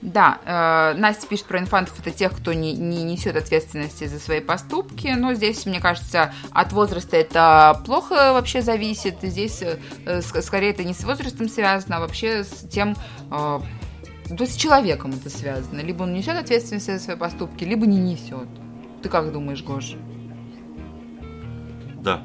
Да, 0.00 0.38
э, 0.44 0.94
Настя 0.96 1.26
пишет 1.26 1.46
про 1.46 1.58
инфантов, 1.58 1.98
это 1.98 2.12
тех, 2.12 2.32
кто 2.36 2.52
не, 2.52 2.72
не 2.72 3.02
несет 3.02 3.34
ответственности 3.34 4.06
за 4.06 4.20
свои 4.20 4.38
поступки, 4.40 5.08
но 5.08 5.34
здесь, 5.34 5.66
мне 5.66 5.80
кажется, 5.80 6.32
от 6.52 6.72
возраста 6.72 7.16
это 7.16 7.82
плохо 7.84 8.32
вообще 8.32 8.62
зависит, 8.62 9.16
здесь 9.22 9.60
э, 9.60 9.76
ск- 10.06 10.40
скорее 10.42 10.70
это 10.70 10.84
не 10.84 10.94
с 10.94 11.02
возрастом 11.02 11.48
связано, 11.48 11.96
а 11.96 12.00
вообще 12.00 12.44
с 12.44 12.68
тем, 12.68 12.94
э, 13.32 13.60
то 14.28 14.36
есть 14.38 14.52
с 14.52 14.56
человеком 14.56 15.10
это 15.10 15.30
связано, 15.30 15.80
либо 15.80 16.04
он 16.04 16.12
несет 16.12 16.36
ответственность 16.36 16.86
за 16.86 17.00
свои 17.00 17.16
поступки, 17.16 17.64
либо 17.64 17.84
не 17.84 17.98
несет. 17.98 18.46
Ты 19.02 19.08
как 19.08 19.32
думаешь, 19.32 19.64
Гоша? 19.64 19.96
Да. 22.02 22.22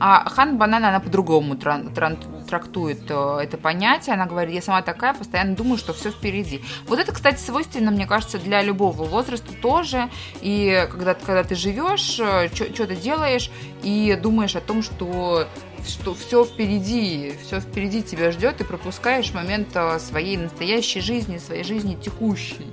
А 0.00 0.28
Хан 0.28 0.56
Банана, 0.58 0.88
она 0.88 0.98
по-другому 0.98 1.54
тран- 1.54 1.92
тран- 1.94 2.16
трактует 2.50 3.02
э, 3.08 3.38
это 3.42 3.56
понятие. 3.56 4.14
Она 4.14 4.26
говорит, 4.26 4.54
я 4.54 4.60
сама 4.60 4.82
такая, 4.82 5.14
постоянно 5.14 5.54
думаю, 5.54 5.78
что 5.78 5.92
все 5.92 6.10
впереди. 6.10 6.62
Вот 6.86 6.98
это, 6.98 7.12
кстати, 7.12 7.40
свойственно, 7.40 7.90
мне 7.90 8.06
кажется, 8.06 8.38
для 8.38 8.62
любого 8.62 9.04
возраста 9.04 9.52
тоже. 9.62 10.10
И 10.40 10.86
когда, 10.90 11.14
когда 11.14 11.44
ты 11.44 11.54
живешь, 11.54 12.20
что-то 12.54 12.96
делаешь 12.96 13.50
и 13.82 14.18
думаешь 14.20 14.56
о 14.56 14.60
том, 14.60 14.82
что 14.82 15.46
что 15.86 16.14
все 16.14 16.44
впереди, 16.44 17.32
все 17.42 17.60
впереди 17.60 18.02
тебя 18.02 18.32
ждет, 18.32 18.60
и 18.60 18.64
пропускаешь 18.64 19.32
момент 19.32 19.68
а, 19.74 19.98
своей 19.98 20.36
настоящей 20.36 21.00
жизни, 21.00 21.38
своей 21.38 21.64
жизни 21.64 21.94
текущей. 21.94 22.66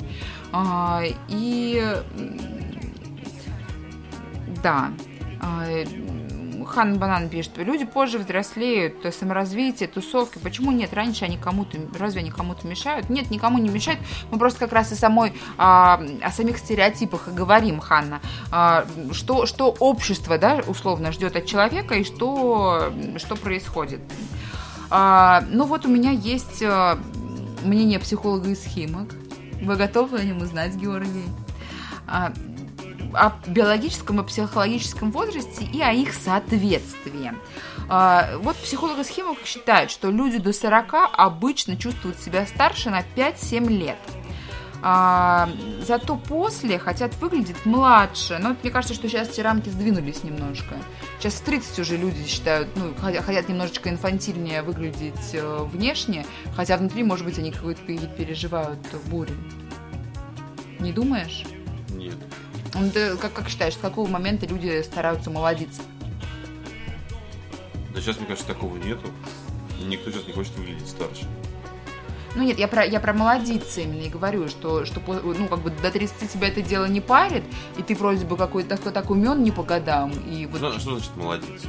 А, 0.52 1.04
и 1.30 2.02
да, 4.62 4.92
а, 5.42 5.66
Хан 6.68 7.00
Банан 7.00 7.30
пишет, 7.30 7.58
люди 7.58 7.86
позже 7.86 8.20
взрослеют, 8.20 9.02
то 9.02 9.12
саморазвитие, 9.12 9.88
тусовки. 9.88 10.38
Почему 10.38 10.72
нет? 10.72 10.94
Раньше 10.94 11.26
они 11.26 11.38
кому-то, 11.38 11.78
разве 11.98 12.22
они 12.22 12.32
кому-то 12.32 12.68
мешают? 12.68 13.10
Нет, 13.10 13.32
никому 13.32 13.58
не 13.58 13.70
мешают. 13.70 14.00
Мы 14.32 14.38
просто 14.38 14.60
как 14.60 14.74
раз 14.74 14.92
и 14.92 14.96
самой, 14.96 15.34
а, 15.58 16.02
о 16.22 16.32
самих 16.32 16.58
стереотипах 16.58 17.28
и 17.28 17.32
говорим, 17.32 17.80
Ханна. 17.80 18.22
А, 18.52 18.86
что, 19.12 19.46
что 19.46 19.76
общество, 19.80 20.38
да, 20.38 20.62
условно 20.68 21.12
ждет 21.12 21.36
от 21.36 21.46
человека 21.46 21.96
и 21.96 22.04
что, 22.04 22.92
что 23.18 23.36
происходит. 23.36 24.02
А, 24.90 25.44
ну 25.50 25.66
вот 25.66 25.86
у 25.86 25.90
меня 25.90 26.12
есть 26.12 26.62
а, 26.64 27.00
мнение 27.64 28.00
психолога 28.00 28.50
из 28.50 28.64
Химок. 28.64 29.10
Вы 29.62 29.76
готовы 29.76 30.20
о 30.20 30.24
нем 30.24 30.42
узнать, 30.42 30.76
Георгий? 30.76 31.26
О 33.14 33.32
биологическом 33.48 34.22
и 34.22 34.24
психологическом 34.26 35.12
возрасте 35.12 35.64
и 35.66 35.82
о 35.82 35.92
их 35.92 36.14
соответствии. 36.14 37.32
А, 37.90 38.38
Вот 38.40 38.56
психолог 38.58 39.00
из 39.00 39.08
химик 39.08 39.38
считает, 39.46 39.90
что 39.92 40.10
люди 40.12 40.38
до 40.40 40.52
40 40.54 40.94
обычно 41.14 41.78
чувствуют 41.78 42.20
себя 42.20 42.46
старше 42.46 42.90
на 42.90 43.02
5-7 43.16 43.68
лет. 43.70 43.98
А, 44.84 45.50
зато 45.82 46.16
после 46.18 46.78
хотят 46.78 47.16
выглядеть 47.16 47.66
младше. 47.66 48.38
Но 48.40 48.56
мне 48.62 48.72
кажется, 48.72 48.94
что 48.94 49.10
сейчас 49.10 49.30
эти 49.30 49.42
рамки 49.42 49.70
сдвинулись 49.70 50.24
немножко. 50.24 50.76
Сейчас 51.20 51.34
в 51.36 51.42
30 51.42 51.80
уже 51.80 51.98
люди 51.98 52.28
считают, 52.28 52.70
ну, 52.76 52.94
хотя- 53.02 53.24
хотят 53.24 53.50
немножечко 53.50 53.90
инфантильнее 53.90 54.62
выглядеть 54.62 55.32
э, 55.34 55.64
внешне, 55.72 56.26
хотя 56.56 56.78
внутри, 56.78 57.04
может 57.04 57.26
быть, 57.26 57.40
они 57.40 57.52
пере- 57.52 58.08
переживают 58.08 58.80
бурю. 59.06 59.34
Не 60.80 60.92
думаешь? 60.92 61.44
Ну, 62.74 62.90
ты 62.92 63.16
как, 63.18 63.34
как 63.34 63.50
считаешь, 63.50 63.74
с 63.74 63.78
какого 63.78 64.08
момента 64.08 64.46
люди 64.46 64.82
стараются 64.84 65.30
молодиться? 65.30 65.82
Да 67.94 68.02
сейчас, 68.02 68.18
мне 68.18 68.28
кажется, 68.28 68.48
такого 68.48 68.78
нету. 68.78 69.08
Никто 69.86 70.12
сейчас 70.12 70.28
не 70.28 70.34
хочет 70.34 70.56
выглядеть 70.58 70.88
старше. 70.88 71.26
Ну 72.36 72.44
нет, 72.44 72.60
я 72.60 72.68
про, 72.68 72.86
я 72.86 73.00
про 73.00 73.14
молодиться 73.14 73.82
именно 73.82 74.02
и 74.04 74.10
говорю, 74.10 74.48
что, 74.48 74.86
что 74.86 75.00
по- 75.00 75.14
ну, 75.14 75.48
как 75.48 75.60
бы 75.60 75.72
до 75.72 75.90
30 75.90 76.32
тебя 76.32 76.50
это 76.50 76.62
дело 76.62 76.86
не 76.86 77.02
парит, 77.02 77.44
и 77.78 77.82
ты 77.84 77.96
вроде 77.96 78.26
бы 78.26 78.38
какой-то 78.38 78.78
такой 78.78 78.92
так 78.92 79.10
умен 79.10 79.42
не 79.42 79.50
по 79.52 79.64
годам. 79.64 80.12
И 80.12 80.46
вот... 80.46 80.58
Что, 80.60 80.80
что 80.80 80.92
значит 80.98 81.16
молодиться? 81.16 81.68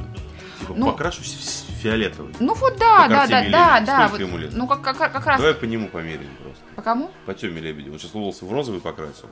Типа, 0.60 0.74
Ну- 0.76 0.90
покрашусь 0.92 1.64
в 1.68 1.82
фиолетовый. 1.82 2.34
Ну 2.40 2.52
вот 2.54 2.76
да, 2.78 3.08
Как 3.08 3.10
да, 3.10 3.26
да, 3.26 3.28
да, 3.28 3.40
Лебедев. 3.40 3.86
да. 3.86 4.08
Сколько 4.08 4.10
вот, 4.10 4.20
ему 4.28 4.38
лет? 4.38 4.50
Ну 4.52 4.66
как, 4.66 4.82
как, 4.82 4.98
как 4.98 5.26
раз. 5.26 5.38
Давай 5.40 5.54
по 5.54 5.64
нему 5.64 5.88
померяем 5.88 6.36
просто. 6.42 6.62
По 6.76 6.82
кому? 6.82 7.10
По 7.24 7.32
Теме 7.32 7.60
Лебедеву. 7.62 7.94
Он 7.94 7.98
сейчас 8.00 8.12
волосы 8.12 8.44
в 8.44 8.52
розовый 8.52 8.80
покрасил. 8.82 9.28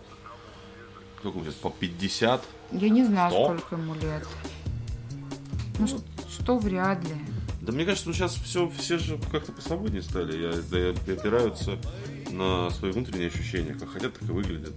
Сколько 1.19 1.39
ему 1.39 1.45
сейчас? 1.47 1.55
По 1.61 1.71
50? 1.71 2.45
Я 2.73 2.89
не 2.89 3.05
знаю, 3.05 3.31
Сто? 3.31 3.45
сколько 3.45 3.77
ему 3.77 3.95
лет. 3.95 4.27
Ну, 5.79 5.87
ш- 5.87 5.97
что 6.31 6.59
вряд 6.59 7.03
ли. 7.05 7.15
Да 7.61 7.73
мне 7.73 7.85
кажется, 7.85 8.09
ну 8.09 8.15
сейчас 8.15 8.35
все, 8.35 8.69
все 8.79 8.99
же 8.99 9.19
как-то 9.33 9.53
посвободнее 9.53 10.03
стали. 10.03 10.37
Я, 10.41 10.53
да, 10.95 11.13
опираются 11.13 11.79
на 12.31 12.71
свои 12.71 12.93
внутренние 12.93 13.29
ощущения. 13.29 13.75
Как 13.75 13.91
хотят, 13.91 14.15
так 14.15 14.29
и 14.29 14.33
выглядят. 14.33 14.73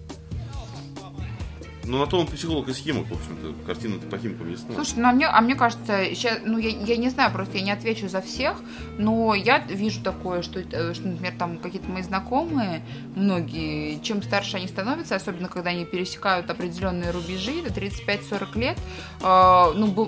Ну, 1.89 1.97
на 1.97 2.05
то 2.05 2.19
он 2.19 2.27
психолог 2.27 2.67
и 2.69 2.73
схемок, 2.73 3.07
в 3.07 3.13
общем-то. 3.13 3.65
Картина-то 3.65 4.05
по 4.07 4.17
химкам 4.19 4.51
ясна. 4.51 4.75
Слушай, 4.75 4.93
ну 4.97 5.07
а 5.07 5.11
мне, 5.11 5.25
а 5.25 5.41
мне 5.41 5.55
кажется, 5.55 6.05
сейчас, 6.13 6.39
ну 6.45 6.59
я, 6.59 6.69
я 6.69 6.97
не 6.97 7.09
знаю, 7.09 7.31
просто 7.31 7.57
я 7.57 7.63
не 7.63 7.71
отвечу 7.71 8.07
за 8.07 8.21
всех, 8.21 8.61
но 8.99 9.33
я 9.33 9.57
вижу 9.57 10.01
такое, 10.03 10.43
что, 10.43 10.59
э, 10.59 10.93
что 10.93 11.07
например, 11.07 11.33
там 11.39 11.57
какие-то 11.57 11.89
мои 11.89 12.03
знакомые, 12.03 12.83
многие, 13.15 13.99
чем 14.03 14.21
старше 14.21 14.57
они 14.57 14.67
становятся, 14.67 15.15
особенно 15.15 15.47
когда 15.47 15.71
они 15.71 15.83
пересекают 15.83 16.49
определенные 16.51 17.09
рубежи, 17.09 17.63
до 17.63 17.69
35-40 17.69 18.59
лет, 18.59 18.77
э, 19.21 19.73
ну, 19.75 20.07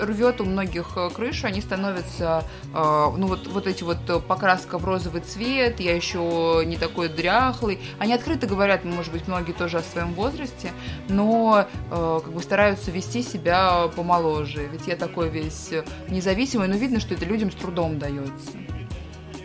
рвет 0.00 0.40
у 0.40 0.44
многих 0.44 0.92
э, 0.96 1.10
крышу, 1.10 1.48
они 1.48 1.60
становятся, 1.60 2.44
э, 2.72 3.12
ну, 3.16 3.26
вот, 3.26 3.48
вот 3.48 3.66
эти 3.66 3.82
вот 3.82 3.98
э, 4.08 4.20
покраска 4.20 4.78
в 4.78 4.84
розовый 4.84 5.22
цвет, 5.22 5.80
я 5.80 5.96
еще 5.96 6.62
не 6.64 6.76
такой 6.76 7.08
дряхлый. 7.08 7.80
Они 7.98 8.14
открыто 8.14 8.46
говорят, 8.46 8.84
может 8.84 9.12
быть, 9.12 9.26
многие 9.26 9.52
тоже 9.52 9.78
о 9.78 9.82
своем 9.82 10.14
возрасте, 10.14 10.72
но 11.08 11.66
э, 11.90 12.20
как 12.22 12.32
бы 12.32 12.42
стараются 12.42 12.90
вести 12.90 13.22
себя 13.22 13.88
помоложе. 13.94 14.66
Ведь 14.66 14.86
я 14.86 14.96
такой 14.96 15.28
весь 15.28 15.72
э, 15.72 15.84
независимый, 16.08 16.68
но 16.68 16.76
видно, 16.76 17.00
что 17.00 17.14
это 17.14 17.24
людям 17.24 17.50
с 17.50 17.54
трудом 17.54 17.98
дается. 17.98 18.52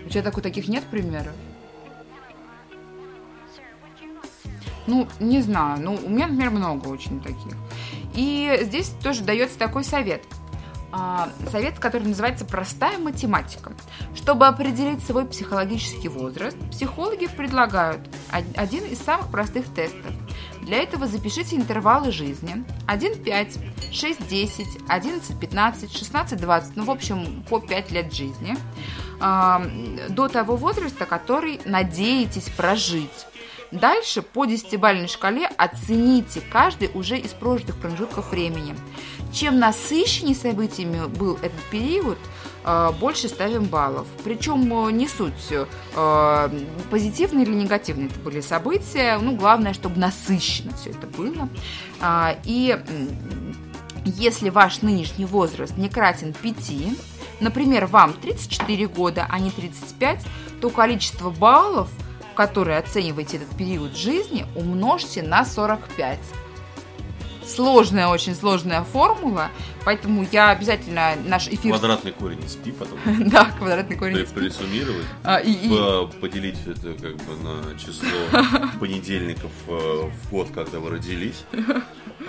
У 0.05 0.09
тебя 0.09 0.21
такой, 0.21 0.43
таких 0.43 0.67
нет 0.67 0.83
примеров? 0.83 1.33
Ну, 4.85 5.07
не 5.19 5.41
знаю. 5.41 5.79
Ну, 5.81 5.97
у 6.03 6.09
меня, 6.09 6.27
например, 6.27 6.51
много 6.51 6.87
очень 6.89 7.21
таких. 7.21 7.53
И 8.15 8.59
здесь 8.63 8.89
тоже 9.01 9.23
дается 9.23 9.57
такой 9.57 9.83
совет. 9.83 10.21
А, 10.95 11.29
Совет, 11.51 11.79
который 11.79 12.07
называется 12.07 12.45
«Простая 12.45 12.99
математика». 12.99 13.71
Чтобы 14.13 14.45
определить 14.45 15.03
свой 15.03 15.25
психологический 15.25 16.07
возраст, 16.07 16.55
психологи 16.69 17.25
предлагают 17.25 18.01
од- 18.31 18.55
один 18.55 18.83
из 18.85 18.99
самых 18.99 19.31
простых 19.31 19.65
тестов. 19.73 20.11
Для 20.65 20.81
этого 20.81 21.07
запишите 21.07 21.55
интервалы 21.55 22.11
жизни 22.11 22.63
1-5, 22.87 23.59
6-10, 23.91 24.87
11-15, 24.87 25.89
16-20, 25.89 26.71
ну, 26.75 26.85
в 26.85 26.91
общем, 26.91 27.43
по 27.49 27.59
5 27.59 27.91
лет 27.91 28.13
жизни, 28.13 28.55
а, 29.19 29.61
до 30.09 30.27
того 30.27 30.55
возраста, 30.55 31.05
который 31.05 31.59
надеетесь 31.65 32.49
прожить. 32.49 33.27
Дальше 33.71 34.21
по 34.21 34.45
десятибалльной 34.45 35.07
шкале 35.07 35.47
оцените 35.47 36.41
каждый 36.41 36.91
уже 36.93 37.17
из 37.17 37.31
прожитых 37.31 37.75
промежутков 37.77 38.29
времени. 38.29 38.75
Чем 39.33 39.57
насыщеннее 39.57 40.35
событиями 40.35 41.07
был 41.07 41.37
этот 41.41 41.61
период, 41.71 42.19
больше 42.99 43.27
ставим 43.27 43.65
баллов. 43.65 44.07
Причем 44.23 44.87
э, 44.87 44.91
не 44.91 45.07
суть, 45.07 45.33
э, 45.51 46.49
позитивные 46.89 47.45
или 47.45 47.53
негативные 47.53 48.07
это 48.07 48.19
были 48.19 48.41
события. 48.41 49.17
Ну, 49.17 49.35
главное, 49.35 49.73
чтобы 49.73 49.99
насыщенно 49.99 50.73
все 50.77 50.91
это 50.91 51.07
было. 51.07 51.49
А, 51.99 52.37
И 52.45 52.79
если 54.05 54.49
ваш 54.49 54.81
нынешний 54.81 55.25
возраст 55.25 55.77
не 55.77 55.89
кратен 55.89 56.33
5, 56.33 56.97
например, 57.39 57.85
вам 57.85 58.13
34 58.13 58.87
года, 58.87 59.27
а 59.29 59.39
не 59.39 59.51
35, 59.51 60.25
то 60.61 60.69
количество 60.69 61.29
баллов, 61.29 61.89
в 62.31 62.35
которые 62.35 62.77
оцениваете 62.79 63.37
этот 63.37 63.55
период 63.55 63.95
жизни, 63.95 64.45
умножьте 64.55 65.21
на 65.23 65.45
45. 65.45 66.19
Сложная, 67.55 68.07
очень 68.07 68.35
сложная 68.35 68.83
формула, 68.83 69.49
поэтому 69.85 70.25
я 70.31 70.49
обязательно 70.49 71.15
наш 71.25 71.47
эфир... 71.47 71.71
Квадратный 71.71 72.11
корень 72.11 72.43
из 72.43 72.55
пи 72.55 72.71
потом. 72.71 72.97
Да, 73.29 73.45
квадратный 73.57 73.95
корень. 73.95 74.17
из 74.17 74.29
пи. 74.29 74.39
Присуммировать. 74.39 75.05
А, 75.23 75.39
Поделить 76.19 76.57
это 76.65 76.93
как 76.93 77.15
бы 77.17 77.35
на 77.43 77.77
число 77.77 78.09
понедельников 78.79 79.51
э, 79.67 80.09
в 80.09 80.31
год, 80.31 80.49
когда 80.53 80.79
вы 80.79 80.91
родились. 80.91 81.43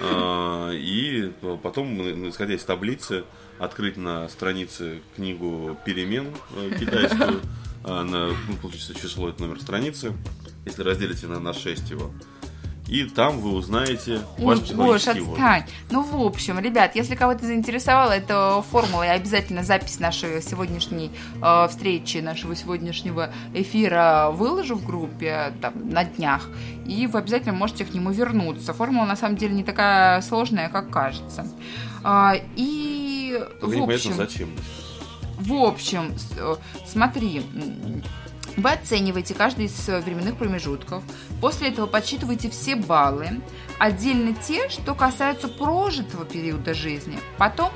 А, 0.01 0.71
И 0.73 1.33
потом, 1.63 2.01
э, 2.01 2.29
исходя 2.29 2.55
из 2.55 2.65
таблицы, 2.65 3.25
открыть 3.59 3.97
на 3.97 4.29
странице 4.29 5.01
книгу 5.17 5.77
перемен 5.85 6.29
э, 6.57 6.77
китайскую. 6.79 7.41
А, 7.87 8.03
на, 8.03 8.29
ну, 8.29 8.57
получится 8.63 8.95
число, 8.95 9.29
это 9.29 9.43
номер 9.43 9.61
страницы. 9.61 10.15
Если 10.65 10.83
разделите 10.83 11.27
на, 11.27 11.39
на 11.39 11.53
6 11.53 11.91
его. 11.91 12.13
И 12.87 13.05
там 13.05 13.39
вы 13.39 13.53
узнаете 13.53 14.21
ваш 14.37 14.59
Ой, 14.71 14.75
Гош, 14.75 15.09
отстань. 15.09 15.65
Ну, 15.91 16.03
в 16.03 16.23
общем, 16.23 16.59
ребят, 16.59 16.95
если 16.95 17.15
кого-то 17.15 17.47
заинтересовала 17.47 18.13
эта 18.13 18.63
формула, 18.71 19.05
я 19.05 19.13
обязательно 19.13 19.63
запись 19.63 20.01
нашей 20.01 20.43
сегодняшней 20.43 21.11
э, 21.43 21.69
встречи, 21.69 22.19
нашего 22.19 22.55
сегодняшнего 22.55 23.33
эфира 23.55 24.31
выложу 24.33 24.77
в 24.77 24.85
группе 24.85 25.55
там, 25.63 25.89
на 25.89 26.05
днях, 26.05 26.51
и 26.87 27.07
вы 27.07 27.21
обязательно 27.21 27.55
можете 27.55 27.87
к 27.87 27.95
нему 27.95 28.11
вернуться. 28.11 28.75
Формула, 28.75 29.07
на 29.07 29.17
самом 29.17 29.37
деле, 29.37 29.55
не 29.55 29.65
такая 29.65 30.21
сложная, 30.21 30.69
как 30.69 30.91
кажется. 30.91 31.47
А, 32.03 32.35
и, 32.57 33.41
Только 33.61 33.79
в 33.79 33.91
общем... 33.91 34.13
зачем. 34.13 34.51
В 35.39 35.55
общем, 35.55 36.15
э, 36.37 36.57
смотри, 36.87 37.43
вы 38.57 38.71
оцениваете 38.71 39.35
каждый 39.35 39.67
из 39.67 39.87
временных 39.87 40.37
промежутков, 40.37 41.03
после 41.41 41.69
этого 41.69 41.87
подсчитываете 41.87 42.51
все 42.51 42.77
баллы, 42.77 43.41
отдельно 43.79 44.35
те, 44.35 44.69
что 44.69 44.95
касаются 44.95 45.49
прожитого 45.49 46.25
периода 46.25 46.75
жизни, 46.75 47.19
потом 47.39 47.71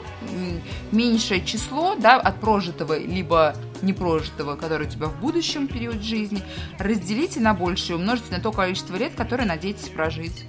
меньшее 0.92 1.44
число 1.44 1.94
да, 1.96 2.16
от 2.16 2.40
прожитого 2.40 2.98
либо 2.98 3.56
непрожитого, 3.82 4.56
которое 4.56 4.86
у 4.86 4.90
тебя 4.90 5.06
в 5.06 5.20
будущем 5.20 5.66
период 5.68 6.02
жизни, 6.02 6.42
разделите 6.78 7.40
на 7.40 7.54
большее, 7.54 7.96
умножите 7.96 8.30
на 8.30 8.40
то 8.40 8.52
количество 8.52 8.96
лет, 8.96 9.14
которое 9.16 9.44
надеетесь 9.44 9.88
прожить. 9.88 10.44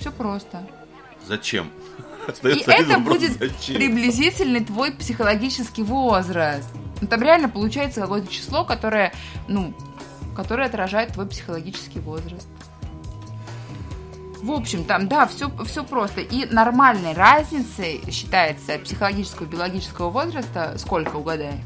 Все 0.00 0.10
просто. 0.10 0.66
Зачем? 1.26 1.70
И 2.26 2.30
Остается 2.30 2.72
один 2.72 2.90
это 2.90 2.98
вопрос, 2.98 3.18
будет 3.18 3.32
зачем? 3.38 3.76
приблизительный 3.76 4.64
твой 4.64 4.92
психологический 4.92 5.82
возраст. 5.84 6.68
Ну, 7.00 7.06
там 7.06 7.22
реально 7.22 7.48
получается 7.48 8.00
какое-то 8.00 8.32
число, 8.32 8.64
которое, 8.64 9.12
ну, 9.48 9.74
которое 10.34 10.66
отражает 10.66 11.12
твой 11.12 11.26
психологический 11.26 12.00
возраст. 12.00 12.48
В 14.42 14.52
общем, 14.52 14.84
там, 14.84 15.08
да, 15.08 15.26
все, 15.26 15.50
все 15.64 15.82
просто. 15.82 16.20
И 16.20 16.46
нормальной 16.46 17.14
разницей 17.14 18.02
считается 18.10 18.78
психологического 18.78 19.46
и 19.46 19.48
биологического 19.48 20.10
возраста 20.10 20.74
сколько, 20.78 21.16
угадай? 21.16 21.60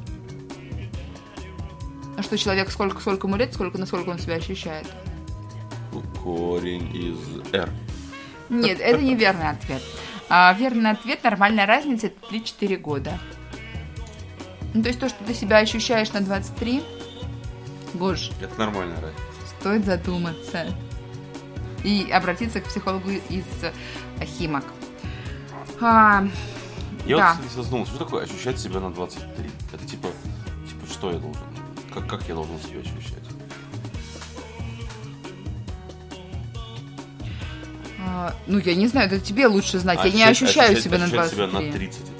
А 2.17 2.23
что 2.23 2.39
человек 2.39 2.71
сколько, 2.71 3.01
сколько 3.01 3.27
ему 3.27 3.37
лет, 3.37 3.53
сколько, 3.55 3.79
насколько 3.79 4.11
он 4.11 4.19
себя 4.19 4.37
ощущает? 4.37 4.87
Корень 6.23 6.95
из 6.95 7.53
R. 7.53 7.71
Нет, 8.49 8.81
это 8.81 9.03
неверный 9.03 9.51
ответ. 9.51 9.83
А, 10.29 10.53
верный 10.53 10.91
ответ, 10.91 11.25
нормальная 11.25 11.67
разница, 11.67 12.09
это 12.09 12.35
3-4 12.35 12.77
года. 12.77 13.19
Ну, 14.75 14.83
то 14.83 14.89
есть 14.89 15.01
то, 15.01 15.09
что 15.09 15.23
ты 15.25 15.35
себя 15.35 15.59
ощущаешь 15.59 16.13
на 16.13 16.21
23, 16.21 16.83
Гош, 17.95 18.31
Это 18.41 18.57
нормальная 18.59 18.97
разница. 19.01 19.23
стоит 19.61 19.85
задуматься. 19.85 20.67
И 21.83 22.09
обратиться 22.13 22.61
к 22.61 22.65
психологу 22.67 23.11
из 23.11 23.45
э, 23.63 23.73
Химок. 24.25 24.65
А, 25.81 26.25
Я 27.07 27.17
Да. 27.17 27.33
вот, 27.35 27.47
кстати, 27.47 27.65
задумался, 27.65 27.95
что 27.95 28.05
такое 28.05 28.25
ощущать 28.25 28.61
себя 28.61 28.81
на 28.81 28.91
23? 28.93 29.51
Это 29.73 29.85
типа, 29.87 30.09
типа 30.69 30.87
что 30.93 31.11
я 31.11 31.19
должен? 31.19 31.43
Как, 31.93 32.07
как 32.07 32.29
я 32.29 32.35
должен 32.35 32.59
себя 32.61 32.81
ощущать? 32.81 33.15
а, 38.03 38.35
ну, 38.47 38.59
я 38.59 38.75
не 38.75 38.87
знаю, 38.87 39.07
это 39.09 39.21
тебе 39.21 39.47
лучше 39.47 39.79
знать. 39.79 39.99
Я 40.05 40.11
не 40.11 40.23
ощущаю 40.25 40.77
себя 40.77 40.99
на 40.99 41.05
ощущать 41.05 41.35
23. 41.35 41.47
себя 41.51 41.61
на 41.61 41.73
30 41.73 42.01
это 42.01 42.11
как? 42.11 42.17
Ну, 42.19 42.20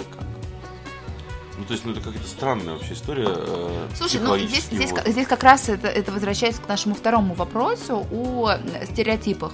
то 1.71 1.75
есть, 1.75 1.85
ну, 1.85 1.93
это 1.93 2.01
какая-то 2.01 2.27
странная 2.27 2.75
вообще 2.75 2.95
история. 2.95 3.27
э, 3.29 3.89
Слушай, 3.95 4.21
ну 4.23 4.37
здесь, 4.37 4.65
здесь, 4.65 4.91
возраст. 4.91 5.09
здесь 5.09 5.27
как 5.29 5.45
раз 5.45 5.69
это, 5.69 5.87
это 5.87 6.11
возвращается 6.11 6.61
к 6.61 6.67
нашему 6.67 6.97
второму 6.97 7.35
вопросу 7.35 8.09
о 8.11 8.51
э, 8.51 8.87
стереотипах. 8.87 9.53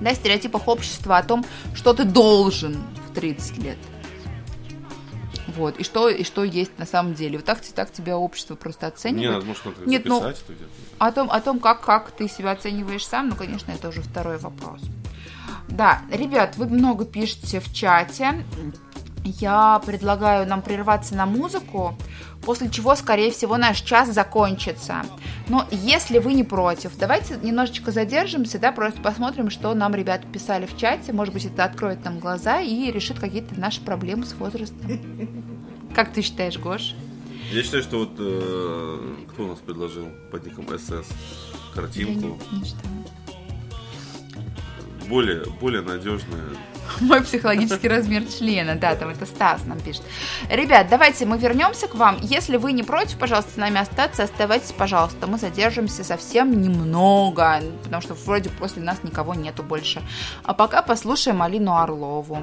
Да, 0.00 0.12
стереотипах 0.12 0.66
общества 0.66 1.18
о 1.18 1.22
том, 1.22 1.44
что 1.76 1.94
ты 1.94 2.02
должен 2.02 2.82
в 3.08 3.14
30 3.14 3.58
лет. 3.58 3.78
Вот, 5.46 5.78
и 5.78 5.84
что, 5.84 6.08
и 6.08 6.24
что 6.24 6.42
есть 6.42 6.76
на 6.78 6.84
самом 6.84 7.14
деле. 7.14 7.38
Вот 7.38 7.44
так, 7.44 7.60
так 7.60 7.92
тебя 7.92 8.18
общество 8.18 8.56
просто 8.56 8.88
оценивает. 8.88 9.34
надо, 9.34 9.46
может, 9.46 9.62
как-то 9.62 9.88
Нет, 9.88 10.04
ну. 10.04 10.20
О 10.98 11.12
том, 11.12 11.30
о 11.30 11.40
том 11.40 11.60
как, 11.60 11.80
как 11.82 12.10
ты 12.10 12.26
себя 12.26 12.50
оцениваешь 12.50 13.06
сам, 13.06 13.28
ну, 13.28 13.36
конечно, 13.36 13.70
это 13.70 13.90
уже 13.90 14.02
второй 14.02 14.38
вопрос. 14.38 14.80
Да, 15.68 16.02
ребят, 16.10 16.56
вы 16.56 16.66
много 16.66 17.04
пишете 17.04 17.60
в 17.60 17.72
чате. 17.72 18.44
Я 19.24 19.80
предлагаю 19.84 20.46
нам 20.48 20.62
прерваться 20.62 21.14
на 21.14 21.26
музыку, 21.26 21.94
после 22.42 22.70
чего, 22.70 22.94
скорее 22.94 23.30
всего, 23.30 23.56
наш 23.56 23.80
час 23.82 24.08
закончится. 24.12 25.02
Но 25.48 25.66
если 25.70 26.18
вы 26.18 26.32
не 26.34 26.44
против, 26.44 26.96
давайте 26.98 27.36
немножечко 27.42 27.90
задержимся, 27.90 28.58
да, 28.58 28.72
просто 28.72 29.00
посмотрим, 29.00 29.50
что 29.50 29.74
нам 29.74 29.94
ребята 29.94 30.26
писали 30.26 30.66
в 30.66 30.76
чате. 30.76 31.12
Может 31.12 31.34
быть, 31.34 31.44
это 31.44 31.64
откроет 31.64 32.04
нам 32.04 32.18
глаза 32.20 32.60
и 32.60 32.90
решит 32.90 33.18
какие-то 33.18 33.58
наши 33.58 33.80
проблемы 33.80 34.24
с 34.24 34.34
возрастом. 34.34 35.28
Как 35.94 36.12
ты 36.12 36.22
считаешь, 36.22 36.58
Гош? 36.58 36.94
Я 37.52 37.62
считаю, 37.62 37.82
что 37.82 37.98
вот 38.00 38.10
э, 38.18 39.14
кто 39.32 39.44
у 39.44 39.48
нас 39.48 39.58
предложил 39.58 40.06
под 40.30 40.44
ником 40.46 40.66
СС 40.78 40.90
Я 40.90 41.74
картинку 41.74 42.38
не- 42.52 42.58
не 42.58 42.64
читала. 42.66 42.84
Более, 45.08 45.44
более 45.60 45.82
надежная. 45.82 46.44
Мой 47.00 47.22
психологический 47.22 47.88
размер 47.88 48.24
члена, 48.26 48.76
да, 48.76 48.94
там 48.96 49.10
это 49.10 49.26
Стас 49.26 49.64
нам 49.66 49.78
пишет. 49.80 50.02
Ребят, 50.48 50.88
давайте 50.88 51.26
мы 51.26 51.38
вернемся 51.38 51.86
к 51.86 51.94
вам. 51.94 52.18
Если 52.22 52.56
вы 52.56 52.72
не 52.72 52.82
против, 52.82 53.18
пожалуйста, 53.18 53.52
с 53.52 53.56
нами 53.56 53.78
остаться, 53.80 54.22
оставайтесь, 54.24 54.72
пожалуйста. 54.72 55.26
Мы 55.26 55.38
задержимся 55.38 56.04
совсем 56.04 56.60
немного, 56.60 57.60
потому 57.82 58.02
что 58.02 58.14
вроде 58.14 58.50
после 58.50 58.82
нас 58.82 59.02
никого 59.02 59.34
нету 59.34 59.62
больше. 59.62 60.02
А 60.44 60.54
пока 60.54 60.82
послушаем 60.82 61.42
Алину 61.42 61.76
Орлову. 61.76 62.42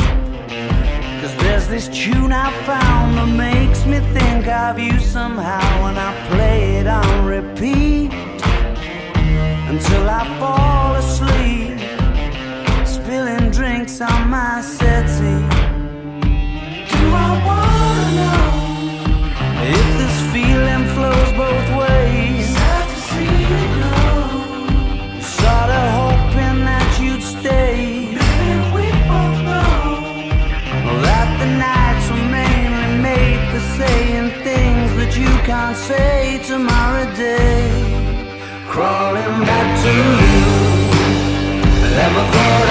Cause 1.21 1.35
there's 1.35 1.67
this 1.67 1.87
tune 1.89 2.31
I 2.31 2.51
found 2.65 3.15
that 3.15 3.27
makes 3.27 3.85
me 3.85 3.99
think 4.11 4.47
of 4.47 4.79
you 4.79 4.99
somehow 4.99 5.83
when 5.83 5.95
I 5.95 6.11
play 6.29 6.77
it 6.77 6.87
on 6.87 7.25
repeat 7.25 8.11
until 9.69 10.09
I 10.09 10.25
fall 10.39 10.95
asleep, 10.95 11.77
spilling 12.87 13.51
drinks 13.51 14.01
on 14.01 14.29
my 14.31 14.61
settee. 14.61 15.45
Do 16.89 17.03
I 17.13 17.31
wanna 17.45 18.07
know 18.17 18.49
if 19.77 19.87
this 19.99 20.17
feeling 20.33 20.85
flows 20.95 21.33
both 21.33 21.69
ways? 21.77 22.00
Can't 35.71 35.77
say 35.77 36.39
tomorrow 36.43 37.05
day. 37.15 37.71
Crawling 38.67 39.39
back 39.45 39.81
to 39.83 39.93
you. 40.21 40.41
Ever 42.05 42.31
thought 42.31 42.70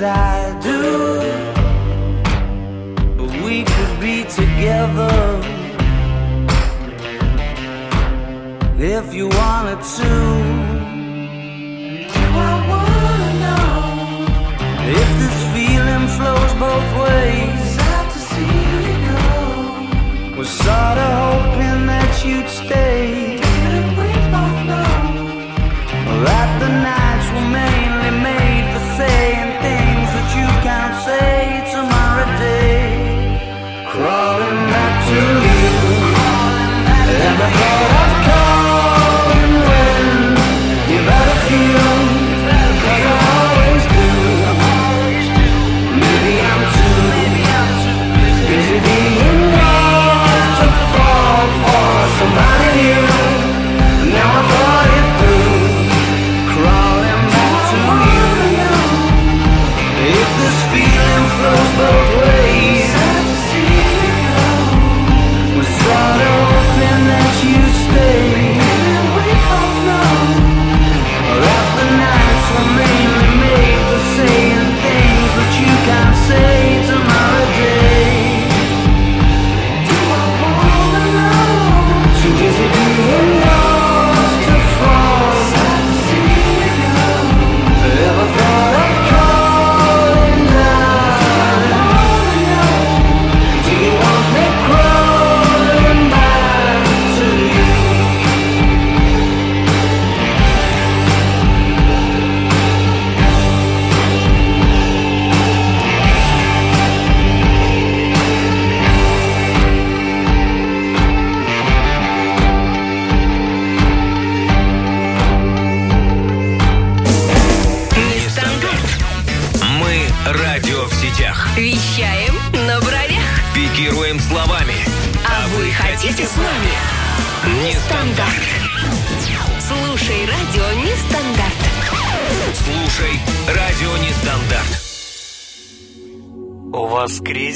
I 0.00 0.56
do. 0.62 0.82
But 3.16 3.30
we 3.44 3.64
could 3.64 4.00
be 4.00 4.24
together 4.24 5.16
if 8.78 9.12
you 9.12 9.28
wanted 9.28 9.82
to. 9.98 10.10
Do 12.14 12.24
I 12.50 12.54
wanna 12.70 13.30
know 13.44 13.66
if 15.00 15.08
this 15.22 15.38
feeling 15.54 16.06
flows 16.16 16.52
both 16.66 16.88
ways? 17.02 17.62
Sad 17.76 18.06
to 18.12 18.18
see 18.30 18.58
you 18.86 18.94
go. 19.10 20.38
Was 20.38 20.48
sorta 20.48 20.87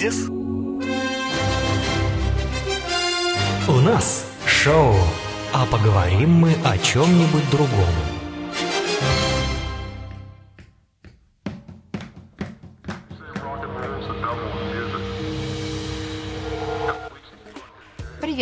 кризис? 0.03 0.29
У 3.69 3.73
нас 3.73 4.25
шоу, 4.47 4.95
а 5.53 5.67
поговорим 5.67 6.31
мы 6.31 6.55
о 6.65 6.77
чем-нибудь 6.79 7.51
другом. 7.51 8.12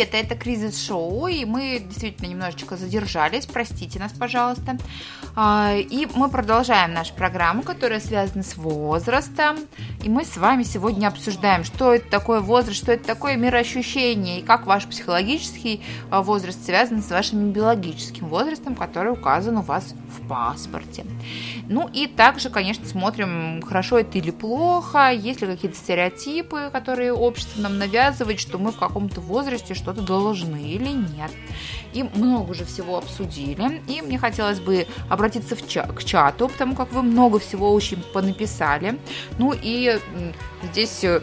Привет, 0.01 0.25
это 0.25 0.35
Кризис 0.35 0.83
Шоу, 0.83 1.27
и 1.27 1.45
мы 1.45 1.79
действительно 1.79 2.25
немножечко 2.25 2.75
задержались, 2.75 3.45
простите 3.45 3.99
нас, 3.99 4.11
пожалуйста. 4.11 4.79
А, 5.35 5.75
И 5.77 6.07
мы 6.15 6.27
продолжаем 6.27 6.95
нашу 6.95 7.13
программу, 7.13 7.61
которая 7.61 7.99
связана 7.99 8.41
с 8.41 8.57
возрастом, 8.57 9.57
и 10.03 10.09
мы 10.09 10.25
с 10.25 10.37
вами 10.37 10.63
сегодня 10.63 11.05
обсуждаем, 11.07 11.63
что 11.63 11.93
это 11.93 12.09
такое 12.09 12.39
возраст, 12.39 12.79
что 12.79 12.93
это 12.93 13.05
такое 13.05 13.35
мироощущение, 13.35 14.39
и 14.39 14.43
как 14.43 14.65
ваш 14.65 14.87
психологический 14.87 15.83
а, 16.09 16.23
возраст 16.23 16.65
связан 16.65 17.03
с 17.03 17.11
вашим 17.11 17.51
биологическим 17.51 18.27
возрастом, 18.27 18.73
который 18.73 19.11
указан 19.11 19.57
у 19.57 19.61
вас 19.61 19.93
в 20.11 20.27
паспорте. 20.27 21.05
Ну 21.67 21.89
и 21.91 22.07
также, 22.07 22.49
конечно, 22.49 22.85
смотрим, 22.85 23.61
хорошо 23.61 23.99
это 23.99 24.17
или 24.17 24.31
плохо, 24.31 25.11
есть 25.11 25.41
ли 25.41 25.47
какие-то 25.47 25.77
стереотипы, 25.77 26.69
которые 26.71 27.13
общество 27.13 27.61
нам 27.61 27.77
навязывает, 27.77 28.39
что 28.39 28.57
мы 28.57 28.71
в 28.71 28.77
каком-то 28.77 29.21
возрасте 29.21 29.73
что-то 29.73 30.01
должны 30.01 30.61
или 30.61 30.89
нет. 30.89 31.31
И 31.93 32.03
много 32.03 32.51
уже 32.51 32.65
всего 32.65 32.97
обсудили. 32.97 33.81
И 33.87 34.01
мне 34.01 34.17
хотелось 34.17 34.59
бы 34.59 34.87
обратиться 35.09 35.55
в 35.55 35.67
ча- 35.67 35.87
к 35.87 36.03
чату, 36.03 36.47
потому 36.47 36.75
как 36.75 36.91
вы 36.93 37.01
много 37.01 37.39
всего 37.39 37.73
очень 37.73 38.01
понаписали. 38.13 38.99
Ну 39.37 39.53
и 39.59 39.99
здесь 40.71 41.03
э, 41.03 41.21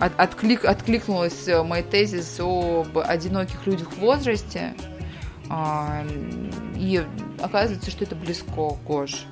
от- 0.00 0.20
отклик, 0.20 0.64
откликнулась 0.64 1.46
э, 1.46 1.62
мой 1.62 1.82
тезис 1.82 2.38
об 2.40 2.98
одиноких 2.98 3.66
людях 3.66 3.92
в 3.92 3.98
возрасте. 3.98 4.74
А, 5.50 6.04
И 6.76 7.04
оказывается, 7.42 7.90
что 7.90 8.04
это 8.04 8.14
близко, 8.14 8.76
Гош. 8.86 9.26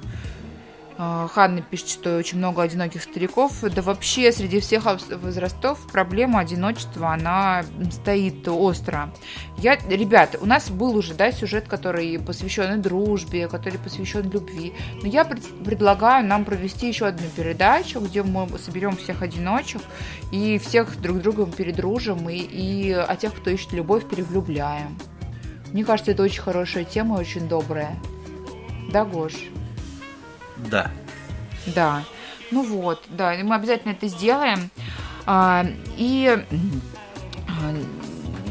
А, 0.99 1.29
Ханна 1.29 1.61
пишет, 1.61 1.89
что 1.89 2.17
очень 2.17 2.39
много 2.39 2.63
одиноких 2.63 3.03
стариков. 3.03 3.61
Да 3.63 3.83
вообще 3.83 4.33
среди 4.33 4.61
всех 4.61 4.87
возрастов 4.87 5.87
проблема 5.93 6.41
одиночества, 6.41 7.13
она 7.13 7.65
стоит 7.91 8.49
остро. 8.49 9.13
Я, 9.59 9.77
ребята, 9.77 10.39
у 10.41 10.47
нас 10.47 10.71
был 10.71 10.97
уже 10.97 11.13
да, 11.15 11.33
сюжет, 11.33 11.69
который 11.69 12.19
посвящен 12.19 12.81
дружбе, 12.81 13.47
который 13.47 13.79
посвящен 13.79 14.31
любви. 14.31 14.73
Но 15.03 15.09
я 15.09 15.25
пред- 15.25 15.65
предлагаю 15.65 16.27
нам 16.27 16.47
провести 16.47 16.89
еще 16.89 17.07
одну 17.07 17.27
передачу, 17.37 18.01
где 18.01 18.23
мы 18.23 18.49
соберем 18.59 18.97
всех 18.97 19.23
одиночек 19.23 19.83
и 20.33 20.59
всех 20.59 20.99
друг 21.01 21.19
другом 21.19 21.53
передружим, 21.53 22.29
и, 22.31 22.39
и 22.39 22.93
а 22.93 23.15
тех, 23.17 23.35
кто 23.35 23.51
ищет 23.51 23.73
любовь, 23.73 24.09
перевлюбляем. 24.09 24.97
Мне 25.73 25.85
кажется, 25.85 26.13
это 26.13 26.23
очень 26.23 26.43
хорошая 26.43 26.85
тема, 26.85 27.15
очень 27.15 27.49
добрая. 27.49 27.97
Да, 28.91 29.05
Гош? 29.05 29.35
Да. 30.57 30.91
Да. 31.67 32.03
Ну 32.51 32.63
вот, 32.63 33.05
да, 33.09 33.35
и 33.35 33.43
мы 33.43 33.57
обязательно 33.57 33.93
это 33.93 34.07
сделаем. 34.07 34.71
А, 35.27 35.67
и 35.97 36.45
а, 37.49 37.75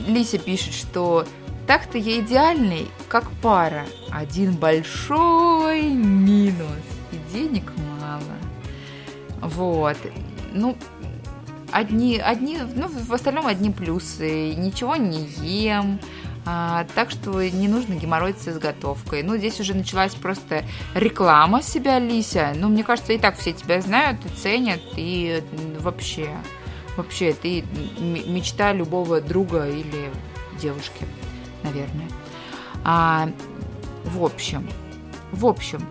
Лися 0.08 0.38
пишет, 0.38 0.74
что 0.74 1.26
так-то 1.68 1.98
я 1.98 2.20
идеальный, 2.20 2.88
как 3.08 3.30
пара. 3.42 3.86
Один 4.12 4.54
большой 4.54 5.84
минус. 5.84 6.68
И 7.12 7.34
денег 7.34 7.72
мало. 8.00 8.22
Вот. 9.42 9.98
Ну, 10.54 10.78
одни, 11.72 12.18
одни, 12.18 12.60
ну, 12.76 12.88
в 12.88 13.14
остальном 13.14 13.48
одни 13.48 13.72
плюсы. 13.72 14.54
Ничего 14.56 14.96
не 14.96 15.24
ем. 15.42 16.00
А, 16.48 16.86
так 16.94 17.10
что 17.10 17.42
не 17.42 17.68
нужно 17.68 17.96
геморроиться 17.96 18.54
с 18.54 18.60
готовкой. 18.60 19.24
Ну, 19.24 19.36
здесь 19.38 19.60
уже 19.60 19.74
началась 19.74 20.14
просто 20.14 20.64
реклама 20.94 21.64
себя, 21.64 21.98
Лися. 22.00 22.54
Ну, 22.56 22.70
мне 22.70 22.84
кажется, 22.84 23.14
и 23.14 23.18
так 23.18 23.38
все 23.38 23.52
тебя 23.54 23.82
знают 23.82 24.24
и 24.26 24.30
ценят, 24.30 24.82
и 24.96 25.44
вообще, 25.80 26.30
вообще, 26.98 27.34
ты 27.34 27.64
мечта 28.00 28.74
любого 28.74 29.22
друга 29.22 29.68
или 29.68 30.12
девушки, 30.62 31.06
наверное. 31.64 32.08
А, 32.84 33.30
в 34.04 34.24
общем, 34.24 34.70
в 35.32 35.48
общем, 35.48 35.84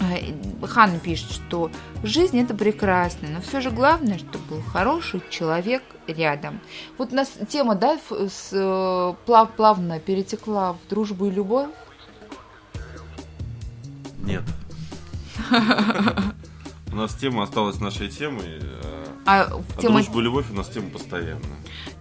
э, 0.00 0.66
Ханна 0.66 0.98
пишет, 0.98 1.30
что 1.30 1.70
жизнь 2.02 2.38
это 2.40 2.54
прекрасно, 2.54 3.28
но 3.28 3.40
все 3.40 3.60
же 3.60 3.70
главное, 3.70 4.18
чтобы 4.18 4.44
был 4.48 4.62
хороший 4.62 5.22
человек 5.30 5.82
рядом. 6.06 6.60
Вот 6.96 7.12
у 7.12 7.16
нас 7.16 7.32
тема, 7.48 7.74
да, 7.74 7.98
с, 8.10 8.50
э, 8.52 9.14
плав, 9.26 9.50
плавно 9.52 9.98
перетекла 10.00 10.72
в 10.74 10.88
дружбу 10.88 11.26
и 11.26 11.30
любовь. 11.30 11.68
Нет. 14.22 14.42
У 16.90 16.96
нас 16.96 17.14
тема 17.14 17.42
осталась 17.42 17.80
нашей 17.80 18.08
темой. 18.08 18.58
э, 18.60 19.06
А 19.26 19.42
А 19.44 19.80
тема, 19.80 19.94
дружба 19.96 20.20
и 20.20 20.22
любовь 20.22 20.50
у 20.50 20.54
нас 20.54 20.68
тема 20.68 20.90
постоянная. 20.90 21.58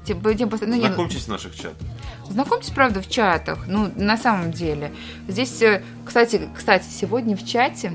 Тема, 0.08 0.34
тема 0.34 0.52
постоянно- 0.52 0.76
ну, 0.78 0.82
не, 0.82 0.88
ну, 0.90 0.96
Знакомьтесь 0.96 1.24
в 1.24 1.28
наших 1.28 1.56
чатах. 1.56 1.88
Знакомьтесь, 2.30 2.70
правда, 2.72 3.02
в 3.02 3.10
чатах. 3.10 3.66
Ну, 3.68 3.92
на 3.96 4.18
самом 4.18 4.52
деле. 4.52 4.92
Здесь, 5.28 5.62
э, 5.62 5.82
кстати, 6.06 6.42
кстати, 6.56 6.86
сегодня 6.90 7.36
в 7.38 7.46
чате 7.46 7.94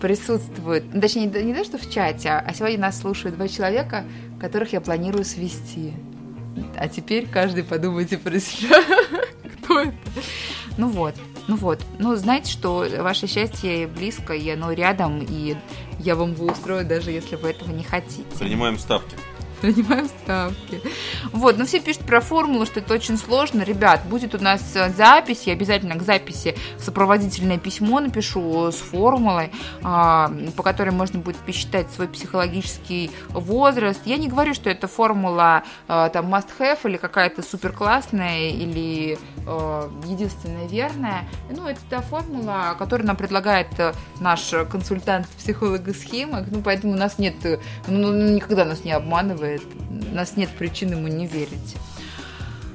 присутствует, 0.00 0.84
ну, 0.92 1.00
точнее, 1.00 1.26
не, 1.26 1.42
не 1.42 1.54
то, 1.54 1.64
что 1.64 1.78
в 1.78 1.90
чате, 1.90 2.30
а 2.30 2.52
сегодня 2.54 2.78
нас 2.78 2.98
слушают 2.98 3.36
два 3.36 3.48
человека, 3.48 4.04
которых 4.40 4.72
я 4.72 4.80
планирую 4.80 5.24
свести. 5.24 5.92
А 6.76 6.88
теперь 6.88 7.26
каждый 7.28 7.62
подумайте 7.64 8.18
про 8.18 8.38
себя, 8.40 8.82
кто 9.64 9.80
это. 9.80 9.94
Ну 10.78 10.88
вот, 10.88 11.14
ну 11.48 11.56
вот. 11.56 11.80
Ну, 11.98 12.16
знаете, 12.16 12.50
что 12.50 12.86
ваше 12.98 13.26
счастье 13.26 13.86
близко, 13.86 14.32
и 14.32 14.48
оно 14.50 14.72
рядом, 14.72 15.20
и 15.20 15.56
я 15.98 16.16
вам 16.16 16.32
его 16.32 16.46
устрою, 16.46 16.86
даже 16.86 17.10
если 17.10 17.36
вы 17.36 17.50
этого 17.50 17.70
не 17.70 17.84
хотите. 17.84 18.24
Принимаем 18.38 18.78
ставки. 18.78 19.14
Принимаем 19.60 20.08
ставки. 20.08 20.80
Вот, 21.32 21.58
но 21.58 21.66
все 21.66 21.80
пишут 21.80 22.04
про 22.04 22.20
формулу, 22.20 22.66
что 22.66 22.80
это 22.80 22.94
очень 22.94 23.16
сложно. 23.16 23.62
Ребят, 23.62 24.02
будет 24.08 24.34
у 24.34 24.38
нас 24.38 24.62
э, 24.74 24.90
запись, 24.90 25.42
я 25.44 25.52
обязательно 25.52 25.96
к 25.96 26.02
записи 26.02 26.56
сопроводительное 26.78 27.58
письмо 27.58 28.00
напишу 28.00 28.70
с 28.70 28.76
формулой, 28.76 29.52
а, 29.82 30.32
по 30.56 30.62
которой 30.62 30.90
можно 30.90 31.18
будет 31.18 31.36
посчитать 31.36 31.90
свой 31.90 32.08
психологический 32.08 33.10
возраст. 33.28 34.00
Я 34.04 34.16
не 34.16 34.28
говорю, 34.28 34.54
что 34.54 34.70
эта 34.70 34.88
формула 34.88 35.62
а, 35.88 36.08
там 36.08 36.34
must 36.34 36.48
have 36.58 36.78
или 36.84 36.96
какая-то 36.96 37.42
супер 37.42 37.72
классная 37.72 38.50
или 38.50 39.18
э, 39.46 39.88
единственная 40.06 40.66
верная. 40.68 41.28
Ну, 41.50 41.66
это 41.66 41.80
та 41.88 42.00
формула, 42.00 42.76
которую 42.78 43.06
нам 43.06 43.16
предлагает 43.16 43.68
э, 43.78 43.92
наш 44.20 44.52
консультант-психолог 44.70 45.86
из 45.88 46.02
Химок. 46.02 46.46
Ну, 46.50 46.62
поэтому 46.62 46.92
у 46.92 46.96
нас 46.96 47.18
нет, 47.18 47.34
э, 47.44 47.58
ну, 47.86 48.12
ну, 48.12 48.34
никогда 48.34 48.64
нас 48.64 48.84
не 48.84 48.92
обманывает, 48.92 49.49
у 49.58 50.14
нас 50.14 50.36
нет 50.36 50.50
причин 50.50 50.92
ему 50.92 51.08
не 51.08 51.26
верить. 51.26 51.76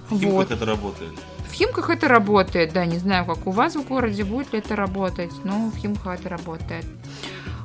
В 0.09 0.19
Химках 0.19 0.31
Вот. 0.31 0.51
это 0.51 0.65
работает. 0.65 1.13
В 1.49 1.53
Химках 1.53 1.89
это 1.89 2.07
работает, 2.07 2.73
да, 2.73 2.85
не 2.85 2.97
знаю, 2.97 3.25
как 3.25 3.47
у 3.47 3.51
вас 3.51 3.75
в 3.75 3.87
городе, 3.87 4.23
будет 4.23 4.51
ли 4.53 4.59
это 4.59 4.75
работать, 4.75 5.31
но 5.43 5.69
в 5.69 5.77
Химках 5.77 6.19
это 6.19 6.29
работает. 6.29 6.85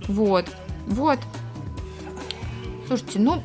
Вот, 0.06 0.46
вот. 0.86 1.18
Слушайте, 2.86 3.18
ну, 3.18 3.42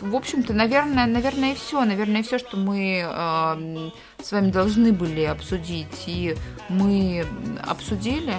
в 0.00 0.16
общем-то, 0.16 0.52
наверное, 0.52 1.06
наверное, 1.06 1.52
и 1.52 1.54
все. 1.54 1.84
Наверное, 1.84 2.22
все, 2.22 2.38
что 2.38 2.56
мы 2.56 3.00
эм, 3.00 3.92
с 4.22 4.32
вами 4.32 4.50
должны 4.50 4.92
были 4.92 5.22
обсудить, 5.22 6.04
и 6.06 6.36
мы 6.68 7.26
обсудили. 7.66 8.34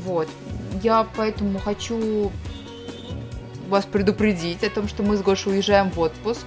Вот. 0.00 0.28
Я 0.82 1.06
поэтому 1.16 1.58
хочу 1.58 2.32
вас 3.68 3.84
предупредить 3.84 4.64
о 4.64 4.70
том, 4.70 4.88
что 4.88 5.02
мы 5.02 5.16
с 5.16 5.22
Гошей 5.22 5.52
уезжаем 5.52 5.90
в 5.90 5.98
отпуск. 5.98 6.46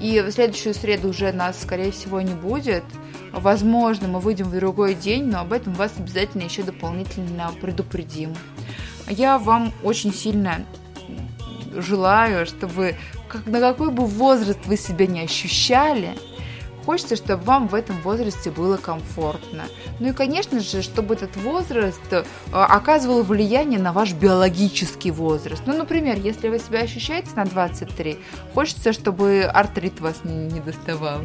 И 0.00 0.20
в 0.20 0.30
следующую 0.30 0.74
среду 0.74 1.08
уже 1.08 1.32
нас, 1.32 1.60
скорее 1.62 1.92
всего, 1.92 2.20
не 2.20 2.34
будет. 2.34 2.84
Возможно, 3.32 4.08
мы 4.08 4.20
выйдем 4.20 4.46
в 4.46 4.54
другой 4.54 4.94
день, 4.94 5.24
но 5.24 5.40
об 5.40 5.52
этом 5.52 5.72
вас 5.74 5.92
обязательно 5.96 6.42
еще 6.42 6.62
дополнительно 6.62 7.50
предупредим. 7.60 8.34
Я 9.08 9.38
вам 9.38 9.72
очень 9.82 10.12
сильно 10.12 10.64
желаю, 11.74 12.46
чтобы 12.46 12.96
как, 13.28 13.46
на 13.46 13.60
какой 13.60 13.90
бы 13.90 14.04
возраст 14.04 14.58
вы 14.66 14.76
себя 14.76 15.06
не 15.06 15.22
ощущали, 15.22 16.10
хочется, 16.84 17.16
чтобы 17.16 17.42
вам 17.44 17.68
в 17.68 17.74
этом 17.74 18.00
возрасте 18.02 18.50
было 18.50 18.76
комфортно. 18.76 19.64
Ну 20.00 20.08
и, 20.08 20.12
конечно 20.12 20.60
же, 20.60 20.82
чтобы 20.82 21.14
этот 21.14 21.36
возраст 21.36 22.00
э, 22.10 22.24
оказывал 22.52 23.22
влияние 23.22 23.78
на 23.78 23.92
ваш 23.92 24.12
биологический 24.12 25.10
возраст. 25.10 25.62
Ну, 25.66 25.76
например, 25.76 26.18
если 26.18 26.48
вы 26.48 26.58
себя 26.58 26.80
ощущаете 26.80 27.30
на 27.36 27.44
23, 27.44 28.18
хочется, 28.54 28.92
чтобы 28.92 29.42
артрит 29.44 30.00
вас 30.00 30.24
не, 30.24 30.60
доставал. 30.60 31.20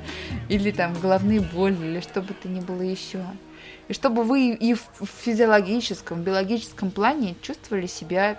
Или 0.48 0.70
там 0.70 0.94
головные 1.00 1.40
боли, 1.40 1.76
или 1.76 2.00
что 2.00 2.22
бы 2.22 2.34
то 2.34 2.48
ни 2.48 2.60
было 2.60 2.82
еще. 2.82 3.24
И 3.88 3.92
чтобы 3.92 4.24
вы 4.24 4.50
и 4.50 4.74
в 4.74 4.82
физиологическом, 5.22 6.22
биологическом 6.22 6.90
плане 6.90 7.34
чувствовали 7.42 7.86
себя 7.86 8.38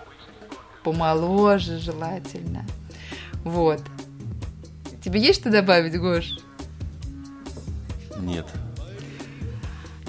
помоложе 0.83 1.79
желательно. 1.79 2.65
Вот. 3.43 3.81
Тебе 5.03 5.19
есть 5.19 5.41
что 5.41 5.49
добавить, 5.49 5.97
Гош? 5.99 6.31
Нет. 8.19 8.45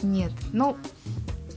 Нет. 0.02 0.32
Ну, 0.52 0.76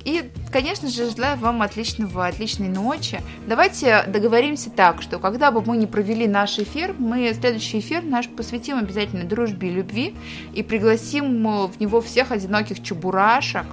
и, 0.05 0.29
конечно 0.51 0.87
же, 0.87 1.09
желаю 1.09 1.37
вам 1.37 1.63
отличного, 1.63 2.27
отличной 2.27 2.69
ночи. 2.69 3.21
Давайте 3.47 4.03
договоримся 4.07 4.69
так, 4.69 5.01
что 5.01 5.17
когда 5.17 5.49
бы 5.49 5.63
мы 5.63 5.77
не 5.77 5.87
провели 5.87 6.27
наш 6.27 6.59
эфир, 6.59 6.93
мы 6.97 7.33
следующий 7.33 7.79
эфир 7.79 8.03
наш 8.03 8.27
посвятим 8.29 8.77
обязательно 8.77 9.23
дружбе 9.23 9.69
и 9.69 9.71
любви 9.71 10.15
и 10.53 10.61
пригласим 10.61 11.47
э, 11.47 11.67
в 11.67 11.79
него 11.79 12.01
всех 12.01 12.31
одиноких 12.31 12.83
чебурашек, 12.83 13.65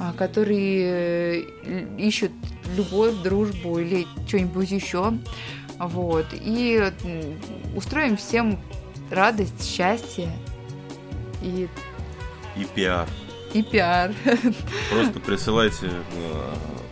а, 0.00 0.12
которые 0.14 1.44
э, 1.64 1.86
ищут 1.96 2.32
любовь, 2.76 3.14
дружбу 3.22 3.78
или 3.78 4.06
что-нибудь 4.26 4.70
еще. 4.72 5.12
Вот. 5.78 6.26
И 6.32 6.82
устроим 7.76 8.16
всем 8.16 8.58
радость, 9.10 9.64
счастье 9.64 10.28
и, 11.40 11.68
И 12.56 12.64
пиар. 12.64 13.08
и 13.52 13.62
пиар. 13.62 14.12
Просто 14.90 15.20
присылайте 15.20 15.90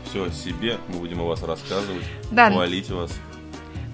все 0.08 0.24
о 0.26 0.30
себе, 0.30 0.78
мы 0.88 0.98
будем 0.98 1.20
о 1.20 1.24
вас 1.26 1.42
рассказывать, 1.42 2.02
Да. 2.30 2.50
хвалить 2.50 2.90
вас. 2.90 3.12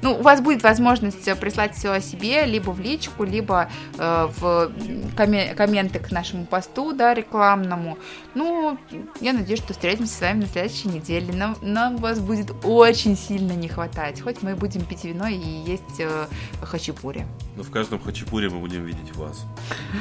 Ну, 0.03 0.15
у 0.15 0.23
вас 0.23 0.41
будет 0.41 0.63
возможность 0.63 1.27
э, 1.27 1.35
прислать 1.35 1.75
все 1.75 1.91
о 1.91 2.01
себе, 2.01 2.45
либо 2.45 2.71
в 2.71 2.81
личку, 2.81 3.25
либо 3.25 3.69
э, 3.99 4.29
в 4.39 4.71
коме- 5.17 5.55
комменты 5.55 5.99
к 5.99 6.11
нашему 6.11 6.45
посту, 6.45 6.93
да, 6.93 7.15
рекламному. 7.15 7.99
Ну, 8.35 8.79
я 9.21 9.33
надеюсь, 9.33 9.61
что 9.61 9.73
встретимся 9.73 10.15
с 10.15 10.21
вами 10.21 10.41
на 10.43 10.47
следующей 10.47 10.89
неделе. 10.89 11.33
Нам, 11.33 11.57
нам 11.63 11.97
вас 11.97 12.21
будет 12.21 12.53
очень 12.65 13.17
сильно 13.17 13.53
не 13.53 13.69
хватать. 13.69 14.21
Хоть 14.21 14.43
мы 14.43 14.55
будем 14.55 14.85
пить 14.85 15.05
вино 15.05 15.27
и 15.27 15.37
есть 15.37 15.99
э, 15.99 16.27
хачапури. 16.63 17.27
Но 17.57 17.63
в 17.63 17.71
каждом 17.71 18.01
хачапуре 18.01 18.49
мы 18.49 18.59
будем 18.59 18.85
видеть 18.85 19.15
вас. 19.17 19.45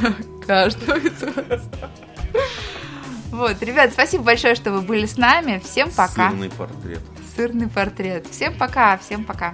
Каждого 0.46 0.98
из 0.98 1.22
вас. 1.22 1.62
Вот, 3.32 3.62
ребят, 3.62 3.92
спасибо 3.92 4.24
большое, 4.24 4.56
что 4.56 4.72
вы 4.72 4.82
были 4.82 5.06
с 5.06 5.18
нами. 5.18 5.62
Всем 5.64 5.92
пока. 5.92 6.30
Сырный 6.30 6.50
портрет. 6.50 7.02
Сырный 7.36 7.68
портрет. 7.68 8.28
Всем 8.30 8.54
пока, 8.54 8.98
всем 8.98 9.26
пока. 9.26 9.54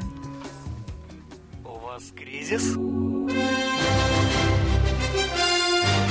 Кризис? 2.41 2.75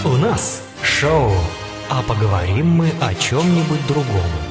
У 0.04 0.16
нас 0.16 0.62
шоу, 0.80 1.32
а 1.88 2.02
поговорим 2.04 2.68
мы 2.68 2.92
о 3.00 3.12
чем-нибудь 3.14 3.84
другом. 3.88 4.49